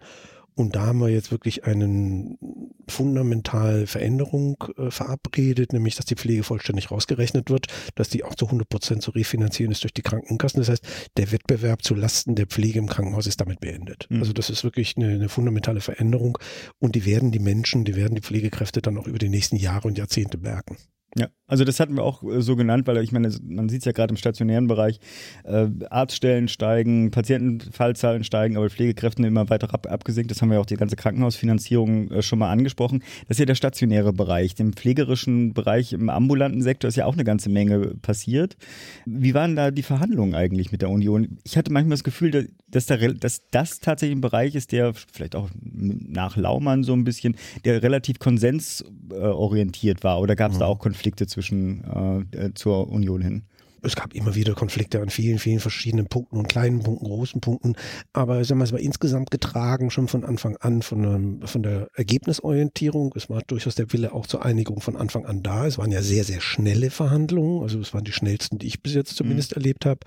Und 0.54 0.76
da 0.76 0.86
haben 0.86 1.00
wir 1.00 1.08
jetzt 1.08 1.30
wirklich 1.30 1.64
eine 1.64 2.36
fundamentale 2.88 3.86
Veränderung 3.86 4.62
äh, 4.76 4.90
verabredet, 4.90 5.72
nämlich 5.72 5.96
dass 5.96 6.06
die 6.06 6.16
Pflege 6.16 6.42
vollständig 6.42 6.90
rausgerechnet 6.90 7.50
wird, 7.50 7.66
dass 7.94 8.08
die 8.08 8.24
auch 8.24 8.34
zu 8.34 8.46
100 8.46 8.68
Prozent 8.68 9.02
zu 9.02 9.10
refinanzieren 9.10 9.72
ist 9.72 9.82
durch 9.82 9.94
die 9.94 10.02
Krankenkassen. 10.02 10.60
Das 10.60 10.68
heißt, 10.68 10.84
der 11.16 11.32
Wettbewerb 11.32 11.82
zu 11.82 11.94
Lasten 11.94 12.34
der 12.34 12.46
Pflege 12.46 12.78
im 12.78 12.88
Krankenhaus 12.88 13.26
ist 13.26 13.40
damit 13.40 13.60
beendet. 13.60 14.06
Mhm. 14.10 14.18
Also 14.18 14.32
das 14.32 14.50
ist 14.50 14.64
wirklich 14.64 14.96
eine, 14.96 15.08
eine 15.08 15.28
fundamentale 15.28 15.80
Veränderung 15.80 16.38
und 16.78 16.94
die 16.94 17.06
werden 17.06 17.30
die 17.30 17.38
Menschen, 17.38 17.84
die 17.84 17.96
werden 17.96 18.14
die 18.14 18.22
Pflegekräfte 18.22 18.82
dann 18.82 18.98
auch 18.98 19.06
über 19.06 19.18
die 19.18 19.28
nächsten 19.28 19.56
Jahre 19.56 19.88
und 19.88 19.98
Jahrzehnte 19.98 20.38
merken. 20.38 20.76
Ja, 21.16 21.28
also 21.50 21.64
das 21.64 21.80
hatten 21.80 21.94
wir 21.96 22.04
auch 22.04 22.22
äh, 22.22 22.40
so 22.40 22.56
genannt, 22.56 22.86
weil 22.86 22.96
ich 23.02 23.12
meine, 23.12 23.30
man 23.42 23.68
sieht 23.68 23.80
es 23.80 23.84
ja 23.84 23.92
gerade 23.92 24.12
im 24.12 24.16
stationären 24.16 24.66
Bereich, 24.66 25.00
äh, 25.44 25.66
Arztstellen 25.90 26.48
steigen, 26.48 27.10
Patientenfallzahlen 27.10 28.24
steigen, 28.24 28.56
aber 28.56 28.70
Pflegekräfte 28.70 29.26
immer 29.26 29.50
weiter 29.50 29.72
ab, 29.74 29.86
abgesinkt. 29.90 30.30
Das 30.30 30.40
haben 30.40 30.48
wir 30.48 30.54
ja 30.54 30.60
auch 30.60 30.66
die 30.66 30.76
ganze 30.76 30.96
Krankenhausfinanzierung 30.96 32.10
äh, 32.10 32.22
schon 32.22 32.38
mal 32.38 32.50
angesprochen. 32.50 33.02
Das 33.28 33.36
ist 33.36 33.40
ja 33.40 33.46
der 33.46 33.54
stationäre 33.54 34.12
Bereich. 34.12 34.54
Im 34.58 34.72
pflegerischen 34.72 35.52
Bereich, 35.52 35.92
im 35.92 36.08
ambulanten 36.08 36.62
Sektor 36.62 36.88
ist 36.88 36.96
ja 36.96 37.06
auch 37.06 37.14
eine 37.14 37.24
ganze 37.24 37.50
Menge 37.50 37.94
passiert. 38.00 38.56
Wie 39.04 39.34
waren 39.34 39.56
da 39.56 39.70
die 39.70 39.82
Verhandlungen 39.82 40.34
eigentlich 40.34 40.72
mit 40.72 40.82
der 40.82 40.90
Union? 40.90 41.38
Ich 41.44 41.56
hatte 41.56 41.72
manchmal 41.72 41.94
das 41.94 42.04
Gefühl, 42.04 42.48
dass, 42.68 42.86
da, 42.86 42.96
dass 42.96 43.42
das 43.50 43.80
tatsächlich 43.80 44.16
ein 44.16 44.20
Bereich 44.20 44.54
ist, 44.54 44.72
der 44.72 44.94
vielleicht 44.94 45.36
auch 45.36 45.50
nach 45.62 46.36
Laumann 46.36 46.84
so 46.84 46.92
ein 46.92 47.04
bisschen, 47.04 47.36
der 47.64 47.82
relativ 47.82 48.18
konsensorientiert 48.18 50.04
war. 50.04 50.20
Oder 50.20 50.36
gab 50.36 50.52
es 50.52 50.56
mhm. 50.56 50.60
da 50.60 50.66
auch 50.66 50.78
Konflikte? 50.78 51.10
Konflikte 51.10 51.26
zwischen 51.40 52.26
äh, 52.32 52.46
äh, 52.46 52.54
zur 52.54 52.88
Union 52.88 53.20
hin? 53.20 53.44
es 53.82 53.96
gab 53.96 54.14
immer 54.14 54.34
wieder 54.34 54.54
Konflikte 54.54 55.00
an 55.00 55.08
vielen, 55.08 55.38
vielen 55.38 55.60
verschiedenen 55.60 56.06
Punkten 56.06 56.36
und 56.36 56.48
kleinen 56.48 56.82
Punkten, 56.82 57.06
großen 57.06 57.40
Punkten. 57.40 57.76
Aber 58.12 58.44
sagen 58.44 58.60
wir, 58.60 58.64
es 58.64 58.72
war 58.72 58.80
insgesamt 58.80 59.30
getragen 59.30 59.90
schon 59.90 60.08
von 60.08 60.24
Anfang 60.24 60.56
an 60.58 60.82
von, 60.82 61.04
einem, 61.04 61.46
von 61.46 61.62
der 61.62 61.88
Ergebnisorientierung. 61.94 63.14
Es 63.16 63.30
war 63.30 63.42
durchaus 63.46 63.74
der 63.74 63.92
Wille 63.92 64.12
auch 64.12 64.26
zur 64.26 64.44
Einigung 64.44 64.80
von 64.80 64.96
Anfang 64.96 65.24
an 65.24 65.42
da. 65.42 65.66
Es 65.66 65.78
waren 65.78 65.90
ja 65.90 66.02
sehr, 66.02 66.24
sehr 66.24 66.40
schnelle 66.40 66.90
Verhandlungen. 66.90 67.62
Also 67.62 67.80
es 67.80 67.94
waren 67.94 68.04
die 68.04 68.12
schnellsten, 68.12 68.58
die 68.58 68.66
ich 68.66 68.82
bis 68.82 68.94
jetzt 68.94 69.16
zumindest 69.16 69.52
mhm. 69.52 69.62
erlebt 69.62 69.86
habe. 69.86 70.00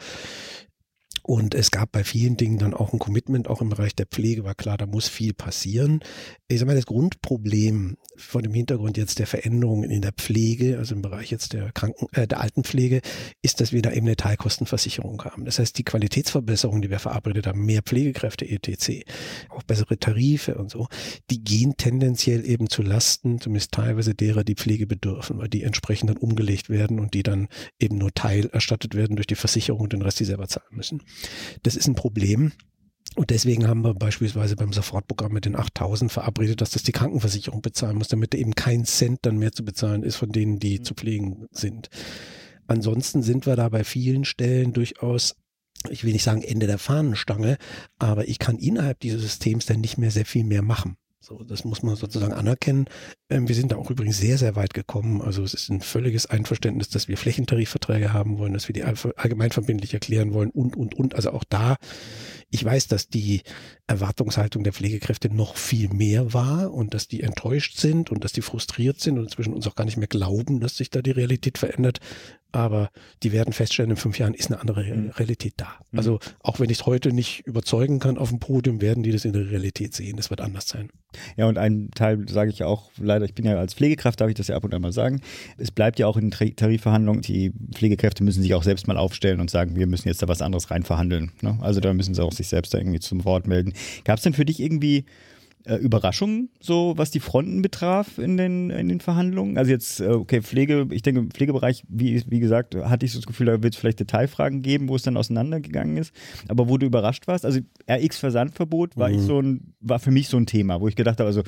Und 1.25 1.55
es 1.55 1.71
gab 1.71 1.93
bei 1.93 2.03
vielen 2.03 2.35
Dingen 2.35 2.57
dann 2.57 2.73
auch 2.73 2.91
ein 2.91 2.99
Commitment, 2.99 3.47
auch 3.47 3.61
im 3.61 3.69
Bereich 3.69 3.95
der 3.95 4.05
Pflege 4.05 4.43
war 4.43 4.55
klar, 4.55 4.77
da 4.77 4.85
muss 4.85 5.07
viel 5.07 5.33
passieren. 5.33 6.01
Ich 6.49 6.59
sage 6.59 6.67
mal, 6.67 6.75
das 6.75 6.85
Grundproblem 6.85 7.95
vor 8.17 8.41
dem 8.41 8.53
Hintergrund 8.53 8.97
jetzt 8.97 9.19
der 9.19 9.27
Veränderungen 9.27 9.89
in 9.89 10.01
der 10.01 10.11
Pflege, 10.11 10.77
also 10.77 10.93
im 10.93 11.01
Bereich 11.01 11.31
jetzt 11.31 11.53
der 11.53 11.71
Kranken, 11.71 12.07
äh, 12.11 12.27
der 12.27 12.41
Altenpflege, 12.41 13.01
ist, 13.41 13.61
dass 13.61 13.71
wir 13.71 13.81
da 13.81 13.91
eben 13.91 14.05
eine 14.05 14.17
Teilkostenversicherung 14.17 15.23
haben. 15.23 15.45
Das 15.45 15.59
heißt, 15.59 15.77
die 15.77 15.83
Qualitätsverbesserungen, 15.83 16.81
die 16.81 16.89
wir 16.89 16.99
verabredet 16.99 17.47
haben, 17.47 17.65
mehr 17.65 17.81
Pflegekräfte 17.81 18.45
etc., 18.45 19.05
auch 19.49 19.63
bessere 19.63 19.97
Tarife 19.97 20.55
und 20.55 20.69
so, 20.69 20.87
die 21.29 21.41
gehen 21.41 21.75
tendenziell 21.77 22.45
eben 22.45 22.69
zu 22.69 22.81
Lasten, 22.81 23.39
zumindest 23.39 23.71
teilweise 23.71 24.13
derer, 24.13 24.43
die 24.43 24.55
Pflege 24.55 24.87
bedürfen, 24.87 25.37
weil 25.37 25.47
die 25.47 25.63
entsprechend 25.63 26.09
dann 26.09 26.17
umgelegt 26.17 26.69
werden 26.69 26.99
und 26.99 27.13
die 27.13 27.23
dann 27.23 27.47
eben 27.79 27.97
nur 27.97 28.13
teilerstattet 28.13 28.93
werden 28.93 29.15
durch 29.15 29.27
die 29.27 29.35
Versicherung 29.35 29.81
und 29.81 29.93
den 29.93 30.01
Rest 30.01 30.19
die 30.19 30.25
selber 30.25 30.49
zahlen 30.49 30.67
müssen. 30.71 31.01
Das 31.63 31.75
ist 31.75 31.87
ein 31.87 31.95
Problem. 31.95 32.51
Und 33.15 33.29
deswegen 33.29 33.67
haben 33.67 33.83
wir 33.83 33.93
beispielsweise 33.93 34.55
beim 34.55 34.73
Sofortprogramm 34.73 35.33
mit 35.33 35.45
den 35.45 35.55
8000 35.55 36.11
verabredet, 36.11 36.61
dass 36.61 36.71
das 36.71 36.83
die 36.83 36.93
Krankenversicherung 36.93 37.61
bezahlen 37.61 37.97
muss, 37.97 38.07
damit 38.07 38.33
eben 38.33 38.55
kein 38.55 38.85
Cent 38.85 39.19
dann 39.21 39.37
mehr 39.37 39.51
zu 39.51 39.63
bezahlen 39.63 40.03
ist 40.03 40.15
von 40.15 40.31
denen, 40.31 40.59
die 40.59 40.79
mhm. 40.79 40.83
zu 40.83 40.93
pflegen 40.95 41.47
sind. 41.51 41.89
Ansonsten 42.65 43.21
sind 43.21 43.45
wir 43.45 43.55
da 43.55 43.69
bei 43.69 43.83
vielen 43.83 44.25
Stellen 44.25 44.73
durchaus 44.73 45.35
ich 45.89 46.03
will 46.03 46.13
nicht 46.13 46.23
sagen 46.23 46.43
Ende 46.43 46.67
der 46.67 46.77
Fahnenstange, 46.77 47.57
aber 47.99 48.27
ich 48.27 48.39
kann 48.39 48.57
innerhalb 48.57 48.99
dieses 49.01 49.21
Systems 49.21 49.65
dann 49.65 49.81
nicht 49.81 49.97
mehr 49.97 50.11
sehr 50.11 50.25
viel 50.25 50.43
mehr 50.43 50.61
machen. 50.61 50.95
So, 51.25 51.41
das 51.41 51.63
muss 51.63 51.83
man 51.83 51.95
sozusagen 51.95 52.33
anerkennen. 52.33 52.83
Ähm, 53.29 53.47
wir 53.47 53.55
sind 53.55 53.71
da 53.71 53.77
auch 53.77 53.89
übrigens 53.89 54.17
sehr, 54.17 54.37
sehr 54.37 54.57
weit 54.57 54.73
gekommen. 54.73 55.21
Also 55.21 55.41
es 55.41 55.53
ist 55.53 55.69
ein 55.69 55.79
völliges 55.79 56.25
Einverständnis, 56.25 56.89
dass 56.89 57.07
wir 57.07 57.15
Flächentarifverträge 57.15 58.11
haben 58.11 58.39
wollen, 58.39 58.51
dass 58.51 58.67
wir 58.67 58.73
die 58.73 58.83
allgemeinverbindlich 58.83 59.93
erklären 59.93 60.33
wollen 60.33 60.49
und, 60.49 60.75
und, 60.75 60.95
und. 60.95 61.15
Also 61.15 61.31
auch 61.31 61.45
da, 61.45 61.77
ich 62.49 62.65
weiß, 62.65 62.89
dass 62.89 63.07
die 63.07 63.41
Erwartungshaltung 63.87 64.65
der 64.65 64.73
Pflegekräfte 64.73 65.33
noch 65.33 65.55
viel 65.55 65.87
mehr 65.93 66.33
war 66.33 66.73
und 66.73 66.93
dass 66.93 67.07
die 67.07 67.23
enttäuscht 67.23 67.77
sind 67.77 68.11
und 68.11 68.25
dass 68.25 68.33
die 68.33 68.41
frustriert 68.41 68.99
sind 68.99 69.17
und 69.17 69.23
inzwischen 69.23 69.53
uns 69.53 69.65
auch 69.65 69.75
gar 69.75 69.85
nicht 69.85 69.95
mehr 69.95 70.07
glauben, 70.07 70.59
dass 70.59 70.75
sich 70.75 70.89
da 70.89 71.01
die 71.01 71.11
Realität 71.11 71.57
verändert 71.57 71.99
aber 72.53 72.91
die 73.23 73.31
werden 73.31 73.51
feststellen, 73.51 73.91
in 73.91 73.97
fünf 73.97 74.19
Jahren 74.19 74.33
ist 74.33 74.51
eine 74.51 74.61
andere 74.61 74.83
mhm. 74.83 75.09
Realität 75.09 75.55
da. 75.57 75.67
Mhm. 75.91 75.97
Also 75.97 76.19
auch 76.39 76.59
wenn 76.59 76.69
ich 76.69 76.79
es 76.79 76.85
heute 76.85 77.11
nicht 77.11 77.45
überzeugen 77.45 77.99
kann 77.99 78.17
auf 78.17 78.29
dem 78.29 78.39
Podium, 78.39 78.79
werden 78.79 79.03
die 79.03 79.11
das 79.11 79.25
in 79.25 79.33
der 79.33 79.49
Realität 79.49 79.93
sehen. 79.93 80.17
Das 80.17 80.29
wird 80.29 80.39
anders 80.39 80.67
sein. 80.67 80.89
Ja, 81.35 81.47
und 81.47 81.57
ein 81.57 81.89
Teil 81.95 82.27
sage 82.29 82.51
ich 82.51 82.59
ja 82.59 82.67
auch, 82.67 82.91
leider, 82.97 83.25
ich 83.25 83.33
bin 83.33 83.45
ja 83.45 83.57
als 83.57 83.73
Pflegekraft, 83.73 84.21
darf 84.21 84.29
ich 84.29 84.35
das 84.35 84.47
ja 84.47 84.55
ab 84.55 84.63
und 84.63 84.73
an 84.73 84.81
mal 84.81 84.91
sagen. 84.91 85.21
Es 85.57 85.71
bleibt 85.71 85.99
ja 85.99 86.07
auch 86.07 86.17
in 86.17 86.31
Tarifverhandlungen, 86.31 87.21
die 87.21 87.51
Pflegekräfte 87.73 88.23
müssen 88.23 88.43
sich 88.43 88.53
auch 88.53 88.63
selbst 88.63 88.87
mal 88.87 88.97
aufstellen 88.97 89.39
und 89.39 89.49
sagen, 89.49 89.75
wir 89.75 89.87
müssen 89.87 90.07
jetzt 90.07 90.21
da 90.21 90.27
was 90.27 90.41
anderes 90.41 90.69
reinverhandeln. 90.69 91.31
Ne? 91.41 91.57
Also 91.61 91.79
da 91.79 91.93
müssen 91.93 92.13
sie 92.13 92.23
auch 92.23 92.31
sich 92.31 92.47
selbst 92.47 92.73
da 92.73 92.77
irgendwie 92.77 92.99
zum 92.99 93.25
Wort 93.25 93.47
melden. 93.47 93.73
Gab 94.03 94.17
es 94.17 94.23
denn 94.23 94.33
für 94.33 94.45
dich 94.45 94.59
irgendwie 94.59 95.05
äh, 95.65 95.75
Überraschungen, 95.75 96.49
so 96.59 96.93
was 96.97 97.11
die 97.11 97.19
Fronten 97.19 97.61
betraf 97.61 98.17
in 98.17 98.37
den, 98.37 98.69
in 98.69 98.89
den 98.89 98.99
Verhandlungen? 98.99 99.57
Also 99.57 99.71
jetzt, 99.71 99.99
äh, 99.99 100.07
okay, 100.07 100.41
Pflege, 100.41 100.87
ich 100.91 101.01
denke, 101.01 101.23
Pflegebereich, 101.33 101.83
wie, 101.87 102.23
wie 102.27 102.39
gesagt, 102.39 102.75
hatte 102.75 103.05
ich 103.05 103.13
so 103.13 103.19
das 103.19 103.25
Gefühl, 103.25 103.47
da 103.47 103.63
wird 103.63 103.73
es 103.73 103.79
vielleicht 103.79 103.99
Detailfragen 103.99 104.61
geben, 104.61 104.89
wo 104.89 104.95
es 104.95 105.03
dann 105.03 105.17
auseinandergegangen 105.17 105.97
ist. 105.97 106.13
Aber 106.47 106.69
wo 106.69 106.77
du 106.77 106.85
überrascht 106.85 107.27
warst, 107.27 107.45
also 107.45 107.59
RX-Versandverbot 107.89 108.97
war 108.97 109.09
mhm. 109.09 109.15
ich 109.15 109.21
so 109.21 109.39
ein, 109.39 109.73
war 109.79 109.99
für 109.99 110.11
mich 110.11 110.27
so 110.27 110.37
ein 110.37 110.45
Thema, 110.45 110.81
wo 110.81 110.87
ich 110.87 110.95
gedacht 110.95 111.19
habe, 111.19 111.27
also 111.27 111.43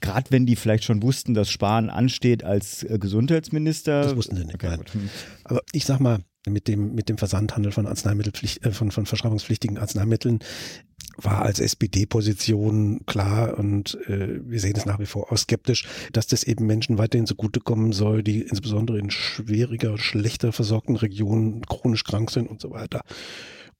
gerade 0.00 0.30
wenn 0.30 0.46
die 0.46 0.56
vielleicht 0.56 0.84
schon 0.84 1.02
wussten, 1.02 1.34
dass 1.34 1.50
Spahn 1.50 1.90
ansteht 1.90 2.44
als 2.44 2.82
äh, 2.84 2.98
Gesundheitsminister. 2.98 4.02
Das 4.02 4.16
wussten 4.16 4.36
sie 4.36 4.44
nicht. 4.44 4.54
Okay, 4.54 4.78
Aber 5.44 5.60
ich 5.72 5.84
sag 5.84 6.00
mal, 6.00 6.20
mit 6.46 6.68
dem, 6.68 6.94
mit 6.94 7.08
dem 7.08 7.18
Versandhandel 7.18 7.72
von 7.72 7.86
Arzneimittelpflicht, 7.86 8.64
äh, 8.64 8.72
von, 8.72 8.90
von 8.90 9.06
verschreibungspflichtigen 9.06 9.78
Arzneimitteln 9.78 10.40
war 11.16 11.42
als 11.42 11.60
SPD-Position 11.60 13.06
klar 13.06 13.58
und 13.58 13.98
äh, 14.08 14.40
wir 14.44 14.58
sehen 14.58 14.74
es 14.76 14.84
nach 14.84 14.98
wie 14.98 15.06
vor 15.06 15.30
auch 15.30 15.38
skeptisch, 15.38 15.86
dass 16.12 16.26
das 16.26 16.44
eben 16.44 16.66
Menschen 16.66 16.98
weiterhin 16.98 17.26
zugutekommen 17.26 17.92
soll, 17.92 18.22
die 18.22 18.42
insbesondere 18.42 18.98
in 18.98 19.10
schwieriger, 19.10 19.96
schlechter 19.96 20.52
versorgten 20.52 20.96
Regionen 20.96 21.62
chronisch 21.66 22.04
krank 22.04 22.30
sind 22.30 22.48
und 22.48 22.60
so 22.60 22.70
weiter. 22.70 23.02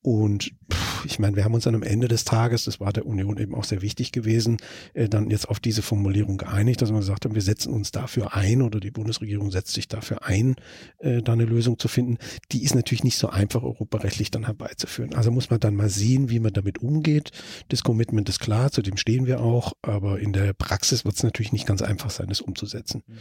Und 0.05 0.53
pff, 0.71 1.07
ich 1.07 1.19
meine, 1.19 1.35
wir 1.35 1.45
haben 1.45 1.55
uns 1.55 1.65
dann 1.65 1.75
am 1.75 1.83
Ende 1.83 2.09
des 2.09 2.27
Tages, 2.27 2.65
das 2.65 2.79
war 2.79 2.93
der 2.93 3.07
Union 3.07 3.39
eben 3.39 3.55
auch 3.55 3.65
sehr 3.65 3.81
wichtig 3.81 4.13
gewesen, 4.13 4.59
äh, 4.93 5.09
dann 5.09 5.31
jetzt 5.31 5.49
auf 5.49 5.61
diese 5.61 5.81
Formulierung 5.81 6.37
geeinigt, 6.37 6.83
dass 6.83 6.93
wir 6.93 6.99
gesagt 6.99 7.25
haben, 7.25 7.35
wir 7.35 7.41
setzen 7.41 7.73
uns 7.73 7.91
dafür 7.91 8.35
ein 8.35 8.61
oder 8.61 8.81
die 8.81 8.91
Bundesregierung 8.91 9.51
setzt 9.51 9.73
sich 9.73 9.89
dafür 9.89 10.23
ein, 10.27 10.57
äh, 10.99 11.23
da 11.23 11.33
eine 11.33 11.47
Lösung 11.47 11.79
zu 11.79 11.89
finden. 11.89 12.19
Die 12.53 12.65
ist 12.65 12.75
natürlich 12.75 13.03
nicht 13.03 13.17
so 13.17 13.31
einfach 13.31 13.63
europarechtlich 13.63 14.31
dann 14.31 14.45
herbeizuführen. 14.45 15.15
Also 15.15 15.31
muss 15.31 15.49
man 15.49 15.59
dann 15.59 15.75
mal 15.75 15.89
sehen, 15.89 16.29
wie 16.29 16.39
man 16.39 16.53
damit 16.53 16.83
umgeht. 16.83 17.31
Das 17.69 17.83
Commitment 17.83 18.29
ist 18.29 18.41
klar, 18.41 18.71
zu 18.71 18.83
dem 18.83 18.99
stehen 18.99 19.25
wir 19.25 19.41
auch, 19.41 19.73
aber 19.81 20.21
in 20.21 20.35
der 20.35 20.53
Praxis 20.53 21.07
wird 21.07 21.17
es 21.17 21.23
natürlich 21.23 21.53
nicht 21.53 21.67
ganz 21.67 21.81
einfach 21.81 22.11
sein, 22.11 22.29
das 22.29 22.43
umzusetzen. 22.43 23.03
Mhm. 23.07 23.15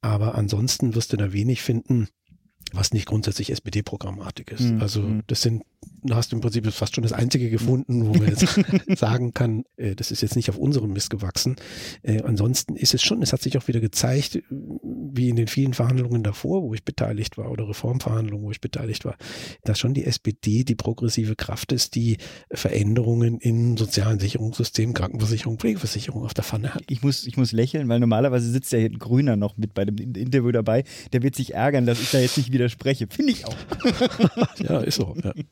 Aber 0.00 0.34
ansonsten 0.34 0.96
wirst 0.96 1.12
du 1.12 1.16
da 1.18 1.32
wenig 1.32 1.62
finden, 1.62 2.08
was 2.72 2.92
nicht 2.92 3.06
grundsätzlich 3.06 3.50
SPD-Programmatik 3.50 4.50
ist. 4.50 4.72
Mhm. 4.72 4.82
Also 4.82 5.02
mhm. 5.02 5.22
das 5.28 5.42
sind 5.42 5.62
du 6.02 6.14
hast 6.14 6.32
im 6.32 6.40
Prinzip 6.40 6.66
fast 6.72 6.94
schon 6.94 7.02
das 7.02 7.12
einzige 7.12 7.50
gefunden, 7.50 8.06
wo 8.06 8.14
man 8.14 8.28
jetzt 8.28 8.46
sagen 8.98 9.34
kann, 9.34 9.64
äh, 9.76 9.94
das 9.94 10.10
ist 10.10 10.22
jetzt 10.22 10.36
nicht 10.36 10.48
auf 10.50 10.58
unserem 10.58 10.92
Mist 10.92 11.10
gewachsen. 11.10 11.56
Äh, 12.02 12.22
ansonsten 12.22 12.76
ist 12.76 12.94
es 12.94 13.02
schon, 13.02 13.22
es 13.22 13.32
hat 13.32 13.42
sich 13.42 13.56
auch 13.58 13.68
wieder 13.68 13.80
gezeigt, 13.80 14.42
wie 14.50 15.28
in 15.28 15.36
den 15.36 15.48
vielen 15.48 15.74
Verhandlungen 15.74 16.22
davor, 16.22 16.62
wo 16.62 16.74
ich 16.74 16.84
beteiligt 16.84 17.38
war, 17.38 17.50
oder 17.50 17.68
Reformverhandlungen, 17.68 18.46
wo 18.46 18.50
ich 18.50 18.60
beteiligt 18.60 19.04
war, 19.04 19.16
dass 19.64 19.78
schon 19.78 19.94
die 19.94 20.04
SPD 20.04 20.64
die 20.64 20.74
progressive 20.74 21.36
Kraft 21.36 21.72
ist, 21.72 21.94
die 21.94 22.18
Veränderungen 22.50 23.38
in 23.38 23.76
sozialen 23.76 24.18
Sicherungssystemen, 24.18 24.94
Krankenversicherung, 24.94 25.58
Pflegeversicherung 25.58 26.24
auf 26.24 26.34
der 26.34 26.44
Pfanne 26.44 26.74
hat. 26.74 26.84
Ich 26.88 27.02
muss, 27.02 27.26
ich 27.26 27.36
muss 27.36 27.52
lächeln, 27.52 27.88
weil 27.88 28.00
normalerweise 28.00 28.50
sitzt 28.50 28.72
ja 28.72 28.78
ein 28.78 28.98
Grüner 28.98 29.36
noch 29.36 29.56
mit 29.56 29.74
bei 29.74 29.84
dem 29.84 29.96
Interview 29.96 30.52
dabei. 30.52 30.84
Der 31.12 31.22
wird 31.22 31.34
sich 31.34 31.54
ärgern, 31.54 31.86
dass 31.86 32.00
ich 32.00 32.10
da 32.10 32.18
jetzt 32.18 32.36
nicht 32.36 32.52
widerspreche. 32.52 33.06
Finde 33.08 33.32
ich 33.32 33.46
auch. 33.46 33.56
ja, 34.58 34.80
ist 34.80 34.96
so. 34.96 35.14
Ja. 35.22 35.32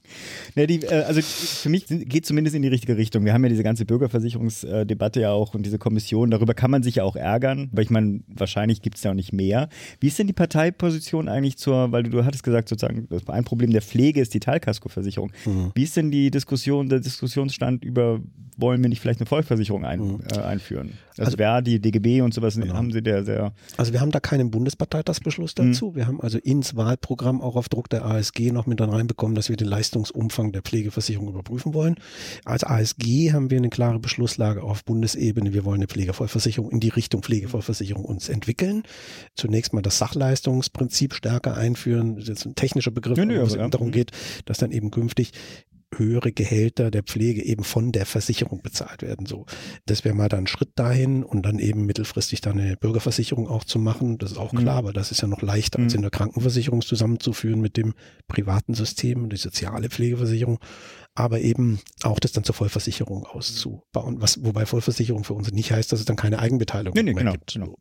Ja, 0.55 0.67
die, 0.67 0.83
äh, 0.83 1.03
also 1.05 1.21
für 1.23 1.69
mich 1.69 1.87
geht 1.89 2.27
zumindest 2.27 2.55
in 2.57 2.63
die 2.63 2.69
richtige 2.69 2.97
Richtung. 2.97 3.25
Wir 3.25 3.33
haben 3.33 3.43
ja 3.45 3.49
diese 3.51 3.63
ganze 3.63 3.85
Bürgerversicherungsdebatte 3.85 5.21
ja 5.21 5.31
auch 5.33 5.55
und 5.55 5.65
diese 5.67 5.79
Kommission. 5.79 6.31
Darüber 6.31 6.55
kann 6.55 6.71
man 6.71 6.83
sich 6.83 6.97
ja 6.97 7.05
auch 7.05 7.17
ärgern, 7.17 7.69
weil 7.73 7.85
ich 7.85 7.91
meine, 7.91 8.21
wahrscheinlich 8.29 8.83
gibt 8.83 8.97
es 8.97 9.03
ja 9.05 9.11
auch 9.11 9.15
nicht 9.15 9.33
mehr. 9.33 9.69
Wie 10.01 10.09
ist 10.09 10.19
denn 10.19 10.27
die 10.27 10.33
Parteiposition 10.33 11.29
eigentlich 11.29 11.57
zur, 11.59 11.93
weil 11.93 12.03
du, 12.03 12.11
du 12.11 12.25
hattest 12.25 12.43
gesagt, 12.45 12.69
sozusagen, 12.69 13.09
ein 13.27 13.45
Problem 13.45 13.71
der 13.71 13.83
Pflege 13.83 14.21
ist 14.21 14.35
die 14.35 14.41
Teilkaskoversicherung. 14.41 15.33
Mhm. 15.47 15.73
Wie 15.75 15.83
ist 15.83 15.97
denn 15.97 16.11
die 16.11 16.31
Diskussion, 16.31 16.89
der 16.89 17.01
Diskussionsstand 17.01 17.85
über 17.85 18.21
wollen 18.57 18.81
wir 18.83 18.89
nicht 18.89 19.01
vielleicht 19.01 19.19
eine 19.19 19.27
Vollversicherung 19.27 19.85
ein, 19.85 19.99
Mhm. 20.01 20.21
äh, 20.33 20.39
einführen? 20.39 20.93
Also, 21.17 21.23
Also- 21.25 21.37
Verdi, 21.39 21.81
DGB 21.81 22.21
und 22.21 22.33
sowas 22.33 22.55
Genau. 22.55 22.75
haben 22.75 22.93
sie 22.93 23.03
der 23.03 23.25
sehr. 23.25 23.53
Also 23.77 23.93
wir 23.93 24.01
haben 24.01 24.13
da 24.13 24.21
keinen 24.21 24.53
Bundesparteitagsbeschluss 24.53 25.55
Mhm. 25.59 25.73
dazu. 25.73 25.97
Wir 25.97 26.07
haben 26.07 26.21
also 26.21 26.39
ins 26.39 26.77
Wahlprogramm 26.77 27.41
auch 27.41 27.57
auf 27.57 27.69
Druck 27.69 27.89
der 27.91 28.05
ASG 28.05 28.53
noch 28.53 28.67
mit 28.67 28.79
dann 28.79 28.91
reinbekommen, 28.91 29.35
dass 29.35 29.49
wir 29.49 29.57
den 29.57 29.67
Leistungsumfang 30.15 30.53
der 30.53 30.63
Pflegeversicherung 30.63 31.29
überprüfen 31.29 31.75
wollen. 31.75 31.97
Als 32.45 32.65
ASG 32.65 33.33
haben 33.33 33.51
wir 33.51 33.59
eine 33.59 33.69
klare 33.71 33.99
Beschlusslage 33.99 34.63
auf 34.63 34.85
Bundesebene. 34.85 35.53
Wir 35.53 35.65
wollen 35.65 35.79
eine 35.81 35.87
Pflegevollversicherung 35.89 36.71
in 36.71 36.81
die 36.81 36.89
Richtung 36.89 37.23
Pflegevollversicherung 37.23 38.05
uns 38.05 38.29
entwickeln. 38.29 38.85
Zunächst 39.35 39.73
mal 39.73 39.83
das 39.83 39.99
Sachleistungsprinzip 39.99 41.15
stärker 41.15 41.57
einführen. 41.57 42.17
Das 42.17 42.29
ist 42.29 42.47
ein 42.47 42.55
technischer 42.55 42.91
Begriff, 42.91 43.19
Nö, 43.19 43.27
nö, 43.27 43.43
aber 43.43 43.57
ja. 43.57 43.69
darum 43.69 43.89
Mhm. 43.89 43.93
geht, 43.93 44.13
dass 44.47 44.59
dann 44.59 44.71
eben 44.71 44.91
künftig 44.91 45.33
höhere 45.99 46.33
Gehälter 46.33 46.91
der 46.91 47.03
Pflege 47.03 47.43
eben 47.45 47.65
von 47.65 47.93
der 47.93 48.07
Versicherung 48.07 48.63
bezahlt 48.63 49.03
werden. 49.03 49.27
So, 49.27 49.47
das 49.87 50.05
wäre 50.05 50.15
mal 50.15 50.29
dann 50.29 50.45
ein 50.45 50.47
Schritt 50.47 50.71
dahin 50.77 51.23
und 51.25 51.43
dann 51.45 51.59
eben 51.59 51.87
mittelfristig 51.87 52.41
dann 52.41 52.59
eine 52.59 52.77
Bürgerversicherung 52.77 53.49
auch 53.49 53.65
zu 53.65 53.79
machen. 53.79 54.19
Das 54.19 54.33
ist 54.33 54.39
auch 54.39 54.53
Mhm. 54.53 54.59
klar, 54.59 54.77
aber 54.77 54.93
das 54.93 55.11
ist 55.11 55.21
ja 55.23 55.29
noch 55.29 55.43
leichter 55.43 55.79
als 55.79 55.93
Mhm. 55.93 55.99
in 55.99 56.03
der 56.03 56.11
Krankenversicherung 56.11 56.83
zusammenzuführen 56.83 57.61
mit 57.61 57.77
dem 57.77 57.95
privaten 58.29 58.75
System, 58.75 59.29
die 59.29 59.37
soziale 59.37 59.89
Pflegeversicherung, 59.89 60.59
aber 61.15 61.41
eben 61.41 61.79
auch 62.03 62.19
das 62.19 62.33
dann 62.33 62.45
zur 62.45 62.55
Vollversicherung 62.55 63.25
auszubauen. 63.25 64.17
Was, 64.21 64.45
wobei 64.45 64.67
Vollversicherung 64.67 65.25
für 65.25 65.35
uns 65.35 65.51
nicht 65.53 65.73
heißt, 65.73 65.93
dass 65.93 66.01
es 66.01 66.07
dann 66.07 66.17
keine 66.17 66.39
Eigenbeteiligung 66.39 66.95
Nee, 66.97 67.03
nee, 67.03 67.15
mehr 67.15 67.23
genau, 67.25 67.33
gibt. 67.33 67.53
genau. 67.55 67.79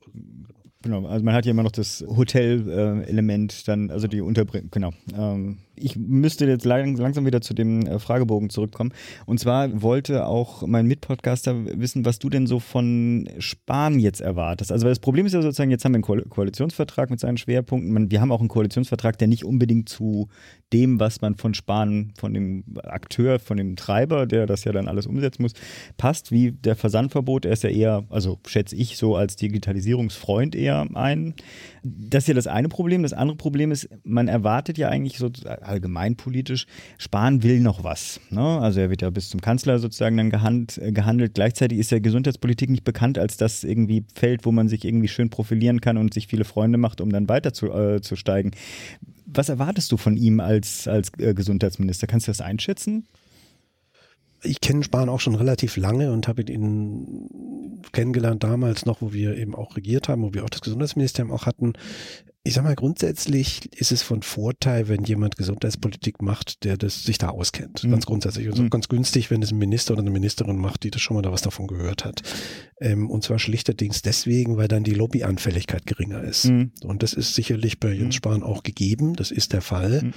Genau, 0.82 1.08
also 1.08 1.24
man 1.24 1.34
hat 1.34 1.46
ja 1.46 1.52
immer 1.52 1.64
noch 1.64 1.72
das 1.72 2.04
Hotel-Element, 2.06 3.68
dann, 3.68 3.90
also 3.90 4.08
die 4.08 4.20
Unterbringung, 4.22 4.70
genau. 4.70 4.92
Ähm, 5.18 5.60
ich 5.76 5.96
müsste 5.96 6.46
jetzt 6.46 6.66
lang, 6.66 6.96
langsam 6.98 7.26
wieder 7.26 7.42
zu 7.42 7.54
dem 7.54 7.86
äh, 7.86 8.00
Fragebogen 8.00 8.50
zurückkommen. 8.50 8.94
Und 9.26 9.40
zwar 9.40 9.82
wollte 9.82 10.28
auch 10.28 10.66
mein 10.68 10.88
Mitpodcaster 10.88 11.66
wissen, 11.80 12.06
was 12.06 12.20
du 12.20 12.30
denn 12.30 12.48
so 12.48 12.60
von 12.60 13.30
Spahn 13.40 14.00
jetzt 14.00 14.22
erwartest. 14.22 14.72
Also 14.72 14.86
weil 14.86 14.92
das 14.92 15.00
Problem 15.00 15.26
ist 15.26 15.34
ja 15.34 15.42
sozusagen, 15.42 15.72
jetzt 15.72 15.86
haben 15.86 15.94
wir 15.94 15.98
einen 15.98 16.04
Ko 16.04 16.30
Koalitionsvertrag 16.30 17.10
mit 17.10 17.20
seinen 17.20 17.38
Schwerpunkten. 17.38 17.92
Man, 17.92 18.12
wir 18.12 18.22
haben 18.22 18.32
auch 18.32 18.40
einen 18.40 18.50
Koalitionsvertrag, 18.50 19.18
der 19.18 19.28
nicht 19.28 19.46
unbedingt 19.46 19.90
zu 19.90 20.30
dem, 20.74 21.00
was 21.00 21.22
man 21.22 21.36
von 21.36 21.54
Spahn, 21.54 22.14
von 22.18 22.34
dem 22.34 22.64
Akteur, 22.84 23.40
von 23.40 23.58
dem 23.58 23.76
Treiber, 23.76 24.26
der 24.26 24.46
das 24.46 24.64
ja 24.64 24.72
dann 24.72 24.88
alles 24.88 25.06
umsetzen 25.06 25.44
muss, 25.44 25.54
passt, 25.98 26.32
wie 26.32 26.52
der 26.52 26.76
Versandverbot. 26.76 27.46
Er 27.46 27.54
ist 27.54 27.64
ja 27.64 27.70
eher, 27.70 28.06
also 28.10 28.40
schätze 28.48 28.76
ich 28.76 28.98
so 28.98 29.16
als 29.16 29.36
Digitalisierungsfreund 29.36 30.56
eher 30.56 30.88
ein. 30.96 31.36
Das 31.84 32.24
ist 32.24 32.28
ja 32.30 32.34
das 32.34 32.48
eine 32.48 32.70
Problem. 32.70 33.04
Das 33.04 33.14
andere 33.14 33.38
Problem 33.38 33.72
ist, 33.72 33.90
man 34.04 34.28
erwartet 34.28 34.78
ja 34.78 34.90
eigentlich 34.90 35.18
so 35.18 35.30
allgemeinpolitisch, 35.64 36.66
Spahn 36.98 37.44
will 37.44 37.60
noch 37.60 37.84
was. 37.84 38.20
Ne? 38.30 38.42
Also 38.42 38.80
er 38.80 38.90
wird 38.90 39.02
ja 39.02 39.10
bis 39.10 39.30
zum 39.30 39.42
Kanzler 39.42 39.80
sozusagen 39.80 40.18
dann 40.18 40.30
gehand, 40.30 40.78
äh, 40.78 40.92
gehandelt. 40.92 41.34
Gleichzeitig 41.34 41.80
ist 41.80 41.92
ja 41.92 42.00
Gesundheitspolitik 42.00 42.70
nicht 42.70 42.84
bekannt 42.84 43.18
als 43.18 43.38
das 43.38 43.64
irgendwie 43.64 44.06
Feld, 44.14 44.46
wo 44.46 44.52
man 44.52 44.68
sich 44.68 44.86
irgendwie 44.86 45.08
schön 45.08 45.30
profilieren 45.30 45.82
kann 45.82 45.98
und 45.98 46.14
sich 46.14 46.28
viele 46.28 46.46
Freunde 46.46 46.78
macht, 46.78 47.02
um 47.02 47.12
dann 47.12 47.30
weiter 47.30 47.54
zu, 47.54 47.72
äh, 47.72 48.02
zu 48.02 48.16
steigen. 48.16 48.52
Was 49.26 49.50
erwartest 49.50 49.92
du 49.92 49.98
von 49.98 50.18
ihm 50.18 50.40
als, 50.40 50.88
als 50.88 51.12
äh, 51.18 51.34
Gesundheitsminister? 51.34 52.08
Kannst 52.08 52.28
du 52.28 52.32
das 52.32 52.42
einschätzen? 52.42 53.08
ich 54.44 54.62
kenne 54.62 54.84
Spahn 54.84 55.10
auch 55.10 55.20
schon 55.20 55.36
relativ 55.36 55.78
lange 55.78 56.12
und 56.12 56.28
habe 56.28 56.44
ihn 56.44 57.30
kennengelernt 57.92 58.44
damals 58.44 58.86
noch, 58.86 59.02
wo 59.02 59.14
wir 59.14 59.38
eben 59.38 59.56
auch 59.56 59.76
regiert 59.76 60.10
haben, 60.10 60.22
wo 60.24 60.34
wir 60.34 60.44
auch 60.44 60.50
das 60.50 60.62
Gesundheitsministerium 60.62 61.34
auch 61.34 61.46
hatten. 61.46 61.74
Ich 62.46 62.56
sag 62.56 62.66
mal, 62.66 62.76
grundsätzlich 62.76 63.72
ist 63.80 63.94
es 63.94 64.02
von 64.02 64.22
Vorteil, 64.22 64.90
wenn 64.90 65.06
jemand 65.06 65.38
Gesundheitspolitik 65.38 66.22
macht, 66.22 66.66
der 66.66 66.76
das 66.76 67.04
sich 67.04 67.18
da 67.18 67.30
auskennt. 67.30 67.86
Mhm. 67.86 67.92
Ganz 67.92 68.06
grundsätzlich. 68.06 68.50
Und 68.50 68.58
Mhm. 68.60 68.70
ganz 68.70 68.90
günstig, 68.90 69.32
wenn 69.32 69.42
es 69.42 69.52
ein 69.54 69.58
Minister 69.58 69.94
oder 69.94 70.02
eine 70.02 70.12
Ministerin 70.12 70.58
macht, 70.58 70.84
die 70.84 70.92
das 70.92 71.02
schon 71.02 71.16
mal 71.16 71.22
da 71.22 71.32
was 71.32 71.42
davon 71.42 71.68
gehört 71.68 72.04
hat. 72.04 72.22
Ähm, 72.82 73.10
und 73.10 73.24
zwar 73.24 73.40
schlichterdings 73.40 74.02
deswegen, 74.02 74.58
weil 74.58 74.68
dann 74.68 74.84
die 74.84 74.94
Lobbyanfälligkeit 74.94 75.86
geringer 75.86 76.22
ist. 76.22 76.46
Mhm. 76.46 76.72
Und 76.84 77.02
das 77.02 77.14
ist 77.14 77.34
sicherlich 77.34 77.80
bei 77.80 77.94
Jens 77.94 78.08
Mhm. 78.08 78.12
Spahn 78.12 78.44
auch 78.44 78.64
gegeben. 78.64 79.14
Das 79.16 79.32
ist 79.32 79.54
der 79.54 79.62
Fall. 79.62 80.12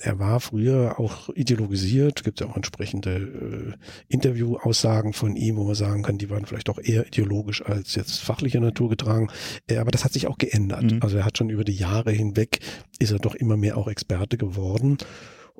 Er 0.00 0.18
war 0.18 0.40
früher 0.40 0.98
auch 0.98 1.28
ideologisiert. 1.30 2.22
Gibt 2.24 2.40
ja 2.40 2.48
auch 2.48 2.56
entsprechende 2.56 3.16
äh, 3.16 3.72
Interviewaussagen 4.08 5.12
von 5.12 5.34
ihm, 5.36 5.56
wo 5.56 5.64
man 5.64 5.74
sagen 5.74 6.02
kann, 6.02 6.18
die 6.18 6.30
waren 6.30 6.46
vielleicht 6.46 6.70
auch 6.70 6.78
eher 6.78 7.06
ideologisch 7.06 7.64
als 7.64 7.94
jetzt 7.94 8.20
fachlicher 8.20 8.60
Natur 8.60 8.88
getragen. 8.88 9.28
Äh, 9.66 9.78
aber 9.78 9.90
das 9.90 10.04
hat 10.04 10.12
sich 10.12 10.26
auch 10.26 10.38
geändert. 10.38 10.92
Mhm. 10.92 10.98
Also 11.02 11.18
er 11.18 11.24
hat 11.24 11.36
schon 11.36 11.50
über 11.50 11.64
die 11.64 11.74
Jahre 11.74 12.12
hinweg 12.12 12.60
ist 12.98 13.12
er 13.12 13.18
doch 13.18 13.34
immer 13.34 13.56
mehr 13.56 13.76
auch 13.76 13.88
Experte 13.88 14.38
geworden. 14.38 14.98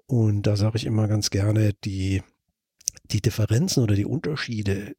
Und 0.06 0.42
da 0.46 0.56
sage 0.56 0.76
ich 0.76 0.86
immer 0.86 1.08
ganz 1.08 1.30
gerne, 1.30 1.72
die 1.84 2.22
die 3.10 3.20
Differenzen 3.22 3.82
oder 3.82 3.94
die 3.94 4.04
Unterschiede 4.04 4.94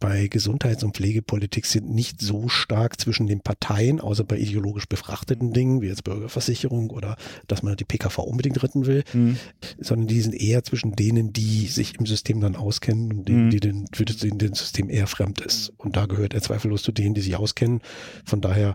bei 0.00 0.26
Gesundheits- 0.28 0.84
und 0.84 0.96
Pflegepolitik 0.96 1.64
sind 1.66 1.88
nicht 1.88 2.20
so 2.20 2.48
stark 2.48 3.00
zwischen 3.00 3.26
den 3.26 3.40
Parteien, 3.40 4.00
außer 4.00 4.24
bei 4.24 4.36
ideologisch 4.38 4.86
befrachteten 4.86 5.52
Dingen, 5.52 5.80
wie 5.80 5.86
jetzt 5.86 6.04
Bürgerversicherung 6.04 6.90
oder 6.90 7.16
dass 7.46 7.62
man 7.62 7.76
die 7.76 7.84
PKV 7.84 8.18
unbedingt 8.18 8.62
retten 8.62 8.86
will, 8.86 9.04
Mhm. 9.12 9.36
sondern 9.80 10.06
die 10.08 10.20
sind 10.20 10.34
eher 10.34 10.62
zwischen 10.64 10.92
denen, 10.92 11.32
die 11.32 11.66
sich 11.68 11.98
im 11.98 12.06
System 12.06 12.40
dann 12.40 12.56
auskennen 12.56 13.12
und 13.12 13.28
denen, 13.28 13.46
Mhm. 13.46 13.50
die 13.50 13.60
den, 13.60 13.86
für 13.94 14.04
denen 14.04 14.38
das 14.38 14.58
System 14.58 14.90
eher 14.90 15.06
fremd 15.06 15.40
ist. 15.40 15.72
Und 15.78 15.96
da 15.96 16.06
gehört 16.06 16.34
er 16.34 16.42
zweifellos 16.42 16.82
zu 16.82 16.92
denen, 16.92 17.14
die 17.14 17.20
sich 17.22 17.36
auskennen. 17.36 17.80
Von 18.24 18.40
daher 18.40 18.74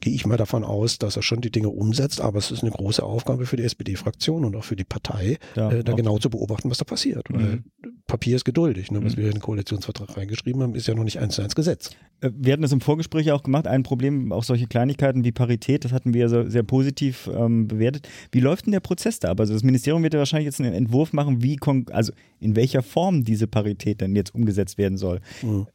gehe 0.00 0.12
ich 0.12 0.26
mal 0.26 0.36
davon 0.36 0.62
aus, 0.62 0.98
dass 0.98 1.16
er 1.16 1.22
schon 1.22 1.40
die 1.40 1.50
Dinge 1.50 1.70
umsetzt, 1.70 2.20
aber 2.20 2.38
es 2.38 2.50
ist 2.50 2.62
eine 2.62 2.70
große 2.72 3.02
Aufgabe 3.02 3.46
für 3.46 3.56
die 3.56 3.62
SPD-Fraktion 3.62 4.44
und 4.44 4.54
auch 4.56 4.64
für 4.64 4.76
die 4.76 4.84
Partei, 4.84 5.38
Ja, 5.54 5.70
äh, 5.70 5.82
da 5.82 5.94
genau 5.94 6.18
zu 6.18 6.28
beobachten, 6.28 6.68
was 6.70 6.76
da 6.78 6.84
passiert. 6.84 7.28
Weil 7.30 7.62
Mhm. 7.82 7.95
Papier 8.06 8.36
ist 8.36 8.44
geduldig. 8.44 8.90
Ne? 8.92 9.02
Was 9.04 9.14
Mhm. 9.16 9.20
wir 9.20 9.26
in 9.26 9.32
den 9.32 9.40
Koalitionsvertrag 9.40 10.16
reingeschrieben 10.16 10.62
haben, 10.62 10.74
ist 10.74 10.86
ja 10.86 10.94
noch 10.94 11.02
nicht 11.04 11.18
eins 11.18 11.34
zu 11.34 11.42
eins 11.42 11.54
Gesetz. 11.56 11.90
Äh, 12.20 12.30
Wir 12.38 12.52
hatten 12.52 12.62
das 12.62 12.72
im 12.72 12.80
Vorgespräch 12.80 13.32
auch 13.32 13.42
gemacht. 13.42 13.66
Ein 13.66 13.82
Problem, 13.82 14.30
auch 14.32 14.44
solche 14.44 14.66
Kleinigkeiten 14.66 15.24
wie 15.24 15.32
Parität, 15.32 15.84
das 15.84 15.92
hatten 15.92 16.14
wir 16.14 16.20
ja 16.22 16.28
so, 16.28 16.48
sehr 16.48 16.62
positiv 16.62 17.28
ähm, 17.34 17.66
bewertet. 17.66 18.08
Wie 18.30 18.40
läuft 18.40 18.66
denn 18.66 18.72
der 18.72 18.80
Prozess 18.80 19.18
da? 19.18 19.30
ab? 19.32 19.40
Also 19.40 19.54
das 19.54 19.64
Ministerium 19.64 20.02
wird 20.04 20.14
ja 20.14 20.20
wahrscheinlich 20.20 20.46
jetzt 20.46 20.60
einen 20.60 20.72
Entwurf 20.74 21.12
machen, 21.12 21.42
wie, 21.42 21.58
also 21.90 22.12
in 22.38 22.54
welcher 22.54 22.82
Form 22.82 23.24
diese 23.24 23.48
Parität 23.48 24.00
denn 24.00 24.14
jetzt 24.14 24.34
umgesetzt 24.34 24.78
werden 24.78 24.98
soll. 24.98 25.20
Mhm. 25.42 25.66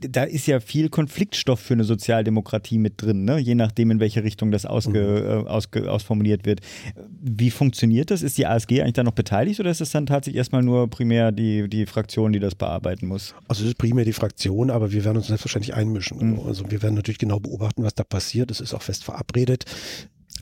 Da 0.00 0.24
ist 0.24 0.46
ja 0.46 0.60
viel 0.60 0.88
Konfliktstoff 0.88 1.60
für 1.60 1.74
eine 1.74 1.84
Sozialdemokratie 1.84 2.78
mit 2.78 3.00
drin, 3.00 3.24
ne? 3.24 3.38
je 3.38 3.54
nachdem, 3.54 3.90
in 3.90 4.00
welche 4.00 4.22
Richtung 4.24 4.50
das 4.50 4.66
ausge, 4.66 5.44
äh, 5.46 5.48
ausge, 5.48 5.90
ausformuliert 5.90 6.44
wird. 6.44 6.60
Wie 7.08 7.50
funktioniert 7.50 8.10
das? 8.10 8.22
Ist 8.22 8.38
die 8.38 8.46
ASG 8.46 8.80
eigentlich 8.80 8.94
da 8.94 9.04
noch 9.04 9.12
beteiligt 9.12 9.60
oder 9.60 9.70
ist 9.70 9.80
es 9.80 9.90
dann 9.90 10.06
tatsächlich 10.06 10.38
erstmal 10.38 10.62
nur 10.62 10.88
primär 10.88 11.32
die, 11.32 11.68
die 11.68 11.86
Fraktion, 11.86 12.32
die 12.32 12.40
das 12.40 12.54
bearbeiten 12.54 13.06
muss? 13.06 13.34
Also 13.48 13.62
es 13.62 13.70
ist 13.70 13.78
primär 13.78 14.04
die 14.04 14.12
Fraktion, 14.12 14.70
aber 14.70 14.92
wir 14.92 15.04
werden 15.04 15.16
uns 15.16 15.28
selbstverständlich 15.28 15.74
einmischen. 15.74 16.32
Mhm. 16.32 16.40
Also 16.46 16.70
wir 16.70 16.82
werden 16.82 16.94
natürlich 16.94 17.18
genau 17.18 17.40
beobachten, 17.40 17.82
was 17.82 17.94
da 17.94 18.04
passiert. 18.04 18.50
Es 18.50 18.60
ist 18.60 18.74
auch 18.74 18.82
fest 18.82 19.04
verabredet. 19.04 19.64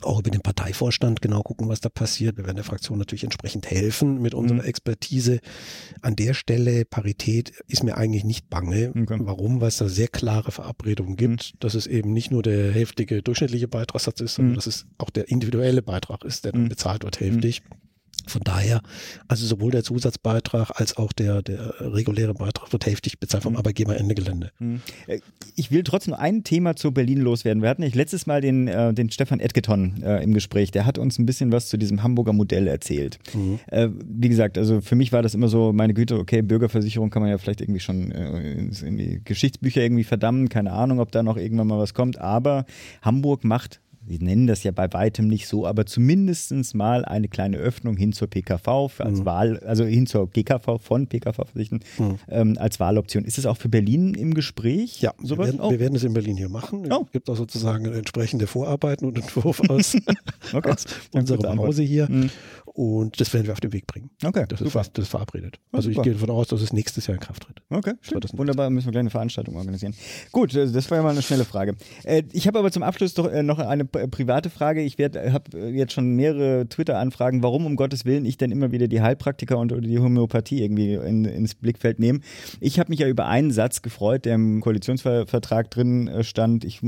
Auch 0.01 0.19
über 0.19 0.29
den 0.29 0.41
Parteivorstand 0.41 1.21
genau 1.21 1.41
gucken, 1.41 1.67
was 1.69 1.79
da 1.79 1.89
passiert. 1.89 2.37
Wir 2.37 2.45
werden 2.45 2.57
der 2.57 2.65
Fraktion 2.65 2.99
natürlich 2.99 3.23
entsprechend 3.23 3.69
helfen 3.71 4.21
mit 4.21 4.33
unserer 4.33 4.59
Mhm. 4.61 4.65
Expertise. 4.65 5.39
An 6.01 6.15
der 6.15 6.33
Stelle 6.33 6.85
Parität 6.85 7.53
ist 7.67 7.83
mir 7.83 7.95
eigentlich 7.97 8.23
nicht 8.23 8.49
bange. 8.49 8.89
Okay. 8.89 9.17
Warum? 9.21 9.61
Weil 9.61 9.69
es 9.69 9.77
da 9.77 9.87
sehr 9.87 10.07
klare 10.07 10.51
Verabredungen 10.51 11.15
gibt, 11.15 11.53
dass 11.63 11.73
es 11.75 11.87
eben 11.87 12.13
nicht 12.13 12.29
nur 12.29 12.43
der 12.43 12.71
hälftige 12.71 13.21
durchschnittliche 13.23 13.67
Beitragssatz 13.67 14.19
ist, 14.21 14.35
sondern 14.35 14.51
Mhm. 14.51 14.55
dass 14.55 14.67
es 14.67 14.85
auch 14.97 15.09
der 15.09 15.29
individuelle 15.29 15.81
Beitrag 15.81 16.23
ist, 16.25 16.45
der 16.45 16.51
dann 16.51 16.63
Mhm. 16.63 16.69
bezahlt 16.69 17.03
wird, 17.03 17.19
hälftig. 17.19 17.61
Von 18.27 18.41
daher, 18.43 18.81
also 19.27 19.45
sowohl 19.45 19.71
der 19.71 19.83
Zusatzbeitrag 19.83 20.71
als 20.79 20.97
auch 20.97 21.13
der, 21.13 21.41
der 21.41 21.73
reguläre 21.79 22.33
Beitrag 22.33 22.71
wird 22.73 22.85
hälftig 22.85 23.19
bezahlt 23.19 23.43
vom 23.43 23.53
Mhm. 23.53 23.57
Arbeitgeber 23.59 23.97
Ende 23.97 24.15
Gelände. 24.15 24.51
Äh, 25.07 25.19
Ich 25.55 25.71
will 25.71 25.83
trotzdem 25.83 26.13
ein 26.13 26.43
Thema 26.43 26.75
zu 26.75 26.91
Berlin 26.91 27.19
loswerden. 27.21 27.61
Wir 27.63 27.69
hatten 27.69 27.81
nicht 27.83 27.95
letztes 27.95 28.25
Mal 28.27 28.41
den, 28.41 28.67
äh, 28.67 28.93
den 28.93 29.09
Stefan 29.09 29.39
Edgeton 29.39 30.01
äh, 30.03 30.21
im 30.23 30.33
Gespräch. 30.33 30.71
Der 30.71 30.85
hat 30.85 30.97
uns 30.97 31.17
ein 31.17 31.25
bisschen 31.25 31.51
was 31.51 31.69
zu 31.69 31.77
diesem 31.77 32.03
Hamburger 32.03 32.33
Modell 32.33 32.67
erzählt. 32.67 33.19
Mhm. 33.33 33.59
Äh, 33.67 33.89
wie 34.05 34.29
gesagt, 34.29 34.57
also 34.57 34.81
für 34.81 34.95
mich 34.95 35.11
war 35.13 35.21
das 35.21 35.33
immer 35.33 35.47
so, 35.47 35.71
meine 35.73 35.93
Güte, 35.93 36.17
okay, 36.19 36.41
Bürgerversicherung 36.41 37.09
kann 37.09 37.21
man 37.21 37.31
ja 37.31 37.37
vielleicht 37.37 37.61
irgendwie 37.61 37.79
schon 37.79 38.11
äh, 38.11 38.69
in 38.85 38.97
die 38.97 39.21
Geschichtsbücher 39.23 39.81
irgendwie 39.81 40.03
verdammen. 40.03 40.49
Keine 40.49 40.71
Ahnung, 40.73 40.99
ob 40.99 41.11
da 41.11 41.23
noch 41.23 41.37
irgendwann 41.37 41.67
mal 41.67 41.79
was 41.79 41.93
kommt. 41.93 42.17
Aber 42.19 42.65
Hamburg 43.01 43.43
macht 43.43 43.79
Sie 44.07 44.19
nennen 44.19 44.47
das 44.47 44.63
ja 44.63 44.71
bei 44.71 44.91
weitem 44.93 45.27
nicht 45.27 45.47
so, 45.47 45.65
aber 45.65 45.85
zumindestens 45.85 46.73
mal 46.73 47.03
eine 47.05 47.27
kleine 47.27 47.57
Öffnung 47.57 47.97
hin 47.97 48.13
zur 48.13 48.27
PKV 48.29 48.67
als 48.99 49.19
Mhm. 49.19 49.25
Wahl, 49.25 49.59
also 49.59 49.83
hin 49.85 50.05
zur 50.07 50.29
GKV 50.29 50.77
von 50.79 51.07
PKV-Versicherten 51.07 51.79
Mhm. 51.97 52.15
ähm, 52.27 52.57
als 52.59 52.79
Wahloption. 52.79 53.25
Ist 53.25 53.37
es 53.37 53.45
auch 53.45 53.57
für 53.57 53.69
Berlin 53.69 54.13
im 54.13 54.33
Gespräch? 54.33 55.01
Ja, 55.01 55.13
wir 55.17 55.27
sowas? 55.27 55.47
werden, 55.47 55.59
Oh, 55.61 55.71
wir 55.71 55.79
werden 55.79 55.95
es 55.95 56.03
in 56.03 56.13
Berlin 56.13 56.37
hier 56.37 56.49
machen. 56.49 56.91
Oh. 56.91 57.03
Es 57.05 57.11
gibt 57.11 57.29
auch 57.29 57.35
sozusagen 57.35 57.85
entsprechende 57.85 58.47
Vorarbeiten 58.47 59.05
und 59.05 59.17
Entwurf 59.17 59.59
aus, 59.69 59.95
okay. 60.53 60.69
aus 60.71 60.85
unserem. 61.11 61.59
Hause 61.59 61.83
hier. 61.83 62.09
Mhm. 62.09 62.29
Und 62.65 63.21
das 63.21 63.33
werden 63.33 63.45
wir 63.45 63.53
auf 63.53 63.61
den 63.61 63.71
Weg 63.71 63.87
bringen. 63.87 64.09
Okay, 64.23 64.43
Das 64.49 64.59
ist, 64.59 64.73
fast, 64.73 64.97
das 64.97 65.03
ist 65.05 65.09
verabredet. 65.09 65.59
Ja, 65.71 65.77
Also 65.77 65.89
ich 65.89 65.95
super. 65.95 66.03
gehe 66.03 66.13
davon 66.13 66.29
aus, 66.31 66.47
dass 66.49 66.61
es 66.61 66.73
nächstes 66.73 67.07
Jahr 67.07 67.15
in 67.15 67.21
Kraft 67.21 67.43
tritt. 67.43 67.61
Okay, 67.69 67.93
wunderbar, 68.33 68.69
müssen 68.69 68.87
wir 68.87 68.91
gleich 68.91 68.99
eine 69.01 69.09
Veranstaltung 69.09 69.55
organisieren. 69.55 69.93
Gut, 70.33 70.53
äh, 70.53 70.69
das 70.69 70.91
war 70.91 70.97
ja 70.97 71.03
mal 71.03 71.11
eine 71.11 71.21
schnelle 71.21 71.45
Frage. 71.45 71.75
Äh, 72.03 72.23
Ich 72.33 72.47
habe 72.47 72.59
aber 72.59 72.71
zum 72.71 72.83
Abschluss 72.83 73.13
doch 73.13 73.31
äh, 73.31 73.43
noch 73.43 73.59
eine 73.59 73.85
private 74.09 74.49
Frage. 74.49 74.81
Ich 74.81 74.97
habe 74.99 75.69
jetzt 75.71 75.93
schon 75.93 76.15
mehrere 76.15 76.67
Twitter-Anfragen, 76.67 77.43
warum 77.43 77.65
um 77.65 77.75
Gottes 77.75 78.05
Willen 78.05 78.25
ich 78.25 78.37
denn 78.37 78.51
immer 78.51 78.71
wieder 78.71 78.87
die 78.87 79.01
Heilpraktiker 79.01 79.57
und 79.57 79.71
die 79.83 79.99
Homöopathie 79.99 80.63
irgendwie 80.63 80.93
in, 80.93 81.25
ins 81.25 81.55
Blickfeld 81.55 81.99
nehme. 81.99 82.19
Ich 82.59 82.79
habe 82.79 82.89
mich 82.89 82.99
ja 82.99 83.07
über 83.07 83.27
einen 83.27 83.51
Satz 83.51 83.81
gefreut, 83.81 84.25
der 84.25 84.35
im 84.35 84.61
Koalitionsvertrag 84.61 85.71
drin 85.71 86.07
äh, 86.07 86.23
stand. 86.23 86.65
Ich 86.65 86.81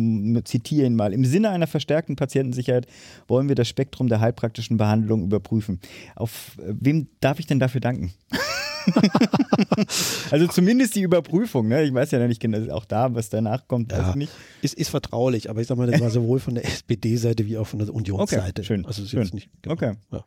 zitiere 0.43 0.85
ihn 0.85 0.95
mal. 0.95 1.13
Im 1.13 1.25
Sinne 1.25 1.49
einer 1.49 1.67
verstärkten 1.67 2.15
Patientensicherheit 2.15 2.87
wollen 3.27 3.47
wir 3.47 3.55
das 3.55 3.67
Spektrum 3.67 4.07
der 4.07 4.19
heilpraktischen 4.19 4.77
Behandlung 4.77 5.23
überprüfen. 5.23 5.79
Auf 6.15 6.57
äh, 6.59 6.73
wem 6.79 7.07
darf 7.19 7.39
ich 7.39 7.47
denn 7.47 7.59
dafür 7.59 7.81
danken? 7.81 8.13
also 10.31 10.47
zumindest 10.47 10.95
die 10.95 11.01
Überprüfung, 11.01 11.67
ne? 11.67 11.83
Ich 11.83 11.93
weiß 11.93 12.11
ja 12.11 12.25
nicht 12.27 12.41
genau, 12.41 12.73
auch 12.73 12.85
da, 12.85 13.13
was 13.13 13.29
danach 13.29 13.67
kommt, 13.67 13.91
ja, 13.91 14.15
nicht. 14.15 14.31
Ist, 14.61 14.73
ist 14.75 14.89
vertraulich, 14.89 15.49
aber 15.49 15.61
ich 15.61 15.67
sag 15.67 15.77
mal, 15.77 15.87
das 15.87 16.01
war 16.01 16.09
sowohl 16.09 16.39
von 16.39 16.55
der 16.55 16.65
SPD-Seite 16.65 17.45
wie 17.45 17.57
auch 17.57 17.67
von 17.67 17.79
der 17.79 17.93
Unionsseite. 17.93 18.61
Okay, 18.61 18.63
schön. 18.63 18.85
Also 18.85 19.03
ist 19.03 19.11
schön. 19.11 19.21
jetzt 19.23 19.33
nicht 19.33 19.49
genau, 19.61 19.73
okay. 19.73 19.93
Ja, 20.11 20.23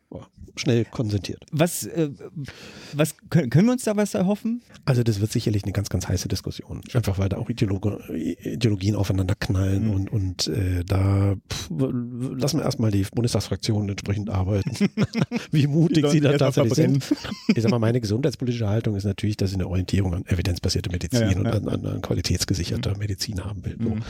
schnell 0.55 0.85
konsentiert. 0.85 1.43
Was, 1.51 1.85
äh, 1.85 2.09
was 2.93 3.15
können, 3.29 3.65
wir 3.65 3.71
uns 3.71 3.83
da 3.83 3.95
was 3.95 4.13
erhoffen? 4.13 4.61
Also 4.85 5.03
das 5.03 5.21
wird 5.21 5.31
sicherlich 5.31 5.63
eine 5.63 5.71
ganz, 5.71 5.89
ganz 5.89 6.07
heiße 6.07 6.27
Diskussion. 6.27 6.81
Einfach 6.93 7.17
weil 7.17 7.29
da 7.29 7.37
auch 7.37 7.49
Ideologe, 7.49 7.99
Ideologien 8.43 8.95
aufeinander 8.95 9.35
knallen 9.35 9.85
mhm. 9.85 9.93
und, 9.93 10.11
und 10.11 10.47
äh, 10.47 10.83
da 10.85 11.35
pff, 11.51 11.69
lassen 11.69 12.59
wir 12.59 12.65
erstmal 12.65 12.91
die 12.91 13.05
Bundestagsfraktion 13.13 13.89
entsprechend 13.89 14.29
arbeiten. 14.29 14.71
wie 15.51 15.67
mutig 15.67 16.07
sie 16.07 16.19
da 16.19 16.37
tatsächlich 16.37 16.73
sind. 16.73 17.03
Ich 17.55 17.61
sag 17.61 17.71
mal, 17.71 17.79
meine 17.79 18.01
gesundheitspolitische 18.51 18.67
Haltung 18.67 18.95
ist 18.95 19.03
natürlich, 19.05 19.37
dass 19.37 19.51
ich 19.51 19.55
eine 19.55 19.67
Orientierung 19.67 20.13
an 20.13 20.25
evidenzbasierte 20.25 20.89
Medizin 20.89 21.21
ja, 21.21 21.31
ja, 21.31 21.37
und 21.37 21.47
an, 21.47 21.67
an, 21.67 21.85
an 21.85 22.01
qualitätsgesicherter 22.01 22.93
mhm. 22.93 22.99
Medizin 22.99 23.43
haben 23.43 23.65
will. 23.65 23.77
So. 23.81 23.89
Mhm. 23.95 24.01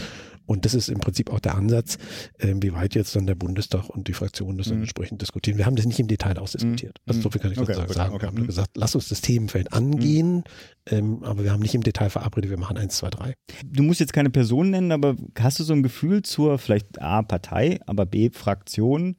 Und 0.47 0.65
das 0.65 0.73
ist 0.73 0.89
im 0.89 0.99
Prinzip 0.99 1.31
auch 1.31 1.39
der 1.39 1.55
Ansatz, 1.55 1.97
äh, 2.39 2.53
wie 2.59 2.73
weit 2.73 2.95
jetzt 2.95 3.15
dann 3.15 3.25
der 3.25 3.35
Bundestag 3.35 3.89
und 3.89 4.07
die 4.07 4.13
Fraktionen 4.13 4.57
das 4.57 4.67
dann 4.67 4.77
mhm. 4.77 4.83
entsprechend 4.83 5.21
diskutieren. 5.21 5.57
Wir 5.57 5.65
haben 5.65 5.75
das 5.75 5.85
nicht 5.85 5.99
im 5.99 6.07
Detail 6.07 6.37
ausdiskutiert. 6.37 6.97
Mhm. 6.99 7.09
Also 7.09 7.21
so 7.21 7.29
viel 7.29 7.41
kann 7.41 7.51
ich 7.51 7.57
okay, 7.57 7.73
sozusagen 7.73 7.93
sagen. 7.93 8.15
Okay. 8.15 8.23
Wir 8.23 8.27
haben 8.27 8.37
nur 8.37 8.47
gesagt, 8.47 8.71
lass 8.75 8.95
uns 8.95 9.07
das 9.07 9.21
Themenfeld 9.21 9.71
angehen, 9.71 10.37
mhm. 10.37 10.43
ähm, 10.87 11.23
aber 11.23 11.43
wir 11.43 11.51
haben 11.51 11.61
nicht 11.61 11.75
im 11.75 11.83
Detail 11.83 12.09
verabredet, 12.09 12.49
wir 12.49 12.57
machen 12.57 12.77
eins, 12.77 12.97
zwei, 12.97 13.09
drei. 13.09 13.35
Du 13.65 13.83
musst 13.83 13.99
jetzt 13.99 14.13
keine 14.13 14.29
Person 14.29 14.71
nennen, 14.71 14.91
aber 14.91 15.15
hast 15.39 15.59
du 15.59 15.63
so 15.63 15.73
ein 15.73 15.83
Gefühl 15.83 16.23
zur 16.23 16.57
vielleicht 16.57 17.01
A, 17.01 17.21
Partei, 17.21 17.79
aber 17.85 18.05
B, 18.05 18.29
Fraktion, 18.31 19.15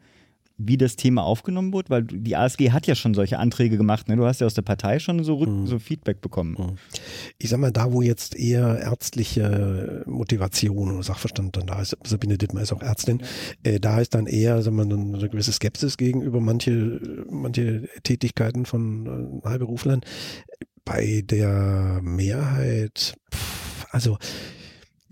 wie 0.59 0.77
das 0.77 0.97
Thema 0.97 1.23
aufgenommen 1.23 1.73
wird? 1.73 1.91
Weil 1.91 2.03
die 2.05 2.37
ASG 2.37 2.71
hat 2.71 2.87
ja 2.87 2.95
schon 2.95 3.15
solche 3.15 3.39
Anträge 3.39 3.77
gemacht. 3.77 4.09
Ne? 4.09 4.17
Du 4.17 4.27
hast 4.27 4.41
ja 4.41 4.47
aus 4.47 4.55
der 4.55 4.63
Partei 4.63 4.99
schon 4.99 5.23
so, 5.25 5.39
mhm. 5.39 5.67
so 5.67 5.79
Feedback 5.79 6.21
bekommen. 6.21 6.57
Mhm. 6.59 6.77
Ich 7.39 7.51
sag 7.51 7.59
mal, 7.59 7.73
da 7.73 7.93
wo 7.93 8.03
jetzt 8.03 8.37
eher 8.37 8.79
ärztliche 8.81 10.05
Motivation 10.07 10.93
oder 10.93 11.03
Sachverstand 11.03 11.57
dann 11.57 11.67
da 11.67 11.81
ist, 11.81 11.97
Sabine 12.05 12.39
Dittmer 12.39 12.63
ist 12.63 12.73
auch 12.73 12.83
Ärztin, 12.83 13.23
ja. 13.65 13.73
äh, 13.73 13.81
da 13.81 14.01
ist 14.01 14.15
dann 14.15 14.27
eher 14.27 14.63
sag 14.63 14.73
mal, 14.73 14.85
eine 14.85 15.29
gewisse 15.29 15.53
Skepsis 15.53 15.97
gegenüber 15.97 16.41
manche, 16.41 17.01
manche 17.31 17.89
Tätigkeiten 18.03 18.67
von 18.67 19.41
äh, 19.45 19.49
Heilberuflern. 19.49 20.01
Bei 20.85 21.23
der 21.25 22.01
Mehrheit, 22.03 23.15
pff, 23.33 23.87
also 23.93 24.19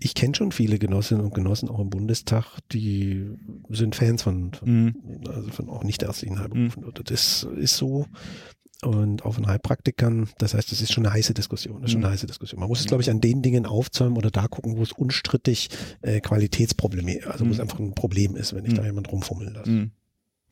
ich 0.03 0.15
kenne 0.15 0.33
schon 0.35 0.51
viele 0.51 0.79
Genossinnen 0.79 1.23
und 1.23 1.33
Genossen 1.33 1.69
auch 1.69 1.79
im 1.79 1.91
Bundestag, 1.91 2.57
die 2.71 3.29
sind 3.69 3.95
Fans 3.95 4.23
von, 4.23 4.51
von, 4.53 4.69
mhm. 4.69 4.95
also 5.27 5.49
von 5.51 5.69
auch 5.69 5.83
nicht 5.83 6.01
ärztlichen 6.01 6.39
Heilberufen. 6.39 6.83
Mhm. 6.83 6.93
Das 7.05 7.47
ist 7.55 7.77
so. 7.77 8.07
Und 8.81 9.23
auch 9.23 9.35
von 9.35 9.45
Heilpraktikern. 9.45 10.27
Das 10.39 10.55
heißt, 10.55 10.71
das 10.71 10.81
ist 10.81 10.91
schon 10.91 11.05
eine 11.05 11.13
heiße 11.13 11.35
Diskussion. 11.35 11.81
Das 11.81 11.89
ist 11.89 11.91
schon 11.91 12.01
eine 12.01 12.09
mhm. 12.09 12.13
heiße 12.13 12.25
Diskussion. 12.25 12.59
Man 12.59 12.67
muss 12.67 12.79
es, 12.79 12.87
glaube 12.87 13.03
ich, 13.03 13.11
an 13.11 13.21
den 13.21 13.43
Dingen 13.43 13.67
aufzäumen 13.67 14.17
oder 14.17 14.31
da 14.31 14.47
gucken, 14.47 14.75
wo 14.75 14.81
es 14.81 14.91
unstrittig 14.91 15.69
äh, 16.01 16.19
Qualitätsprobleme, 16.19 17.19
also 17.27 17.45
wo 17.45 17.51
es 17.51 17.57
mhm. 17.57 17.61
einfach 17.61 17.79
ein 17.79 17.93
Problem 17.93 18.35
ist, 18.35 18.55
wenn 18.55 18.65
ich 18.65 18.73
da 18.73 18.81
mhm. 18.81 18.87
jemand 18.87 19.11
rumfummeln 19.11 19.53
lasse. 19.53 19.91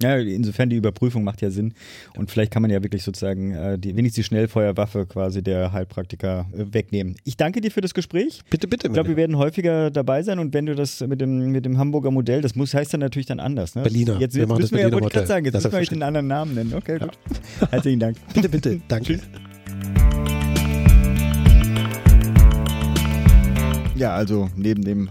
Ja, 0.02 0.18
insofern 0.18 0.70
die 0.70 0.78
Überprüfung 0.78 1.26
macht 1.26 1.42
ja 1.42 1.52
Sinn. 1.52 1.74
Und 2.16 2.32
vielleicht 2.32 2.54
kann 2.54 2.62
man 2.62 2.72
ja 2.72 2.82
wirklich 2.82 3.04
sozusagen 3.04 3.52
äh, 3.52 3.78
die, 3.78 3.98
wenigstens 3.98 4.16
die 4.16 4.24
Schnellfeuerwaffe 4.24 5.06
quasi 5.06 5.44
der 5.44 5.74
Heilpraktiker 5.74 6.46
äh, 6.54 6.74
wegnehmen. 6.74 7.18
Ich 7.26 7.36
danke 7.36 7.60
dir 7.60 7.70
für 7.70 7.82
das 7.82 7.94
Gespräch. 7.94 8.40
Bitte, 8.50 8.70
bitte. 8.70 8.88
Ich 8.88 8.94
glaube, 8.94 9.10
wir 9.10 9.18
werden 9.18 9.38
häufiger 9.38 9.92
dabei 9.92 10.24
sein 10.24 10.40
und 10.40 10.54
wenn 10.54 10.68
du 10.68 10.74
das 10.74 11.02
mit 11.02 11.20
dem, 11.20 11.52
mit 11.52 11.66
dem 11.66 11.78
Hamburger 11.78 12.12
Modell, 12.12 12.42
das 12.42 12.56
muss, 12.56 12.74
heißt 12.74 12.94
dann 12.94 13.02
natürlich 13.02 13.26
dann 13.26 13.42
anders. 13.42 13.76
Ne? 13.76 13.84
Berliner. 13.84 14.22
Jetzt, 14.22 14.38
jetzt 14.38 14.48
müssen 14.48 14.78
wir 14.78 14.88
ja, 14.88 14.92
wollte 14.94 15.10
gerade 15.10 15.28
sagen, 15.28 15.44
jetzt 15.44 15.56
das 15.56 15.66
müssen 15.66 15.74
wir 15.74 15.80
euch 15.82 15.90
den 15.90 16.04
anderen 16.04 16.28
Namen 16.28 16.56
nennen. 16.56 16.74
Okay, 16.74 16.94
ja. 16.94 17.06
gut. 17.06 17.20
Herzlichen 17.70 18.00
Dank. 18.00 18.16
Bitte, 18.34 18.48
bitte. 18.48 18.80
Danke. 18.88 19.18
Tschüss. 19.18 19.22
Ja, 23.96 24.16
also 24.16 24.50
neben 24.56 24.82
dem 24.86 25.10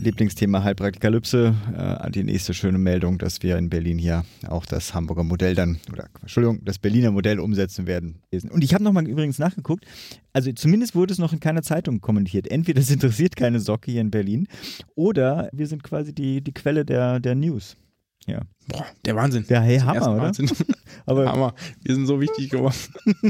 Lieblingsthema 0.00 0.62
Heilpraktikalypse. 0.62 1.54
Äh, 1.76 2.10
die 2.10 2.24
nächste 2.24 2.54
schöne 2.54 2.78
Meldung, 2.78 3.18
dass 3.18 3.42
wir 3.42 3.56
in 3.56 3.70
Berlin 3.70 3.98
hier 3.98 4.24
auch 4.48 4.66
das 4.66 4.94
Hamburger 4.94 5.24
Modell 5.24 5.54
dann, 5.54 5.78
oder 5.92 6.08
Entschuldigung, 6.20 6.64
das 6.64 6.78
Berliner 6.78 7.10
Modell 7.10 7.40
umsetzen 7.40 7.86
werden. 7.86 8.22
Und 8.50 8.64
ich 8.64 8.74
habe 8.74 8.84
nochmal 8.84 9.06
übrigens 9.06 9.38
nachgeguckt, 9.38 9.84
also 10.32 10.52
zumindest 10.52 10.94
wurde 10.94 11.12
es 11.12 11.18
noch 11.18 11.32
in 11.32 11.40
keiner 11.40 11.62
Zeitung 11.62 12.00
kommentiert. 12.00 12.50
Entweder 12.50 12.80
es 12.80 12.90
interessiert 12.90 13.36
keine 13.36 13.60
Socke 13.60 13.90
hier 13.90 14.00
in 14.00 14.10
Berlin 14.10 14.48
oder 14.94 15.48
wir 15.52 15.66
sind 15.66 15.82
quasi 15.82 16.14
die, 16.14 16.40
die 16.40 16.52
Quelle 16.52 16.84
der, 16.84 17.20
der 17.20 17.34
News. 17.34 17.76
Ja. 18.26 18.42
Boah, 18.68 18.86
der 19.04 19.16
Wahnsinn. 19.16 19.46
Der 19.48 19.60
hey, 19.62 19.78
Hammer, 19.78 20.12
oder? 20.12 20.22
Wahnsinn. 20.22 20.50
Aber 21.06 21.30
Hammer. 21.30 21.54
Wir 21.82 21.94
sind 21.94 22.06
so 22.06 22.20
wichtig 22.20 22.50
geworden. 22.50 22.76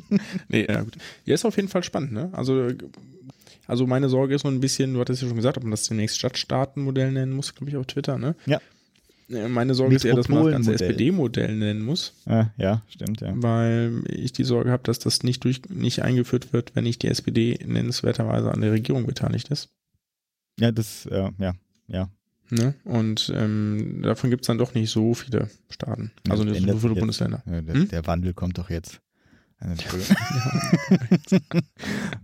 nee, 0.48 0.66
ja 0.68 0.82
gut. 0.82 0.96
Ja, 1.24 1.34
ist 1.34 1.44
auf 1.44 1.56
jeden 1.56 1.68
Fall 1.68 1.82
spannend, 1.82 2.12
ne? 2.12 2.30
Also 2.32 2.68
also 3.70 3.86
meine 3.86 4.08
Sorge 4.08 4.34
ist 4.34 4.42
so 4.42 4.48
ein 4.48 4.58
bisschen, 4.58 4.94
du 4.94 5.00
hattest 5.00 5.22
ja 5.22 5.28
schon 5.28 5.36
gesagt, 5.36 5.56
ob 5.56 5.62
man 5.62 5.70
das 5.70 5.84
demnächst 5.84 6.18
Stadtstaatenmodell 6.18 7.12
nennen 7.12 7.32
muss, 7.32 7.54
glaube 7.54 7.70
ich, 7.70 7.76
auf 7.76 7.86
Twitter, 7.86 8.18
ne? 8.18 8.34
Ja. 8.44 8.60
Äh, 9.28 9.48
meine 9.48 9.74
Sorge 9.74 9.94
ist 9.94 10.04
eher, 10.04 10.16
dass 10.16 10.28
man 10.28 10.42
das 10.42 10.52
ganze 10.52 10.74
SPD-Modell 10.74 11.54
nennen 11.54 11.82
muss. 11.82 12.14
Ah, 12.26 12.48
ja, 12.56 12.82
stimmt, 12.88 13.20
ja. 13.20 13.32
Weil 13.36 14.02
ich 14.08 14.32
die 14.32 14.42
Sorge 14.42 14.72
habe, 14.72 14.82
dass 14.82 14.98
das 14.98 15.22
nicht 15.22 15.44
durch 15.44 15.62
nicht 15.68 16.02
eingeführt 16.02 16.52
wird, 16.52 16.74
wenn 16.74 16.82
nicht 16.82 17.02
die 17.04 17.06
SPD 17.06 17.60
nennenswerterweise 17.64 18.50
an 18.50 18.60
der 18.60 18.72
Regierung 18.72 19.06
beteiligt 19.06 19.48
ist. 19.50 19.68
Ja, 20.58 20.72
das, 20.72 21.06
äh, 21.06 21.30
ja, 21.38 21.54
ja. 21.86 22.10
Ne? 22.50 22.74
Und 22.82 23.32
ähm, 23.36 24.00
davon 24.02 24.30
gibt 24.30 24.42
es 24.42 24.48
dann 24.48 24.58
doch 24.58 24.74
nicht 24.74 24.90
so 24.90 25.14
viele 25.14 25.48
Staaten. 25.68 26.10
Also 26.28 26.42
nicht 26.42 26.68
so 26.68 26.78
viele 26.78 26.96
Bundesländer. 26.96 27.44
Ja, 27.46 27.60
der, 27.60 27.74
hm? 27.76 27.88
der 27.88 28.06
Wandel 28.08 28.34
kommt 28.34 28.58
doch 28.58 28.68
jetzt. 28.68 29.00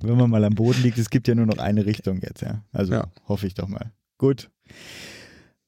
Wenn 0.00 0.16
man 0.16 0.30
mal 0.30 0.44
am 0.44 0.54
Boden 0.54 0.82
liegt, 0.82 0.98
es 0.98 1.10
gibt 1.10 1.28
ja 1.28 1.34
nur 1.34 1.46
noch 1.46 1.58
eine 1.58 1.84
Richtung 1.84 2.20
jetzt, 2.22 2.40
ja. 2.42 2.62
Also 2.72 2.94
ja. 2.94 3.08
hoffe 3.28 3.46
ich 3.46 3.54
doch 3.54 3.68
mal. 3.68 3.92
Gut. 4.18 4.48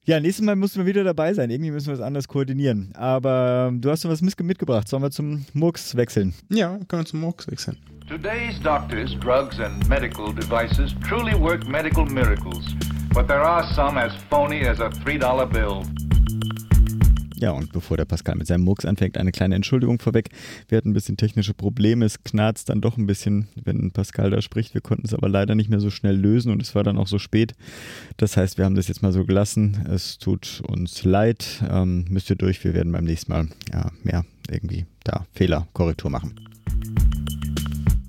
Ja, 0.03 0.19
nächstes 0.19 0.43
Mal 0.43 0.55
müssen 0.55 0.79
wir 0.79 0.87
wieder 0.87 1.03
dabei 1.03 1.35
sein. 1.35 1.51
Irgendwie 1.51 1.69
müssen 1.69 1.87
wir 1.87 1.93
es 1.93 2.01
anders 2.01 2.27
koordinieren. 2.27 2.91
Aber 2.95 3.67
ähm, 3.69 3.79
du 3.79 3.91
hast 3.91 4.03
noch 4.03 4.11
was 4.11 4.21
mitgebracht. 4.23 4.87
Sollen 4.87 5.03
wir 5.03 5.11
zum 5.11 5.45
Murks 5.53 5.95
wechseln? 5.95 6.33
Ja, 6.49 6.79
können 6.87 7.03
wir 7.03 7.05
zum 7.05 7.19
Murks 7.19 7.47
wechseln. 7.47 7.77
Today's 8.07 8.59
doctors, 8.63 9.15
drugs 9.19 9.59
and 9.59 9.87
medical 9.87 10.33
devices 10.33 10.95
truly 11.07 11.39
work 11.39 11.67
medical 11.67 12.05
miracles. 12.05 12.65
But 13.13 13.27
there 13.27 13.41
are 13.41 13.63
some 13.75 13.99
as 13.99 14.11
phony 14.31 14.67
as 14.67 14.79
a 14.79 14.89
$3 14.89 15.53
bill. 15.53 15.83
Ja, 17.39 17.51
und 17.51 17.71
bevor 17.71 17.95
der 17.95 18.03
Pascal 18.03 18.35
mit 18.35 18.47
seinem 18.47 18.65
Murks 18.65 18.83
anfängt, 18.83 19.17
eine 19.17 19.31
kleine 19.31 19.55
Entschuldigung 19.55 19.99
vorweg. 19.99 20.29
Wir 20.67 20.77
hatten 20.77 20.89
ein 20.89 20.93
bisschen 20.93 21.15
technische 21.15 21.53
Probleme. 21.53 22.03
Es 22.03 22.21
knarzt 22.23 22.67
dann 22.67 22.81
doch 22.81 22.97
ein 22.97 23.07
bisschen, 23.07 23.47
wenn 23.63 23.91
Pascal 23.91 24.29
da 24.29 24.41
spricht. 24.41 24.73
Wir 24.73 24.81
konnten 24.81 25.05
es 25.05 25.13
aber 25.13 25.29
leider 25.29 25.55
nicht 25.55 25.69
mehr 25.69 25.79
so 25.79 25.89
schnell 25.89 26.17
lösen 26.17 26.51
und 26.51 26.61
es 26.61 26.75
war 26.75 26.83
dann 26.83 26.97
auch 26.97 27.07
so 27.07 27.17
spät. 27.17 27.55
Das 28.17 28.35
heißt, 28.35 28.57
wir 28.57 28.65
haben 28.65 28.75
das 28.75 28.89
jetzt 28.89 29.01
mal 29.01 29.13
so 29.13 29.23
gelassen. 29.23 29.85
Es 29.89 30.17
tut 30.17 30.61
uns 30.67 31.05
leid. 31.05 31.63
Ähm, 31.69 32.05
müsst 32.09 32.29
ihr 32.29 32.35
durch. 32.35 32.61
Wir 32.65 32.73
werden 32.73 32.91
beim 32.91 33.05
nächsten 33.05 33.31
Mal 33.31 33.47
ja, 33.71 33.89
mehr 34.03 34.25
irgendwie 34.49 34.85
da 35.05 35.25
Fehlerkorrektur 35.31 36.11
machen. 36.11 36.35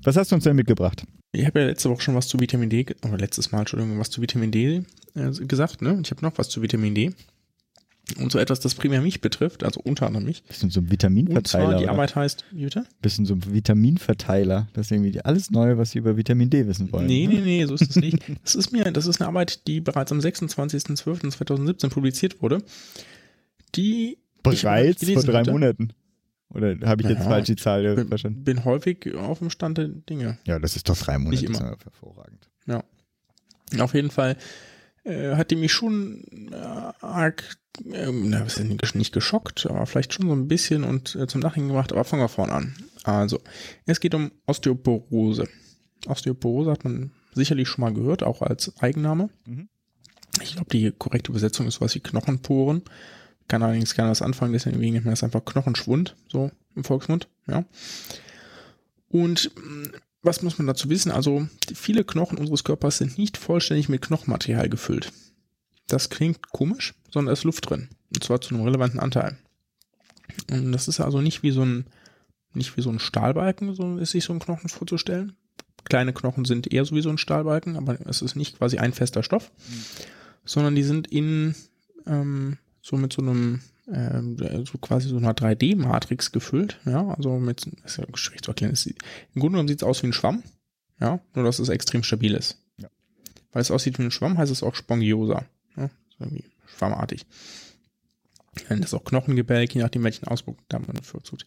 Was 0.03 0.17
hast 0.17 0.33
du 0.33 0.35
uns 0.35 0.45
denn 0.45 0.57
mitgebracht? 0.57 1.05
Ich 1.33 1.47
habe 1.47 1.61
ja 1.61 1.67
letzte 1.67 1.89
Woche 1.89 2.03
schon 2.03 2.17
was 2.17 2.27
zu 2.27 2.41
Vitamin 2.41 2.69
D, 2.69 2.85
oder 3.05 3.19
letztes 3.19 3.53
Mal, 3.53 3.61
Entschuldigung, 3.61 3.97
was 4.01 4.11
zu 4.11 4.21
Vitamin 4.21 4.51
D 4.51 4.83
äh, 5.15 5.31
gesagt, 5.47 5.83
ne? 5.83 6.01
Ich 6.03 6.11
habe 6.11 6.23
noch 6.23 6.37
was 6.37 6.49
zu 6.49 6.63
Vitamin 6.63 6.97
D. 6.97 7.13
Und 8.19 8.33
so 8.33 8.39
etwas, 8.39 8.61
das 8.61 8.75
primär 8.75 9.01
mich 9.01 9.21
betrifft, 9.21 9.65
also 9.65 9.81
unter 9.81 10.07
anderem 10.07 10.25
mich. 10.25 10.43
Bisschen 10.45 10.71
so 10.71 10.81
ein 10.81 10.91
Vitaminverteiler. 10.91 11.65
Und 11.65 11.71
zwar 11.71 11.81
die 11.81 11.89
Arbeit 11.89 12.15
heißt, 12.15 12.45
wie 12.51 12.65
bitte? 12.65 12.85
Bisschen 13.03 13.27
so 13.27 13.35
ein 13.35 13.53
Vitaminverteiler. 13.53 14.69
Das 14.73 14.87
ist 14.87 14.93
irgendwie 14.93 15.21
alles 15.21 15.51
Neue, 15.51 15.79
was 15.79 15.91
Sie 15.91 15.99
über 15.99 16.17
Vitamin 16.17 16.51
D 16.51 16.67
wissen 16.67 16.93
wollen. 16.93 17.07
Nee, 17.07 17.27
nee, 17.27 17.41
nee, 17.41 17.65
so 17.67 17.75
ist 17.75 17.91
es 17.91 17.97
nicht. 17.97 18.19
Das 18.43 18.55
ist 18.55 18.73
mir, 18.73 18.85
das 18.91 19.07
ist 19.07 19.21
eine 19.21 19.29
Arbeit, 19.29 19.67
die 19.67 19.81
bereits 19.81 20.13
am 20.13 20.19
26.12.2017 20.19 21.89
publiziert 21.89 22.43
wurde. 22.43 22.63
Die. 23.75 24.19
Bereits 24.43 25.05
vor 25.05 25.23
drei 25.23 25.41
hatte. 25.41 25.53
Monaten. 25.53 25.93
Oder 26.53 26.77
habe 26.85 27.03
ich 27.03 27.09
jetzt 27.09 27.21
ja, 27.21 27.25
falsch 27.25 27.47
die 27.47 27.57
Zahl 27.57 27.95
bin, 27.95 28.09
verstanden? 28.09 28.43
Bin 28.43 28.65
häufig 28.65 29.15
auf 29.15 29.39
dem 29.39 29.51
Stand 29.51 29.79
der 29.79 29.89
Dinge. 29.89 30.39
Ja, 30.47 30.59
das 30.59 30.77
ist 30.77 30.89
doch 30.89 30.97
drei 30.97 31.19
Monate. 31.19 31.43
Nicht 31.47 31.61
immer. 31.61 31.77
hervorragend. 31.83 32.49
Ja. 32.67 32.83
Auf 33.79 33.95
jeden 33.95 34.11
Fall 34.11 34.37
äh, 35.05 35.37
hat 35.37 35.51
die 35.51 35.57
mich 35.57 35.73
schon 35.73 36.25
äh, 36.53 36.57
arg, 37.01 37.57
na, 37.85 38.45
was 38.45 38.59
ist 38.59 38.95
nicht 38.95 39.13
geschockt, 39.13 39.67
aber 39.67 39.87
vielleicht 39.87 40.13
schon 40.13 40.27
so 40.27 40.33
ein 40.33 40.49
bisschen 40.49 40.85
und 40.85 41.15
äh, 41.15 41.27
zum 41.27 41.41
Nachhinein 41.41 41.69
gemacht, 41.69 41.93
aber 41.93 42.05
fangen 42.05 42.23
wir 42.23 42.29
vorne 42.29 42.53
an. 42.53 42.75
Also, 43.05 43.41
es 43.87 44.01
geht 44.01 44.15
um 44.15 44.31
Osteoporose. 44.47 45.49
Osteoporose 46.07 46.71
hat 46.71 46.85
man 46.85 47.13
sicherlich 47.35 47.69
schon 47.69 47.83
mal 47.83 47.95
gehört, 47.95 48.23
auch 48.23 48.43
als 48.43 48.73
Eigenname. 48.81 49.31
Mhm. 49.47 49.69
Ich 50.43 50.55
glaube, 50.55 50.71
die 50.71 50.93
korrekte 50.93 51.31
Übersetzung 51.31 51.67
ist 51.67 51.75
sowas 51.75 51.95
wie 51.95 52.01
Knochenporen. 52.01 52.83
Kann 53.49 53.63
allerdings 53.63 53.95
keiner 53.95 54.11
das 54.11 54.23
anfangen, 54.23 54.53
deswegen 54.53 54.79
nennt 54.79 55.05
man 55.05 55.13
das 55.13 55.25
einfach 55.25 55.45
Knochenschwund, 55.45 56.17
so 56.29 56.51
im 56.77 56.85
Volksmund, 56.85 57.29
ja. 57.49 57.65
Und 59.09 59.51
mh, 59.57 59.91
was 60.23 60.43
muss 60.43 60.59
man 60.59 60.67
dazu 60.67 60.89
wissen? 60.89 61.11
Also, 61.11 61.49
viele 61.75 62.05
Knochen 62.05 62.39
unseres 62.39 62.65
Körpers 62.65 62.99
sind 62.99 63.19
nicht 63.19 63.37
vollständig 63.37 63.89
mit 63.89 64.03
Knochenmaterial 64.03 64.69
gefüllt. 64.69 65.13
Das 65.89 66.11
klingt 66.11 66.51
komisch, 66.51 66.95
sondern 67.11 67.33
es 67.33 67.41
ist 67.41 67.45
Luft 67.45 67.69
drin. 67.69 67.89
Und 68.13 68.25
zwar 68.25 68.41
zu 68.41 68.55
einem 68.55 68.65
relevanten 68.65 69.01
Anteil. 69.01 69.37
Und 70.51 70.73
das 70.73 70.89
ist 70.89 71.01
also 71.01 71.21
nicht 71.21 71.43
wie 71.43 71.51
so 71.51 71.65
ein, 71.65 71.85
nicht 72.55 72.77
wie 72.77 72.83
so 72.83 72.91
ein 72.91 72.99
Stahlbalken, 72.99 73.75
so 73.75 73.99
ist 73.99 74.13
sich 74.13 74.25
so 74.25 74.33
ein 74.33 74.39
Knochen 74.39 74.69
vorzustellen. 74.69 75.37
Kleine 75.85 76.13
Knochen 76.13 76.45
sind 76.45 76.73
eher 76.73 76.85
so 76.85 76.95
wie 76.95 77.03
so 77.03 77.11
ein 77.11 77.19
Stahlbalken, 77.19 77.77
aber 77.77 77.99
es 78.07 78.23
ist 78.23 78.37
nicht 78.37 78.59
quasi 78.59 78.79
ein 78.79 78.93
fester 78.93 79.23
Stoff, 79.23 79.51
sondern 80.45 80.75
die 80.75 80.83
sind 80.83 81.07
in, 81.09 81.55
ähm, 82.07 82.59
so 82.83 82.97
mit 82.97 83.13
so 83.13 83.23
einem, 83.23 83.61
ähm, 83.91 84.37
so 84.67 84.79
quasi 84.79 85.09
so 85.09 85.17
einer 85.17 85.33
3D-Matrix 85.33 86.33
gefüllt, 86.33 86.79
ja, 86.85 87.09
also 87.09 87.39
mit, 87.39 87.67
ist 87.85 87.97
ja 87.97 88.05
schwierig 88.15 88.43
zu 88.43 88.51
erklären, 88.51 88.75
sieht, 88.75 88.99
im 89.35 89.41
Grunde 89.41 89.55
genommen 89.55 89.69
sieht 89.69 89.83
es 89.83 89.89
aus 89.89 90.03
wie 90.03 90.09
ein 90.09 90.13
Schwamm, 90.13 90.43
ja, 91.01 91.21
nur 91.35 91.45
dass 91.45 91.59
es 91.59 91.71
extrem 91.71 92.03
stabil 92.03 92.35
ist. 92.35 92.59
Ja. 92.77 92.89
Weil 93.53 93.63
es 93.63 93.71
aussieht 93.71 93.99
wie 93.99 94.03
ein 94.03 94.11
Schwamm, 94.11 94.37
heißt 94.37 94.53
es 94.53 94.63
auch 94.63 94.75
Spongiosa, 94.75 95.47
ja, 95.77 95.89
so 95.89 96.25
irgendwie 96.25 96.45
schwammartig. 96.77 97.27
Ist 98.69 98.95
auch 98.95 99.05
Knochengebälk, 99.05 99.75
je 99.75 99.83
nachdem 99.83 100.05
welchen 100.05 100.27
Ausdruck 100.27 100.59
da 100.69 100.79
man 100.79 100.97
bevorzugt. 100.97 101.47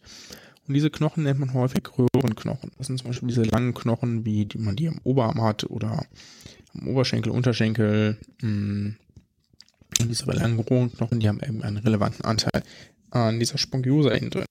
Und 0.66 0.74
diese 0.74 0.90
Knochen 0.90 1.24
nennt 1.24 1.38
man 1.38 1.52
häufig 1.52 1.82
Röhrenknochen. 1.98 2.70
Das 2.78 2.86
sind 2.86 2.98
zum 2.98 3.08
Beispiel 3.08 3.28
diese 3.28 3.42
langen 3.42 3.74
Knochen, 3.74 4.24
wie 4.24 4.46
die 4.46 4.58
man 4.58 4.76
die 4.76 4.88
am 4.88 4.98
Oberarm 5.04 5.42
hat 5.42 5.64
oder 5.64 6.06
am 6.72 6.88
Oberschenkel, 6.88 7.30
Unterschenkel. 7.30 8.18
Mh. 8.40 8.94
Und 10.00 10.08
diese 10.08 10.24
langen 10.30 10.58
Röhrenknochen, 10.58 11.20
die 11.20 11.28
haben 11.28 11.40
eben 11.46 11.62
einen 11.62 11.76
relevanten 11.76 12.24
Anteil 12.24 12.62
an 13.10 13.38
dieser 13.38 13.58
Spongiosa 13.58 14.10
innen 14.10 14.30
drin. 14.30 14.46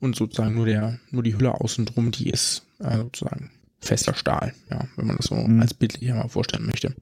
Und 0.00 0.16
sozusagen 0.16 0.54
nur 0.54 0.66
der, 0.66 0.98
nur 1.10 1.22
die 1.22 1.36
Hülle 1.36 1.54
außen 1.60 1.84
drum, 1.84 2.10
die 2.10 2.30
ist 2.30 2.62
äh, 2.78 2.96
sozusagen 2.96 3.50
fester 3.80 4.14
Stahl, 4.14 4.54
ja, 4.70 4.88
wenn 4.96 5.06
man 5.06 5.16
das 5.16 5.26
so 5.26 5.34
Mhm. 5.36 5.60
als 5.60 5.74
bildlich 5.74 6.10
mal 6.10 6.28
vorstellen 6.28 6.66
möchte. 6.66 6.94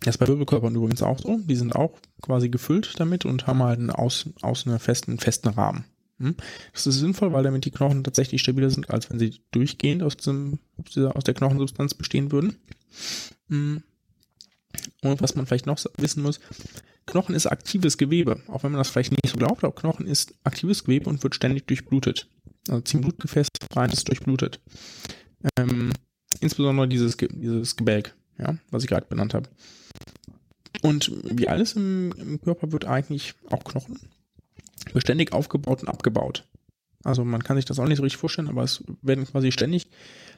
Das 0.00 0.14
ist 0.14 0.18
bei 0.18 0.28
Wirbelkörpern 0.28 0.74
übrigens 0.74 1.02
auch 1.02 1.18
so. 1.18 1.38
Die 1.44 1.56
sind 1.56 1.74
auch 1.74 1.98
quasi 2.22 2.48
gefüllt 2.48 2.98
damit 2.98 3.24
und 3.24 3.46
haben 3.46 3.62
halt 3.62 3.78
einen 3.78 3.90
aus, 3.90 4.26
aus 4.40 4.66
einer 4.66 4.78
festen, 4.78 5.18
festen 5.18 5.48
Rahmen. 5.48 5.84
Hm? 6.18 6.36
Das 6.72 6.86
ist 6.86 7.00
sinnvoll, 7.00 7.32
weil 7.32 7.42
damit 7.42 7.64
die 7.64 7.70
Knochen 7.70 8.04
tatsächlich 8.04 8.40
stabiler 8.40 8.70
sind, 8.70 8.90
als 8.90 9.10
wenn 9.10 9.18
sie 9.18 9.40
durchgehend 9.50 10.02
aus, 10.02 10.16
dem, 10.16 10.58
aus, 10.78 11.24
der 11.24 11.34
Knochensubstanz 11.34 11.94
bestehen 11.94 12.32
würden. 12.32 12.56
Hm. 13.48 13.82
Und 15.02 15.20
was 15.20 15.34
man 15.34 15.46
vielleicht 15.46 15.66
noch 15.66 15.78
wissen 15.98 16.22
muss, 16.22 16.40
Knochen 17.06 17.34
ist 17.34 17.46
aktives 17.46 17.98
Gewebe, 17.98 18.40
auch 18.48 18.62
wenn 18.62 18.72
man 18.72 18.78
das 18.78 18.90
vielleicht 18.90 19.12
nicht 19.12 19.28
so 19.32 19.36
glaubt, 19.36 19.64
aber 19.64 19.74
Knochen 19.74 20.06
ist 20.06 20.34
aktives 20.44 20.84
Gewebe 20.84 21.10
und 21.10 21.22
wird 21.22 21.34
ständig 21.34 21.66
durchblutet. 21.66 22.28
Also 22.68 22.82
ziehen 22.82 23.00
Blutgefäße 23.00 23.48
rein, 23.74 23.90
ist 23.90 24.08
durchblutet. 24.08 24.60
Ähm, 25.56 25.90
insbesondere 26.40 26.86
dieses, 26.86 27.16
dieses 27.16 27.76
Gebälk, 27.76 28.14
ja, 28.40 28.56
was 28.70 28.82
ich 28.82 28.88
gerade 28.88 29.06
benannt 29.06 29.34
habe. 29.34 29.48
Und 30.82 31.12
wie 31.24 31.48
alles 31.48 31.74
im, 31.74 32.12
im 32.12 32.40
Körper 32.40 32.72
wird 32.72 32.84
eigentlich 32.84 33.34
auch 33.50 33.64
Knochen 33.64 33.98
beständig 34.92 35.32
aufgebaut 35.32 35.82
und 35.82 35.88
abgebaut. 35.88 36.46
Also 37.02 37.24
man 37.24 37.42
kann 37.42 37.56
sich 37.56 37.64
das 37.64 37.78
auch 37.78 37.86
nicht 37.86 37.98
so 37.98 38.02
richtig 38.02 38.20
vorstellen, 38.20 38.48
aber 38.48 38.62
es 38.62 38.84
werden 39.02 39.26
quasi 39.26 39.52
ständig 39.52 39.88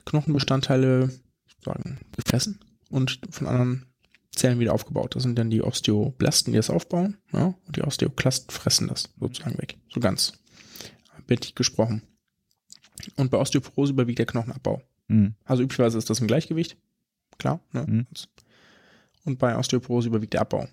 Knochenbestandteile 0.04 1.10
sozusagen 1.48 1.98
gefressen 2.16 2.60
und 2.90 3.20
von 3.30 3.46
anderen 3.46 3.86
Zellen 4.32 4.60
wieder 4.60 4.72
aufgebaut. 4.72 5.14
Das 5.14 5.24
sind 5.24 5.38
dann 5.38 5.50
die 5.50 5.62
Osteoblasten, 5.62 6.52
die 6.52 6.56
das 6.56 6.70
aufbauen, 6.70 7.18
ja, 7.32 7.54
und 7.66 7.76
die 7.76 7.82
Osteoklasten 7.82 8.50
fressen 8.50 8.88
das 8.88 9.10
sozusagen 9.18 9.58
weg. 9.58 9.76
So 9.92 10.00
ganz 10.00 10.32
bildlich 11.26 11.54
gesprochen. 11.54 12.02
Und 13.16 13.30
bei 13.30 13.38
Osteoporose 13.38 13.92
überwiegt 13.92 14.18
der 14.18 14.26
Knochenabbau. 14.26 14.82
Mhm. 15.08 15.34
Also 15.44 15.62
üblicherweise 15.62 15.98
ist 15.98 16.10
das 16.10 16.20
im 16.20 16.26
Gleichgewicht. 16.26 16.76
Klar. 17.42 17.58
Ne? 17.72 17.84
Mhm. 17.88 18.06
Und 19.24 19.40
bei 19.40 19.58
Osteoporose 19.58 20.06
überwiegt 20.06 20.34
der 20.34 20.42
Abbau. 20.42 20.68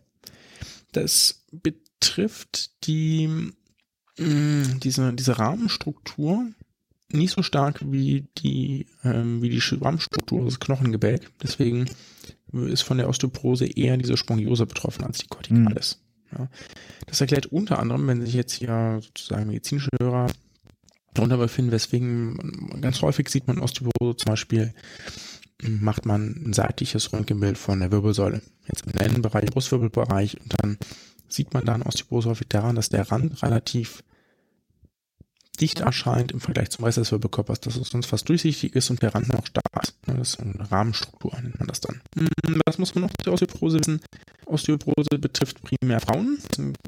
Das 0.92 1.46
betrifft 1.52 2.86
die, 2.86 3.28
mh, 4.18 4.76
diese, 4.84 5.14
diese 5.14 5.40
Rahmenstruktur 5.40 6.46
nicht 7.12 7.32
so 7.32 7.42
stark 7.42 7.80
wie 7.84 8.28
die, 8.38 8.86
ähm, 9.04 9.42
wie 9.42 9.50
die 9.50 9.64
Rahmenstruktur 9.82 10.46
des 10.46 10.60
Knochengebälk. 10.60 11.32
Deswegen 11.42 11.90
ist 12.54 12.84
von 12.84 13.00
der 13.00 13.10
Osteoporose 13.10 13.66
eher 13.66 13.98
diese 13.98 14.16
Spongiose 14.16 14.68
betroffen 14.68 15.06
als 15.06 15.18
die 15.18 15.28
Corticalis. 15.28 16.04
Ja. 16.32 16.50
Das 17.08 17.20
erklärt 17.20 17.48
unter 17.48 17.80
anderem, 17.80 18.06
wenn 18.06 18.24
sich 18.24 18.36
jetzt 18.36 18.54
hier 18.54 19.00
sozusagen 19.02 19.48
medizinische 19.48 19.90
Hörer 20.00 20.28
darunter 21.16 21.38
befinden, 21.38 21.72
weswegen 21.72 22.80
ganz 22.80 23.02
häufig 23.02 23.28
sieht 23.30 23.48
man 23.48 23.58
Osteoporose 23.58 24.18
zum 24.18 24.30
Beispiel, 24.30 24.76
macht 25.62 26.06
man 26.06 26.36
ein 26.46 26.54
seitliches 26.54 27.12
Röntgenbild 27.12 27.58
von 27.58 27.80
der 27.80 27.92
Wirbelsäule. 27.92 28.42
Jetzt 28.68 28.86
im 28.86 28.94
Lendenbereich, 28.94 29.44
im 29.44 29.50
Brustwirbelbereich 29.50 30.40
und 30.40 30.54
dann 30.58 30.78
sieht 31.28 31.54
man 31.54 31.66
dann 31.66 31.82
Osteoporose 31.84 32.30
häufig 32.30 32.48
daran, 32.48 32.76
dass 32.76 32.90
der 32.90 33.12
Rand 33.12 33.42
relativ 33.44 34.04
dicht 35.60 35.82
erscheint 35.82 36.32
im 36.32 36.40
Vergleich 36.40 36.70
zum 36.70 36.86
Rest 36.86 36.98
des 36.98 37.12
Wirbelkörpers, 37.12 37.60
dass 37.60 37.76
es 37.76 37.90
sonst 37.90 38.06
fast 38.06 38.30
durchsichtig 38.30 38.76
ist 38.76 38.90
und 38.90 39.02
der 39.02 39.14
Rand 39.14 39.28
noch 39.30 39.46
stark 39.46 39.66
ist. 39.84 39.96
Das 40.06 40.18
ist 40.18 40.40
eine 40.40 40.72
Rahmenstruktur, 40.72 41.34
nennt 41.42 41.60
man 41.60 41.68
das 41.68 41.82
dann. 41.82 42.02
Hm, 42.18 42.62
Was 42.66 42.78
muss 42.78 42.96
man 42.96 43.04
noch 43.04 43.12
zur 43.22 43.34
Osteoporose 43.34 43.80
wissen? 43.80 44.02
Osteoporose 44.46 45.20
betrifft 45.20 45.62
primär 45.62 46.00
Frauen, 46.00 46.40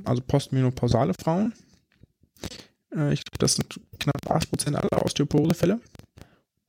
also 0.05 0.21
postmenopausale 0.21 1.13
Frauen. 1.13 1.53
Äh, 2.95 3.13
Ich 3.13 3.23
glaube, 3.25 3.39
das 3.39 3.55
sind 3.55 3.79
knapp 3.99 4.25
80% 4.25 4.75
aller 4.75 5.05
Osteoporosefälle. 5.05 5.79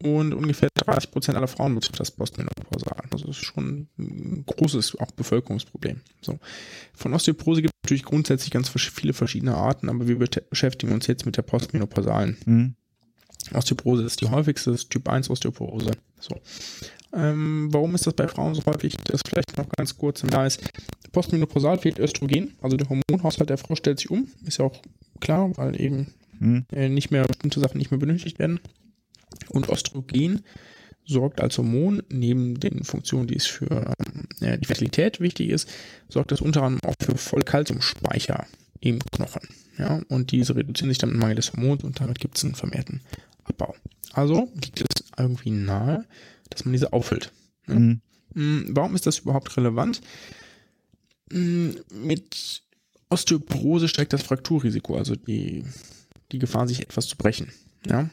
Und 0.03 0.35
ungefähr 0.35 0.69
30% 0.77 1.35
aller 1.35 1.49
Frauen 1.49 1.75
betrifft 1.75 2.01
das 2.01 2.11
postmenopausal. 2.11 3.05
Also 3.11 3.27
das 3.27 3.37
ist 3.37 3.45
schon 3.45 3.89
ein 3.99 4.45
großes 4.47 4.99
auch 4.99 5.11
Bevölkerungsproblem. 5.13 6.01
So. 6.21 6.39
Von 6.95 7.15
Osteoporose 7.15 7.63
gibt 7.63 7.73
es 7.75 7.85
natürlich 7.85 8.05
grundsätzlich 8.05 8.51
ganz 8.51 8.69
viele 8.69 9.13
verschiedene 9.13 9.55
Arten, 9.55 9.89
aber 9.89 10.09
wir 10.09 10.19
beschäftigen 10.19 10.93
uns 10.93 11.07
jetzt 11.07 11.27
mit 11.27 11.37
der 11.37 11.43
postmenopausalen. 11.43 12.37
Mhm. 12.45 12.75
Osteoporose 13.53 14.05
ist 14.05 14.21
die 14.21 14.29
häufigste, 14.29 14.71
das 14.71 14.83
ist 14.83 14.91
Typ 14.91 15.09
1 15.09 15.31
Osteoporose. 15.31 15.91
So. 16.21 16.37
Ähm, 17.15 17.69
warum 17.71 17.95
ist 17.95 18.07
das 18.07 18.15
bei 18.15 18.29
Frauen 18.29 18.55
so 18.55 18.63
häufig? 18.65 18.97
Das 19.05 19.21
vielleicht 19.27 19.57
noch 19.59 19.69
ganz 19.69 19.97
kurz. 19.97 20.23
Da 20.23 20.47
ist 20.47 20.63
postmenopausal 21.13 21.79
fehlt 21.79 21.99
Östrogen, 21.99 22.55
also 22.63 22.77
der 22.77 22.89
Hormonhaushalt 22.89 23.51
der 23.51 23.59
Frau 23.59 23.75
stellt 23.75 23.99
sich 23.99 24.11
um. 24.11 24.29
Ist 24.47 24.59
ja 24.59 24.65
auch 24.65 24.81
klar, 25.21 25.51
weil 25.57 25.81
eben 25.81 26.15
Mhm. 26.43 26.67
äh, 26.73 26.89
nicht 26.89 27.11
mehr 27.11 27.25
bestimmte 27.25 27.61
Sachen 27.61 27.79
nicht 27.79 27.91
mehr 27.91 28.01
benötigt 28.01 28.39
werden. 28.39 28.59
Und 29.49 29.69
Östrogen 29.69 30.43
sorgt 31.05 31.41
als 31.41 31.59
Hormon 31.59 32.03
neben 32.09 32.61
den 32.61 32.85
Funktionen, 32.85 33.27
die 33.27 33.37
es 33.37 33.47
für 33.47 33.93
äh, 34.41 34.59
die 34.59 34.67
Fertilität 34.67 35.21
wichtig 35.21 35.51
ist, 35.51 35.69
sorgt 36.09 36.31
das 36.33 36.41
unter 36.41 36.63
anderem 36.63 36.91
auch 36.91 36.95
für 37.05 37.17
Vollkalziumspeicher 37.17 38.47
im 38.81 38.99
Knochen. 39.13 39.43
Ja, 39.79 40.01
und 40.09 40.33
diese 40.33 40.55
reduzieren 40.55 40.91
sich 40.91 40.99
dann 40.99 41.11
im 41.11 41.19
Mangel 41.19 41.37
des 41.37 41.53
Hormons 41.53 41.83
und 41.83 42.01
damit 42.01 42.19
gibt 42.19 42.37
es 42.37 42.45
einen 42.45 42.55
vermehrten 42.55 43.01
Abbau. 43.45 43.75
Also 44.13 44.51
liegt 44.55 44.81
es 44.81 45.05
irgendwie 45.19 45.51
nahe, 45.51 46.05
dass 46.51 46.65
man 46.65 46.73
diese 46.73 46.93
auffüllt. 46.93 47.33
Ja. 47.67 47.75
Mhm. 47.75 48.01
Mm, 48.35 48.61
Warum 48.71 48.95
ist 48.95 49.07
das 49.07 49.21
überhaupt 49.21 49.57
relevant? 49.57 50.01
Mm, 51.31 51.71
Mit 51.93 52.63
Osteoporose 53.09 53.89
steigt 53.89 54.13
das 54.13 54.23
Frakturrisiko, 54.23 54.97
also 54.97 55.17
die, 55.17 55.65
die 56.33 56.39
Gefahr, 56.39 56.67
sich 56.67 56.81
etwas 56.81 57.07
zu 57.07 57.17
brechen. 57.17 57.53
Ja. 57.87 58.11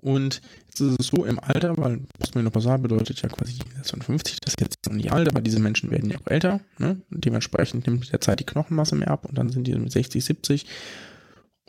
Und 0.00 0.40
jetzt 0.66 0.80
ist 0.80 1.00
es 1.00 1.06
so 1.08 1.24
im 1.24 1.38
Alter, 1.38 1.76
weil 1.76 2.00
postmenopausal 2.18 2.78
bedeutet 2.78 3.22
ja 3.22 3.28
quasi 3.28 3.54
56, 3.82 4.38
das 4.40 4.54
ist 4.54 4.60
jetzt 4.60 4.76
noch 4.86 4.94
nicht 4.94 5.12
alt, 5.12 5.28
aber 5.28 5.40
diese 5.40 5.60
Menschen 5.60 5.90
werden 5.90 6.10
ja 6.10 6.18
auch 6.18 6.26
älter. 6.26 6.60
Ne? 6.78 7.00
Dementsprechend 7.10 7.86
nimmt 7.86 8.00
mit 8.00 8.12
der 8.12 8.20
Zeit 8.20 8.40
die 8.40 8.44
Knochenmasse 8.46 8.94
mehr 8.96 9.10
ab 9.10 9.24
und 9.26 9.36
dann 9.38 9.50
sind 9.50 9.66
die 9.66 9.74
mit 9.74 9.92
60, 9.92 10.24
70 10.24 10.66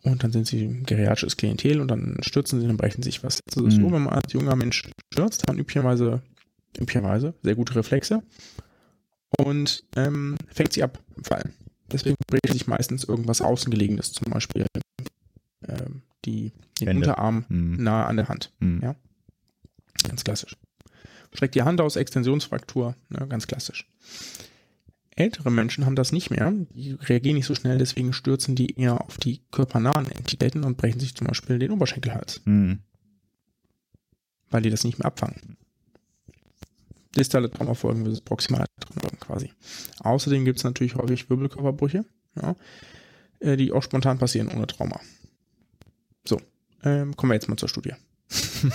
und 0.03 0.23
dann 0.23 0.31
sind 0.31 0.47
sie 0.47 0.81
geriatrisches 0.85 1.37
Klientel 1.37 1.79
und 1.79 1.87
dann 1.89 2.17
stürzen 2.21 2.59
sie 2.59 2.67
und 2.67 2.77
brechen 2.77 3.03
sich 3.03 3.23
was. 3.23 3.39
Das 3.45 3.63
ist 3.63 3.77
Mhm. 3.77 3.81
so, 3.81 3.91
wenn 3.93 4.03
man 4.03 4.13
als 4.13 4.33
junger 4.33 4.55
Mensch 4.55 4.83
stürzt, 5.13 5.41
hat 5.43 5.47
man 5.47 5.57
üblicherweise, 5.59 6.21
üblicherweise 6.77 7.33
sehr 7.41 7.55
gute 7.55 7.75
Reflexe 7.75 8.21
und 9.39 9.83
ähm, 9.95 10.35
fängt 10.47 10.73
sie 10.73 10.83
ab 10.83 10.99
im 11.15 11.23
Fall. 11.23 11.51
Deswegen 11.91 12.15
bricht 12.27 12.51
sich 12.51 12.67
meistens 12.67 13.03
irgendwas 13.03 13.41
Außengelegenes, 13.41 14.13
zum 14.13 14.31
Beispiel 14.31 14.65
ähm, 15.67 16.01
die, 16.25 16.51
den 16.79 16.87
Hände. 16.87 17.07
Unterarm 17.07 17.45
Mhm. 17.49 17.83
nahe 17.83 18.05
an 18.05 18.17
der 18.17 18.29
Hand. 18.29 18.51
Mhm. 18.59 18.79
Ja. 18.81 18.95
Ganz 20.07 20.23
klassisch. 20.23 20.57
Streckt 21.33 21.55
die 21.55 21.63
Hand 21.63 21.81
aus, 21.81 21.95
Extensionsfraktur, 21.95 22.95
ne, 23.09 23.27
ganz 23.27 23.47
klassisch. 23.47 23.87
Ältere 25.15 25.51
Menschen 25.51 25.85
haben 25.85 25.95
das 25.95 26.11
nicht 26.11 26.31
mehr, 26.31 26.51
die 26.71 26.91
reagieren 26.93 27.35
nicht 27.35 27.45
so 27.45 27.53
schnell, 27.55 27.77
deswegen 27.77 28.13
stürzen 28.13 28.55
die 28.55 28.79
eher 28.79 29.01
auf 29.01 29.17
die 29.17 29.41
körpernahen 29.51 30.09
Entitäten 30.11 30.63
und 30.63 30.77
brechen 30.77 30.99
sich 30.99 31.15
zum 31.15 31.27
Beispiel 31.27 31.59
den 31.59 31.71
Oberschenkelhals, 31.71 32.41
Mhm. 32.45 32.79
weil 34.49 34.61
die 34.63 34.69
das 34.71 34.83
nicht 34.83 34.97
mehr 34.99 35.05
abfangen. 35.05 35.57
distale 37.15 37.51
Traumafolgen 37.51 38.01
versus 38.03 38.21
proximale 38.21 38.65
Traumafolgen 38.79 39.19
quasi. 39.19 39.51
Außerdem 39.99 40.45
gibt 40.45 40.57
es 40.57 40.63
natürlich 40.63 40.95
häufig 40.95 41.29
Wirbelkörperbrüche, 41.29 42.05
ja, 42.41 42.55
äh, 43.39 43.55
die 43.55 43.71
auch 43.71 43.83
spontan 43.83 44.17
passieren 44.17 44.47
ohne 44.47 44.65
Trauma. 44.65 44.99
Ähm, 46.83 47.15
kommen 47.15 47.31
wir 47.31 47.35
jetzt 47.35 47.49
mal 47.49 47.57
zur 47.57 47.69
Studie. 47.69 47.93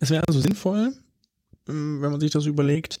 es 0.00 0.10
wäre 0.10 0.26
also 0.26 0.40
sinnvoll, 0.40 0.92
ähm, 1.68 2.02
wenn 2.02 2.10
man 2.10 2.20
sich 2.20 2.30
das 2.30 2.46
überlegt, 2.46 3.00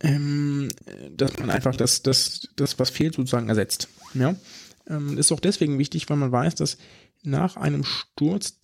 ähm, 0.00 0.68
dass 1.10 1.38
man 1.38 1.50
einfach 1.50 1.74
das, 1.76 2.02
das, 2.02 2.48
das, 2.56 2.78
was 2.78 2.90
fehlt, 2.90 3.14
sozusagen 3.14 3.48
ersetzt. 3.48 3.88
Ja? 4.14 4.34
Ähm, 4.86 5.18
ist 5.18 5.32
auch 5.32 5.40
deswegen 5.40 5.78
wichtig, 5.78 6.08
weil 6.10 6.16
man 6.16 6.32
weiß, 6.32 6.54
dass 6.56 6.78
nach 7.22 7.56
einem 7.56 7.84
Sturz 7.84 8.58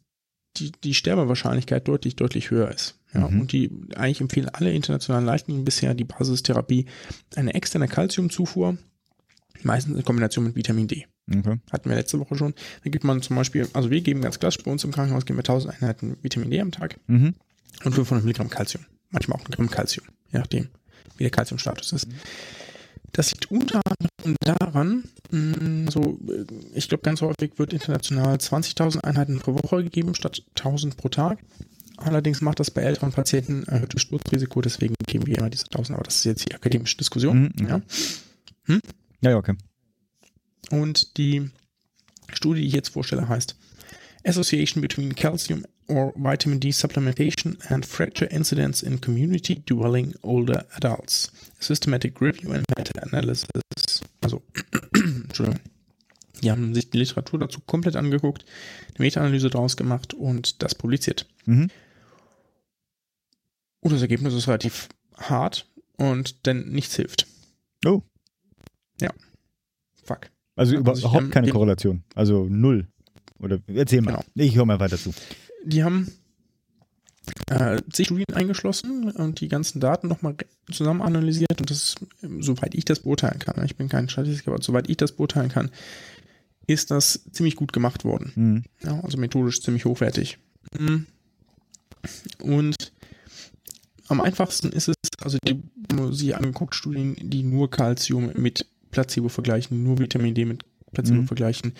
die, 0.57 0.73
die 0.73 0.95
Sterbewahrscheinlichkeit 0.95 1.87
deutlich, 1.89 2.17
deutlich 2.17 2.51
höher 2.51 2.71
ist. 2.71 2.97
Ja, 3.15 3.29
Mhm. 3.29 3.41
Und 3.41 3.53
die 3.53 3.71
eigentlich 3.97 4.21
empfehlen 4.21 4.49
alle 4.49 4.73
internationalen 4.73 5.25
Leitlinien 5.27 5.65
bisher 5.65 5.95
die 5.95 6.05
Basistherapie 6.05 6.87
eine 7.35 7.55
externe 7.55 7.89
Kalziumzufuhr, 7.89 8.79
meistens 9.63 9.97
in 9.97 10.05
Kombination 10.05 10.45
mit 10.45 10.57
Vitamin 10.57 10.87
D. 10.89 11.07
Okay. 11.33 11.59
Hatten 11.73 11.89
wir 11.89 11.97
letzte 11.97 12.19
Woche 12.19 12.35
schon. 12.37 12.55
Da 12.85 12.91
gibt 12.91 13.05
man 13.05 13.23
zum 13.23 13.37
Beispiel, 13.37 13.69
also 13.73 13.91
wir 13.91 14.01
geben 14.01 14.21
ganz 14.21 14.39
klassisch 14.41 14.65
bei 14.65 14.71
uns 14.71 14.83
im 14.85 14.91
Krankenhaus, 14.93 15.25
geben 15.27 15.39
wir 15.39 15.43
1000 15.45 15.75
Einheiten 15.75 16.17
Vitamin 16.23 16.51
D 16.51 16.61
am 16.61 16.73
Tag 16.73 16.99
Mhm. 17.07 17.35
und 17.85 17.95
500 17.95 18.25
Milligramm 18.25 18.51
Calcium. 18.51 18.85
Manchmal 19.11 19.39
auch 19.41 19.45
ein 19.45 19.51
Gramm 19.53 19.71
Calcium, 19.71 20.07
je 20.33 20.39
nachdem, 20.39 20.69
wie 21.17 21.25
der 21.25 21.31
Calciumstatus 21.31 21.93
ist. 21.93 22.09
Das 23.13 23.33
liegt 23.33 23.51
unter 23.51 23.81
anderem 23.85 24.37
daran, 24.41 25.05
mh, 25.31 25.91
so, 25.91 26.19
äh, 26.29 26.45
ich 26.75 26.89
glaube, 26.89 27.03
ganz 27.03 27.21
häufig 27.23 27.53
wird 27.59 27.73
international 27.73 28.37
20.000 28.37 29.01
Einheiten 29.05 29.39
pro 29.41 29.55
Woche 29.55 29.83
gegeben, 29.83 30.15
statt 30.15 30.43
1000 30.57 30.97
pro 30.97 31.09
Tag. 31.09 31.39
Allerdings 31.97 32.41
macht 32.41 32.61
das 32.61 32.71
bei 32.71 32.83
älteren 32.83 33.13
Patienten 33.13 33.65
erhöhtes 33.65 34.01
Sturzrisiko, 34.03 34.61
deswegen 34.63 34.95
geben 35.07 35.27
wir 35.27 35.39
immer 35.39 35.51
diese 35.51 35.65
1000, 35.67 35.97
aber 35.97 36.05
das 36.05 36.17
ist 36.17 36.25
jetzt 36.25 36.49
die 36.49 36.55
akademische 36.55 36.97
Diskussion. 36.97 37.53
Mhm, 37.59 37.67
Ja. 37.69 37.81
Ja, 39.23 39.31
ja, 39.33 39.37
okay. 39.37 39.55
Und 40.71 41.17
die 41.17 41.51
Studie, 42.33 42.61
die 42.61 42.67
ich 42.69 42.75
jetzt 42.75 42.91
vorstelle, 42.91 43.29
heißt 43.29 43.57
Association 44.25 44.83
between 44.83 45.15
Calcium 45.15 45.65
or 45.89 46.13
Vitamin 46.15 46.61
D 46.61 46.71
Supplementation 46.71 47.59
and 47.69 47.85
Fracture 47.85 48.31
Incidence 48.31 48.83
in 48.83 49.01
Community 49.01 49.57
Dwelling 49.65 50.15
Older 50.23 50.67
Adults. 50.77 51.33
A 51.59 51.63
Systematic 51.63 52.21
Review 52.21 52.53
and 52.53 52.65
Meta-Analysis. 52.77 53.47
Also, 54.21 54.43
Entschuldigung. 54.95 55.61
Die 56.43 56.51
haben 56.51 56.75
sich 56.75 56.89
die 56.91 56.99
Literatur 56.99 57.39
dazu 57.39 57.61
komplett 57.61 57.97
angeguckt, 57.97 58.45
eine 58.91 59.05
Meta-Analyse 59.05 59.51
draus 59.51 59.77
gemacht 59.77 60.15
und 60.15 60.63
das 60.63 60.75
publiziert. 60.75 61.27
Mhm. 61.45 61.69
Und 63.81 63.93
das 63.93 64.03
Ergebnis 64.03 64.35
ist 64.35 64.49
relativ 64.49 64.89
hart 65.19 65.67
und 65.97 66.47
denn 66.47 66.71
nichts 66.71 66.97
hilft. 66.97 67.27
Oh, 67.85 68.03
Fuck. 69.01 69.30
Also 70.61 70.75
Ja, 70.75 70.81
also 70.81 70.93
ich, 70.93 70.99
überhaupt 71.01 71.25
ähm, 71.25 71.31
keine 71.31 71.49
Korrelation. 71.49 72.05
Also 72.15 72.47
null. 72.49 72.87
Oder 73.39 73.61
erzähl 73.67 74.03
mal. 74.03 74.13
Genau. 74.13 74.25
Ich 74.35 74.55
höre 74.57 74.67
mal 74.67 74.79
weiter 74.79 74.99
zu. 74.99 75.13
Die 75.65 75.83
haben 75.83 76.13
äh, 77.49 77.81
zig 77.91 78.09
Studien 78.09 78.27
eingeschlossen 78.35 79.11
und 79.11 79.41
die 79.41 79.49
ganzen 79.49 79.81
Daten 79.81 80.09
nochmal 80.09 80.37
zusammen 80.71 81.01
analysiert 81.01 81.61
und 81.61 81.71
das, 81.71 81.95
soweit 82.41 82.75
ich 82.75 82.85
das 82.85 83.01
beurteilen 83.01 83.39
kann, 83.39 83.65
ich 83.65 83.77
bin 83.77 83.89
kein 83.89 84.09
Statistiker, 84.09 84.53
aber 84.53 84.63
soweit 84.63 84.89
ich 84.91 84.99
das 84.99 85.13
beurteilen 85.13 85.49
kann, 85.49 85.71
ist 86.67 86.91
das 86.91 87.25
ziemlich 87.33 87.57
gut 87.57 87.73
gemacht 87.73 88.05
worden. 88.05 88.33
Mhm. 88.35 88.65
Ja, 88.85 89.01
also 89.01 89.17
methodisch 89.17 89.63
ziemlich 89.63 89.87
hochwertig. 89.87 90.39
Mhm. 90.79 91.07
Und 92.43 92.93
am 94.09 94.21
einfachsten 94.21 94.71
ist 94.71 94.89
es, 94.89 94.97
also 95.23 95.39
die 95.47 95.63
sie 96.13 96.35
angeguckt, 96.35 96.75
Studien, 96.75 97.17
die 97.19 97.43
nur 97.43 97.71
Calcium 97.71 98.33
mit 98.37 98.67
Placebo 98.91 99.29
vergleichen, 99.29 99.83
nur 99.83 99.99
Vitamin 99.99 100.35
D 100.35 100.45
mit 100.45 100.65
Placebo 100.93 101.23
Mhm. 101.23 101.27
vergleichen, 101.27 101.73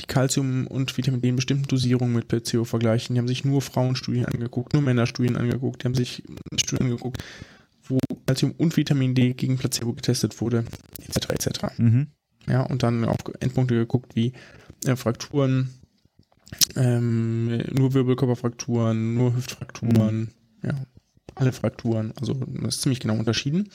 die 0.00 0.06
Calcium 0.06 0.66
und 0.66 0.96
Vitamin 0.96 1.20
D 1.20 1.28
in 1.28 1.36
bestimmten 1.36 1.68
Dosierungen 1.68 2.14
mit 2.14 2.28
Placebo 2.28 2.64
vergleichen. 2.64 3.14
Die 3.14 3.20
haben 3.20 3.28
sich 3.28 3.44
nur 3.44 3.62
Frauenstudien 3.62 4.26
angeguckt, 4.26 4.72
nur 4.72 4.82
Männerstudien 4.82 5.36
angeguckt, 5.36 5.82
die 5.82 5.86
haben 5.86 5.94
sich 5.94 6.22
Studien 6.56 6.86
angeguckt, 6.86 7.22
wo 7.86 7.98
Calcium 8.26 8.52
und 8.52 8.76
Vitamin 8.76 9.14
D 9.14 9.34
gegen 9.34 9.58
Placebo 9.58 9.92
getestet 9.92 10.40
wurde, 10.40 10.64
etc. 11.06 11.30
etc. 11.30 11.48
Mhm. 11.78 12.06
Ja, 12.46 12.62
und 12.62 12.82
dann 12.82 13.04
auf 13.04 13.18
Endpunkte 13.40 13.74
geguckt 13.74 14.16
wie 14.16 14.32
äh, 14.86 14.96
Frakturen, 14.96 15.70
ähm, 16.76 17.58
nur 17.72 17.94
Wirbelkörperfrakturen, 17.94 19.14
nur 19.14 19.34
Hüftfrakturen, 19.36 20.30
ja, 20.62 20.74
alle 21.34 21.52
Frakturen. 21.52 22.12
Also 22.20 22.34
das 22.34 22.76
ist 22.76 22.82
ziemlich 22.82 23.00
genau 23.00 23.16
unterschieden. 23.16 23.68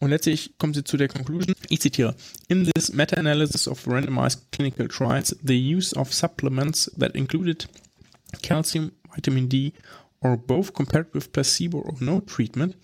Und 0.00 0.10
letztlich 0.10 0.54
kommen 0.58 0.74
sie 0.74 0.84
zu 0.84 0.96
der 0.96 1.08
Conclusion, 1.08 1.54
ich 1.68 1.80
zitiere, 1.80 2.14
In 2.48 2.64
this 2.74 2.92
meta-analysis 2.92 3.68
of 3.68 3.86
randomized 3.86 4.40
clinical 4.52 4.88
trials, 4.88 5.36
the 5.42 5.54
use 5.76 5.94
of 5.96 6.12
supplements 6.12 6.90
that 6.98 7.14
included 7.14 7.68
calcium, 8.42 8.92
vitamin 9.14 9.48
D, 9.48 9.72
or 10.20 10.36
both 10.36 10.72
compared 10.72 11.14
with 11.14 11.32
placebo 11.32 11.78
or 11.78 11.94
no 12.00 12.20
treatment 12.20 12.76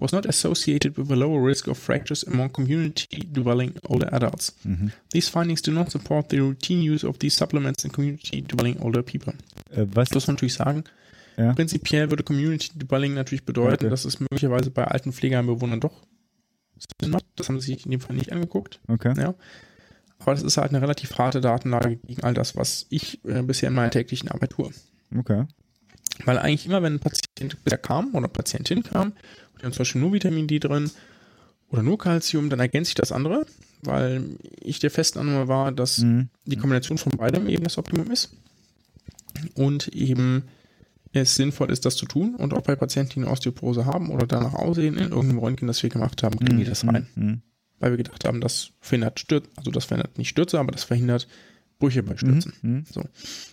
was 0.00 0.12
not 0.12 0.26
associated 0.26 0.96
with 0.98 1.10
a 1.10 1.14
lower 1.14 1.40
risk 1.40 1.66
of 1.68 1.78
fractures 1.78 2.24
among 2.26 2.50
community-dwelling 2.50 3.74
older 3.88 4.12
adults. 4.12 4.54
Mhm. 4.64 4.90
These 5.12 5.30
findings 5.30 5.62
do 5.62 5.72
not 5.72 5.90
support 5.90 6.28
the 6.30 6.38
routine 6.40 6.82
use 6.82 7.06
of 7.06 7.18
these 7.18 7.36
supplements 7.36 7.84
in 7.84 7.92
community-dwelling 7.92 8.80
older 8.80 9.02
people. 9.02 9.34
Äh, 9.70 9.86
was? 9.94 10.08
Das 10.08 10.14
muss 10.14 10.26
man 10.26 10.34
natürlich 10.34 10.54
sagen. 10.54 10.84
Ja. 11.36 11.52
Prinzipiell 11.52 12.10
würde 12.10 12.22
Community-Dwelling 12.22 13.14
natürlich 13.14 13.44
bedeuten, 13.44 13.86
Okay. 13.86 13.88
dass 13.90 14.04
es 14.04 14.20
möglicherweise 14.20 14.70
bei 14.70 14.84
alten 14.84 15.12
Pflegeheimbewohnern 15.12 15.80
doch 15.80 16.02
Macht. 17.06 17.24
Das 17.36 17.48
haben 17.48 17.60
sie 17.60 17.72
sich 17.74 17.84
in 17.84 17.90
dem 17.90 18.00
Fall 18.00 18.16
nicht 18.16 18.32
angeguckt. 18.32 18.80
Okay. 18.88 19.14
Ja. 19.16 19.34
Aber 20.18 20.34
das 20.34 20.42
ist 20.42 20.56
halt 20.56 20.70
eine 20.70 20.80
relativ 20.80 21.18
harte 21.18 21.40
Datenlage 21.40 21.96
gegen 21.96 22.22
all 22.22 22.34
das, 22.34 22.56
was 22.56 22.86
ich 22.88 23.24
äh, 23.24 23.42
bisher 23.42 23.68
in 23.68 23.74
meiner 23.74 23.90
täglichen 23.90 24.28
Arbeit 24.30 24.50
tue. 24.50 24.70
Okay. 25.16 25.44
Weil 26.24 26.38
eigentlich 26.38 26.66
immer, 26.66 26.82
wenn 26.82 26.94
ein 26.94 27.00
Patient 27.00 27.62
bisher 27.64 27.78
kam 27.78 28.14
oder 28.14 28.28
Patientin 28.28 28.82
kam, 28.82 29.08
und 29.08 29.60
die 29.60 29.64
haben 29.66 29.72
zum 29.72 29.80
Beispiel 29.80 30.00
nur 30.00 30.12
Vitamin 30.12 30.46
D 30.46 30.58
drin 30.60 30.90
oder 31.68 31.82
nur 31.82 31.98
Calcium, 31.98 32.50
dann 32.50 32.60
ergänzt 32.60 32.88
sich 32.90 32.94
das 32.94 33.12
andere, 33.12 33.46
weil 33.82 34.24
ich 34.60 34.78
der 34.78 34.90
festen 34.90 35.18
Annahme 35.18 35.48
war, 35.48 35.72
dass 35.72 35.98
Mhm. 35.98 36.28
die 36.46 36.56
Kombination 36.56 36.98
von 36.98 37.12
beidem 37.12 37.48
eben 37.48 37.64
das 37.64 37.76
Optimum 37.78 38.10
ist 38.10 38.34
und 39.54 39.88
eben 39.88 40.44
es 41.22 41.36
sinnvoll 41.36 41.70
ist, 41.70 41.84
das 41.84 41.96
zu 41.96 42.06
tun 42.06 42.34
und 42.34 42.52
auch 42.54 42.62
bei 42.62 42.76
Patienten, 42.76 43.12
die 43.14 43.20
eine 43.20 43.30
Osteoporose 43.30 43.86
haben 43.86 44.10
oder 44.10 44.26
danach 44.26 44.54
aussehen, 44.54 44.96
in 44.96 45.10
irgendeinem 45.10 45.38
Röntgen, 45.38 45.68
das 45.68 45.82
wir 45.82 45.90
gemacht 45.90 46.22
haben, 46.22 46.38
kriegen 46.38 46.58
die 46.58 46.64
das 46.64 46.86
rein. 46.86 47.06
Mhm. 47.14 47.42
Weil 47.78 47.92
wir 47.92 47.96
gedacht 47.98 48.24
haben, 48.24 48.40
das 48.40 48.70
verhindert 48.80 49.20
Stürze, 49.20 49.48
also 49.56 49.70
das 49.70 49.84
verhindert 49.84 50.18
nicht 50.18 50.28
Stürze, 50.28 50.58
aber 50.58 50.72
das 50.72 50.84
verhindert 50.84 51.28
Brüche 51.78 52.02
bei 52.02 52.16
Stürzen. 52.16 52.52
Mhm. 52.62 52.84
So. 52.90 53.04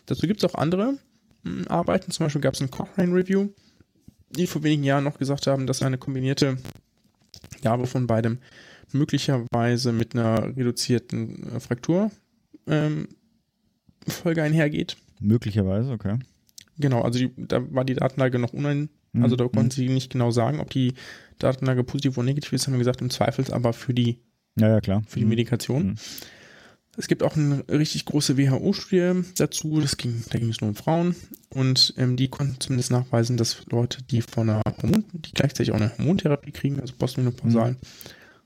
Dazu 0.06 0.28
gibt 0.28 0.44
es 0.44 0.50
auch 0.50 0.56
andere 0.56 0.98
mh, 1.44 1.68
Arbeiten. 1.68 2.12
Zum 2.12 2.26
Beispiel 2.26 2.42
gab 2.42 2.54
es 2.54 2.62
ein 2.62 2.72
Cochrane 2.72 3.14
Review, 3.14 3.50
die 4.30 4.48
vor 4.48 4.64
wenigen 4.64 4.84
Jahren 4.84 5.04
noch 5.04 5.18
gesagt 5.18 5.48
haben, 5.48 5.68
dass 5.68 5.82
eine 5.82 5.98
kombinierte 5.98 6.58
Gabe 7.62 7.88
von 7.88 8.08
beidem 8.08 8.40
möglicherweise 8.92 9.92
mit 9.92 10.16
einer 10.16 10.56
reduzierten 10.56 11.56
äh, 11.56 11.60
Fraktur 11.60 12.12
ähm, 12.68 13.08
Folge 14.08 14.44
einhergeht. 14.44 14.98
Möglicherweise, 15.20 15.92
okay. 15.92 16.18
Genau, 16.82 17.02
also 17.02 17.20
die, 17.20 17.32
da 17.38 17.62
war 17.74 17.86
die 17.86 17.94
Datenlage 17.96 18.40
noch 18.40 18.54
unein, 18.54 18.90
Mhm. 19.14 19.24
also 19.24 19.36
da 19.36 19.48
konnten 19.48 19.72
sie 19.72 19.90
nicht 19.90 20.12
genau 20.12 20.32
sagen, 20.32 20.60
ob 20.60 20.70
die 20.70 20.94
Datenlage 21.40 21.84
positiv 21.84 22.18
oder 22.18 22.26
negativ 22.26 22.54
ist, 22.54 22.66
haben 22.68 22.74
wir 22.74 22.80
gesagt, 22.80 23.02
im 23.02 23.10
Zweifels 23.10 23.50
aber 23.52 23.74
für 23.74 23.94
die 23.94 24.20
Ja, 24.58 24.68
ja, 24.70 24.82
klar. 24.82 25.04
für 25.08 25.20
die 25.20 25.26
Mhm. 25.26 25.30
Medikation. 25.30 25.84
Mhm. 25.88 25.96
Es 26.98 27.08
gibt 27.08 27.24
auch 27.24 27.38
eine 27.38 27.64
richtig 27.70 28.04
große 28.06 28.38
WHO-Studie 28.38 29.24
dazu, 29.38 29.80
das 29.80 29.96
ging, 29.98 30.24
da 30.30 30.38
ging 30.40 30.50
es 30.50 30.60
nur 30.60 30.70
um 30.72 30.76
Frauen 30.76 31.16
und 31.50 31.94
ähm, 31.98 32.18
die 32.18 32.28
konnten 32.28 32.60
zumindest 32.60 32.92
nachweisen, 32.92 33.38
dass 33.38 33.66
Leute, 33.70 34.00
die 34.04 34.22
von 34.22 34.50
einer 34.50 34.62
Hormon, 34.82 35.06
die 35.14 35.32
gleichzeitig 35.34 35.72
auch 35.72 35.78
eine 35.78 35.98
Hormontherapie 35.98 36.52
kriegen, 36.52 36.80
also 36.82 36.94
postmenopausal 36.98 37.78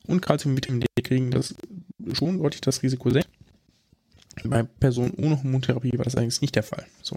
und 0.08 0.22
Calcium 0.22 0.56
Vitamin 0.56 0.82
D 0.82 0.88
kriegen, 1.04 1.32
das 1.32 1.56
schon 2.14 2.38
deutlich 2.38 2.62
das 2.62 2.84
Risiko 2.84 3.10
senkt. 3.10 3.30
Bei 4.44 4.64
Personen 4.64 5.12
ohne 5.18 5.38
Hormontherapie 5.42 5.98
war 5.98 6.04
das 6.04 6.16
allerdings 6.16 6.42
nicht 6.42 6.56
der 6.56 6.64
Fall. 6.64 6.86
So. 7.02 7.16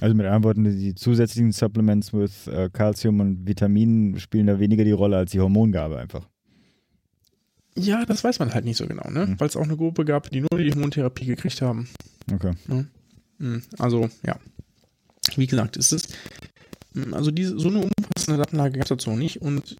Also 0.00 0.14
mit 0.14 0.26
anderen 0.26 0.44
Worten, 0.44 0.64
die 0.64 0.94
zusätzlichen 0.94 1.52
Supplements 1.52 2.12
mit 2.12 2.32
äh, 2.46 2.70
Calcium 2.72 3.20
und 3.20 3.46
Vitaminen 3.46 4.18
spielen 4.18 4.46
da 4.46 4.58
weniger 4.58 4.84
die 4.84 4.92
Rolle 4.92 5.18
als 5.18 5.32
die 5.32 5.40
Hormongabe 5.40 5.98
einfach. 5.98 6.26
Ja, 7.76 8.04
das 8.04 8.22
weiß 8.22 8.38
man 8.38 8.54
halt 8.54 8.64
nicht 8.64 8.76
so 8.76 8.86
genau, 8.86 9.10
ne? 9.10 9.26
Mhm. 9.26 9.40
Weil 9.40 9.48
es 9.48 9.56
auch 9.56 9.64
eine 9.64 9.76
Gruppe 9.76 10.04
gab, 10.04 10.30
die 10.30 10.40
nur 10.40 10.58
die 10.58 10.72
Hormontherapie 10.72 11.26
gekriegt 11.26 11.60
haben. 11.60 11.88
Okay. 12.32 12.52
Mhm. 13.38 13.62
Also, 13.78 14.08
ja. 14.24 14.38
Wie 15.36 15.46
gesagt, 15.46 15.76
ist 15.76 15.92
es. 15.92 16.08
Also, 17.12 17.30
diese, 17.30 17.58
so 17.58 17.68
eine 17.68 17.80
umfassende 17.80 18.38
Datenlage 18.38 18.74
gab 18.74 18.84
es 18.84 18.90
dazu 18.90 19.10
noch 19.10 19.16
nicht 19.16 19.42
und 19.42 19.76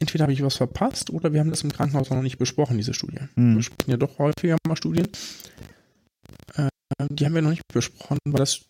entweder 0.00 0.22
habe 0.22 0.32
ich 0.32 0.42
was 0.42 0.56
verpasst 0.56 1.10
oder 1.10 1.32
wir 1.32 1.40
haben 1.40 1.50
das 1.50 1.62
im 1.62 1.72
Krankenhaus 1.72 2.10
noch 2.10 2.22
nicht 2.22 2.38
besprochen, 2.38 2.76
diese 2.76 2.94
Studie. 2.94 3.20
Mhm. 3.36 3.56
Wir 3.56 3.62
sprechen 3.62 3.90
ja 3.92 3.96
doch 3.96 4.18
häufiger 4.18 4.56
mal 4.66 4.76
Studien. 4.76 5.06
Äh, 6.56 6.68
die 7.10 7.24
haben 7.24 7.34
wir 7.34 7.42
noch 7.42 7.50
nicht 7.50 7.66
besprochen, 7.72 8.18
weil 8.24 8.38
das 8.38 8.62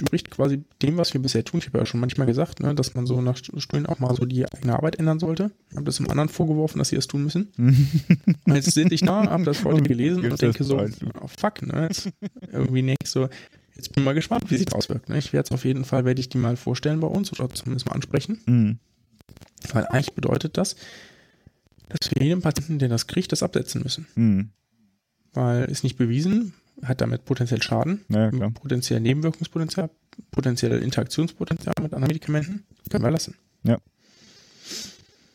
widerspricht 0.00 0.30
quasi 0.30 0.64
dem, 0.82 0.96
was 0.96 1.12
wir 1.12 1.20
bisher 1.20 1.44
tun. 1.44 1.58
Ich 1.58 1.66
habe 1.66 1.78
ja 1.78 1.86
schon 1.86 2.00
manchmal 2.00 2.26
gesagt, 2.26 2.60
ne, 2.60 2.74
dass 2.74 2.94
man 2.94 3.06
so 3.06 3.20
nach 3.20 3.36
Stunden 3.36 3.86
auch 3.86 3.98
mal 3.98 4.14
so 4.14 4.24
die 4.24 4.44
eigene 4.46 4.74
Arbeit 4.74 4.96
ändern 4.96 5.18
sollte. 5.18 5.50
Ich 5.70 5.76
habe 5.76 5.84
das 5.84 5.96
dem 5.96 6.10
anderen 6.10 6.28
vorgeworfen, 6.28 6.78
dass 6.78 6.88
sie 6.90 6.96
das 6.96 7.06
tun 7.06 7.24
müssen. 7.24 7.52
Und 7.56 8.36
jetzt 8.54 8.70
sitze 8.70 8.94
ich 8.94 9.00
da, 9.00 9.28
habe 9.28 9.44
das 9.44 9.64
heute 9.64 9.82
gelesen 9.82 10.30
und 10.30 10.40
denke 10.40 10.64
so, 10.64 10.78
oh, 10.78 11.28
fuck, 11.38 11.62
ne, 11.62 11.88
jetzt 11.88 12.10
irgendwie 12.52 12.82
nicht 12.82 13.06
so. 13.06 13.28
Jetzt 13.74 13.94
bin 13.94 14.02
ich 14.02 14.04
mal 14.06 14.14
gespannt, 14.14 14.50
wie 14.50 14.56
sich 14.56 14.66
das 14.66 14.74
auswirkt. 14.74 15.08
Ne? 15.08 15.18
Ich 15.18 15.32
werde 15.32 15.46
es 15.46 15.52
auf 15.52 15.64
jeden 15.64 15.84
Fall, 15.84 16.04
werde 16.04 16.20
ich 16.20 16.28
die 16.28 16.38
mal 16.38 16.56
vorstellen 16.56 16.98
bei 17.00 17.06
uns 17.06 17.32
oder 17.32 17.48
zumindest 17.48 17.86
mal 17.86 17.94
ansprechen. 17.94 18.40
Mhm. 18.46 18.78
Weil 19.72 19.86
eigentlich 19.86 20.14
bedeutet 20.14 20.56
das, 20.56 20.74
dass 21.88 22.10
wir 22.12 22.22
jedem 22.22 22.42
Patienten, 22.42 22.80
der 22.80 22.88
das 22.88 23.06
kriegt, 23.06 23.30
das 23.30 23.42
absetzen 23.42 23.82
müssen. 23.82 24.06
Mhm. 24.16 24.50
Weil 25.32 25.66
ist 25.66 25.84
nicht 25.84 25.96
bewiesen, 25.96 26.54
hat 26.84 27.00
damit 27.00 27.24
potenziell 27.24 27.62
Schaden, 27.62 28.04
Ja, 28.08 28.30
potenziell 28.50 29.00
Nebenwirkungspotenzial, 29.00 29.90
potenziell 30.30 30.82
Interaktionspotenzial 30.82 31.74
mit 31.82 31.92
anderen 31.94 32.08
Medikamenten. 32.08 32.64
Können 32.90 33.04
wir 33.04 33.10
lassen. 33.10 33.34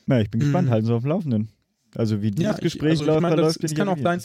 Na, 0.05 0.19
ich 0.19 0.29
bin 0.29 0.41
gespannt, 0.41 0.67
Mhm. 0.67 0.71
halten 0.71 0.85
Sie 0.87 0.93
auf 0.93 1.03
dem 1.03 1.09
Laufenden. 1.09 1.49
Also 1.95 2.21
wie 2.23 2.31
dieses 2.31 2.43
Ja, 2.43 2.55
ich- 2.55 2.61
Gespräch 2.61 2.89
also 2.91 3.03
ich 3.03 3.07
läuft, 3.07 3.21
meine, 3.21 3.35
da 3.35 3.41
das- 3.43 3.57
ich 3.61 3.75
kann 3.75 3.87
ja 3.87 3.93
auch 3.93 3.99
sein-. 3.99 4.19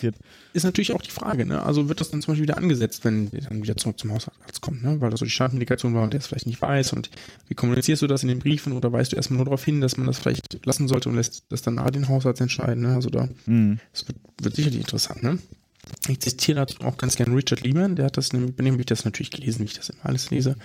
Ist 0.55 0.65
natürlich 0.65 0.91
auch 0.93 1.03
die 1.03 1.11
Frage, 1.11 1.45
ne? 1.45 1.63
Also 1.63 1.89
wird 1.91 2.01
das 2.01 2.11
dann 2.11 2.23
zum 2.23 2.33
Beispiel 2.33 2.45
wieder 2.45 2.57
angesetzt, 2.57 3.05
wenn 3.05 3.31
der 3.31 3.43
dann 3.43 3.63
wieder 3.63 3.77
zurück 3.77 3.99
zum 4.01 4.11
Hausarzt 4.11 4.63
kommt, 4.63 4.83
ne? 4.83 4.99
Weil 5.03 5.11
das 5.11 5.21
so 5.21 5.27
die 5.27 5.31
Schadmedikation 5.31 5.93
war 5.95 6.03
und 6.03 6.15
der 6.15 6.21
es 6.21 6.27
vielleicht 6.27 6.47
nicht 6.47 6.63
weiß 6.63 6.95
und 6.95 7.11
wie 7.47 7.55
kommunizierst 7.55 8.01
du 8.01 8.07
das 8.07 8.23
in 8.23 8.29
den 8.29 8.39
Briefen 8.39 8.73
oder 8.73 8.91
weißt 8.91 9.13
du 9.13 9.17
erstmal 9.17 9.37
nur 9.37 9.45
darauf 9.45 9.63
hin, 9.65 9.83
dass 9.83 9.99
man 9.99 10.07
das 10.07 10.19
vielleicht 10.19 10.65
lassen 10.65 10.89
sollte 10.89 11.11
und 11.11 11.17
lässt 11.17 11.45
das 11.51 11.61
dann 11.61 11.77
den 11.93 12.09
Hausarzt 12.09 12.41
entscheiden, 12.41 12.83
ne? 12.85 12.95
Also 12.95 13.11
da 13.11 13.29
Mhm. 13.45 13.79
Das 13.93 14.09
wird, 14.09 14.17
wird 14.43 14.57
sicherlich 14.57 14.81
interessant, 14.81 15.23
ne? 15.23 15.39
Ich 16.09 16.21
zitiere 16.21 16.61
dazu 16.61 16.81
auch 16.83 16.97
ganz 16.97 17.17
gerne 17.17 17.35
Richard 17.37 17.63
Lehman, 17.63 17.97
der 17.97 18.07
hat 18.07 18.17
das, 18.17 18.33
nämlich- 18.33 18.87
das 18.87 19.05
natürlich 19.05 19.31
gelesen, 19.31 19.61
wie 19.61 19.65
ich 19.67 19.75
das 19.75 19.91
immer 19.91 20.07
alles 20.07 20.31
lese. 20.31 20.57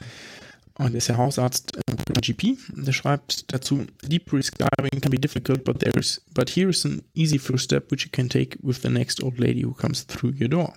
Und 0.75 0.95
ist 0.95 1.07
ja 1.07 1.17
Hausarzt 1.17 1.77
äh, 1.77 2.19
GP. 2.19 2.57
Der 2.75 2.93
schreibt 2.93 3.53
dazu, 3.53 3.85
Deep 4.03 4.25
prescribing 4.25 5.01
can 5.01 5.11
be 5.11 5.19
difficult, 5.19 5.63
but 5.63 5.79
there's 5.79 6.21
but 6.33 6.49
here's 6.49 6.83
an 6.85 7.03
easy 7.13 7.37
first 7.37 7.65
step 7.65 7.91
which 7.91 8.05
you 8.05 8.09
can 8.11 8.27
take 8.27 8.57
with 8.63 8.81
the 8.81 8.89
next 8.89 9.21
old 9.21 9.37
lady 9.39 9.63
who 9.63 9.73
comes 9.73 10.05
through 10.07 10.33
your 10.39 10.49
door. 10.49 10.73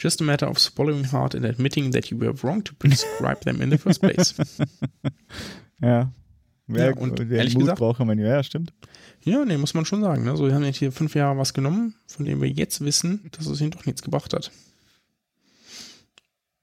Just 0.00 0.22
a 0.22 0.24
matter 0.24 0.48
of 0.48 0.58
swallowing 0.58 1.04
hard 1.12 1.34
and 1.34 1.44
admitting 1.44 1.92
that 1.92 2.06
you 2.10 2.18
were 2.18 2.32
wrong 2.42 2.64
to 2.64 2.72
prescribe 2.78 3.40
them 3.44 3.60
in 3.60 3.70
the 3.70 3.76
first 3.78 4.00
place. 4.00 4.34
Ja. 5.82 6.12
Ja, 6.68 6.86
Ja, 6.90 6.92
und 6.96 7.18
ehrlich 7.30 7.54
Mut 7.54 7.62
gesagt- 7.62 7.78
braucht 7.78 7.98
man 8.00 8.18
ja, 8.18 8.28
ja, 8.28 8.42
stimmt. 8.42 8.72
Ja, 9.24 9.44
nee, 9.44 9.56
muss 9.56 9.74
man 9.74 9.84
schon 9.84 10.00
sagen. 10.00 10.24
Ne? 10.24 10.36
So, 10.36 10.46
wir 10.46 10.54
haben 10.54 10.64
jetzt 10.64 10.78
hier 10.78 10.90
fünf 10.92 11.14
Jahre 11.14 11.38
was 11.38 11.54
genommen, 11.54 11.94
von 12.06 12.24
dem 12.24 12.40
wir 12.40 12.48
jetzt 12.48 12.80
wissen, 12.84 13.20
dass 13.32 13.46
es 13.46 13.60
ihnen 13.60 13.70
doch 13.70 13.84
nichts 13.86 14.02
gebracht 14.02 14.32
hat. 14.32 14.50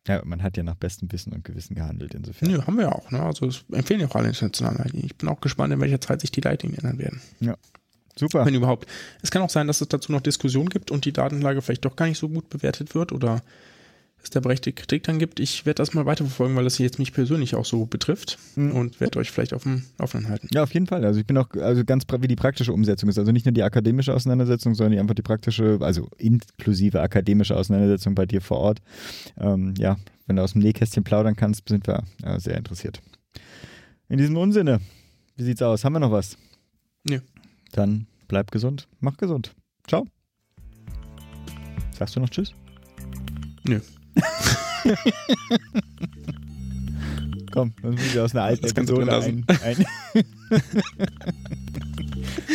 Ja, 0.07 0.21
man 0.25 0.41
hat 0.41 0.57
ja 0.57 0.63
nach 0.63 0.75
bestem 0.75 1.11
Wissen 1.11 1.33
und 1.33 1.43
Gewissen 1.43 1.75
gehandelt, 1.75 2.15
insofern. 2.15 2.49
Nö, 2.51 2.61
haben 2.65 2.77
wir 2.77 2.85
ja 2.85 2.91
auch. 2.91 3.11
Ne? 3.11 3.21
Also 3.21 3.45
das 3.45 3.63
empfehlen 3.71 3.99
ja 3.99 4.07
auch 4.07 4.15
alle 4.15 4.29
internationalen 4.29 4.77
Leitlinien. 4.77 5.05
Ich 5.05 5.15
bin 5.17 5.29
auch 5.29 5.39
gespannt, 5.39 5.71
in 5.73 5.79
welcher 5.81 6.01
Zeit 6.01 6.21
sich 6.21 6.31
die 6.31 6.41
Leitlinien 6.41 6.79
ändern 6.83 6.97
werden. 6.97 7.21
Super. 8.15 8.45
Wenn 8.45 8.55
überhaupt. 8.55 8.89
Es 9.21 9.29
kann 9.31 9.41
auch 9.43 9.49
sein, 9.49 9.67
dass 9.67 9.81
es 9.81 9.87
dazu 9.87 10.11
noch 10.11 10.21
Diskussionen 10.21 10.69
gibt 10.69 10.89
und 10.91 11.05
die 11.05 11.13
Datenlage 11.13 11.61
vielleicht 11.61 11.85
doch 11.85 11.95
gar 11.95 12.07
nicht 12.07 12.17
so 12.17 12.27
gut 12.27 12.49
bewertet 12.49 12.95
wird 12.95 13.11
oder 13.11 13.41
es 14.21 14.29
da 14.31 14.39
berechtigte 14.41 14.81
Kritik 14.81 15.03
dann 15.03 15.17
gibt. 15.19 15.39
Ich 15.39 15.65
werde 15.65 15.75
das 15.77 15.93
mal 15.93 16.05
weiterverfolgen, 16.05 16.55
weil 16.55 16.63
das 16.65 16.77
jetzt 16.77 16.99
mich 16.99 17.13
persönlich 17.13 17.55
auch 17.55 17.65
so 17.65 17.85
betrifft 17.85 18.37
Mhm. 18.55 18.71
und 18.71 18.99
werde 18.99 19.19
euch 19.19 19.31
vielleicht 19.31 19.53
auf 19.53 19.63
dem 19.63 19.83
Laufenden 19.97 20.29
halten. 20.29 20.47
Ja, 20.53 20.63
auf 20.63 20.73
jeden 20.73 20.87
Fall. 20.87 21.05
Also 21.05 21.19
ich 21.19 21.25
bin 21.25 21.37
auch, 21.37 21.49
also 21.55 21.85
ganz 21.85 22.03
wie 22.19 22.27
die 22.27 22.35
praktische 22.35 22.73
Umsetzung 22.73 23.09
ist. 23.09 23.17
Also 23.17 23.31
nicht 23.31 23.45
nur 23.45 23.53
die 23.53 23.63
akademische 23.63 24.13
Auseinandersetzung, 24.13 24.75
sondern 24.75 24.91
die- 24.93 24.99
einfach 24.99 25.15
die 25.15 25.21
praktische, 25.21 25.77
also 25.81 26.09
inklusive 26.17 27.01
akademische 27.01 27.55
Auseinandersetzung 27.55 28.13
bei 28.15 28.25
dir 28.25 28.41
vor 28.41 28.57
Ort. 28.57 28.79
Ähm, 29.37 29.73
ja, 29.77 29.97
wenn 30.27 30.35
du 30.35 30.43
aus 30.43 30.53
dem 30.53 30.61
Nähkästchen 30.61 31.03
plaudern 31.03 31.35
kannst, 31.35 31.67
sind 31.69 31.87
wir 31.87 32.03
äh, 32.23 32.39
sehr 32.39 32.57
interessiert. 32.57 33.01
In 34.09 34.17
diesem 34.17 34.37
Unsinne, 34.37 34.79
wie 35.37 35.43
sieht's 35.43 35.61
aus? 35.61 35.85
Haben 35.85 35.93
wir 35.93 35.99
noch 35.99 36.11
was? 36.11 36.37
Nö. 37.03 37.19
Dann 37.71 38.07
bleib 38.27 38.51
gesund, 38.51 38.87
mach 38.99 39.17
gesund. 39.17 39.55
Ciao. 39.87 40.05
Sagst 41.97 42.15
du 42.15 42.19
noch 42.19 42.29
Tschüss? 42.29 42.53
Nö. 43.67 43.79
Komm, 47.51 47.73
dann 47.81 47.95
müssen 47.95 48.13
wir 48.13 48.23
aus 48.23 48.35
einer 48.35 48.43
alten 48.43 48.61
Das 48.63 48.71
Episode 48.71 49.21
ein, 49.21 49.45
ein 49.63 49.85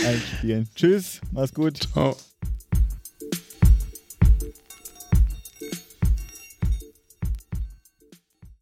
einspielen. 0.06 0.68
Tschüss, 0.74 1.20
mach's 1.32 1.52
gut. 1.52 1.78
Ciao. 1.78 2.16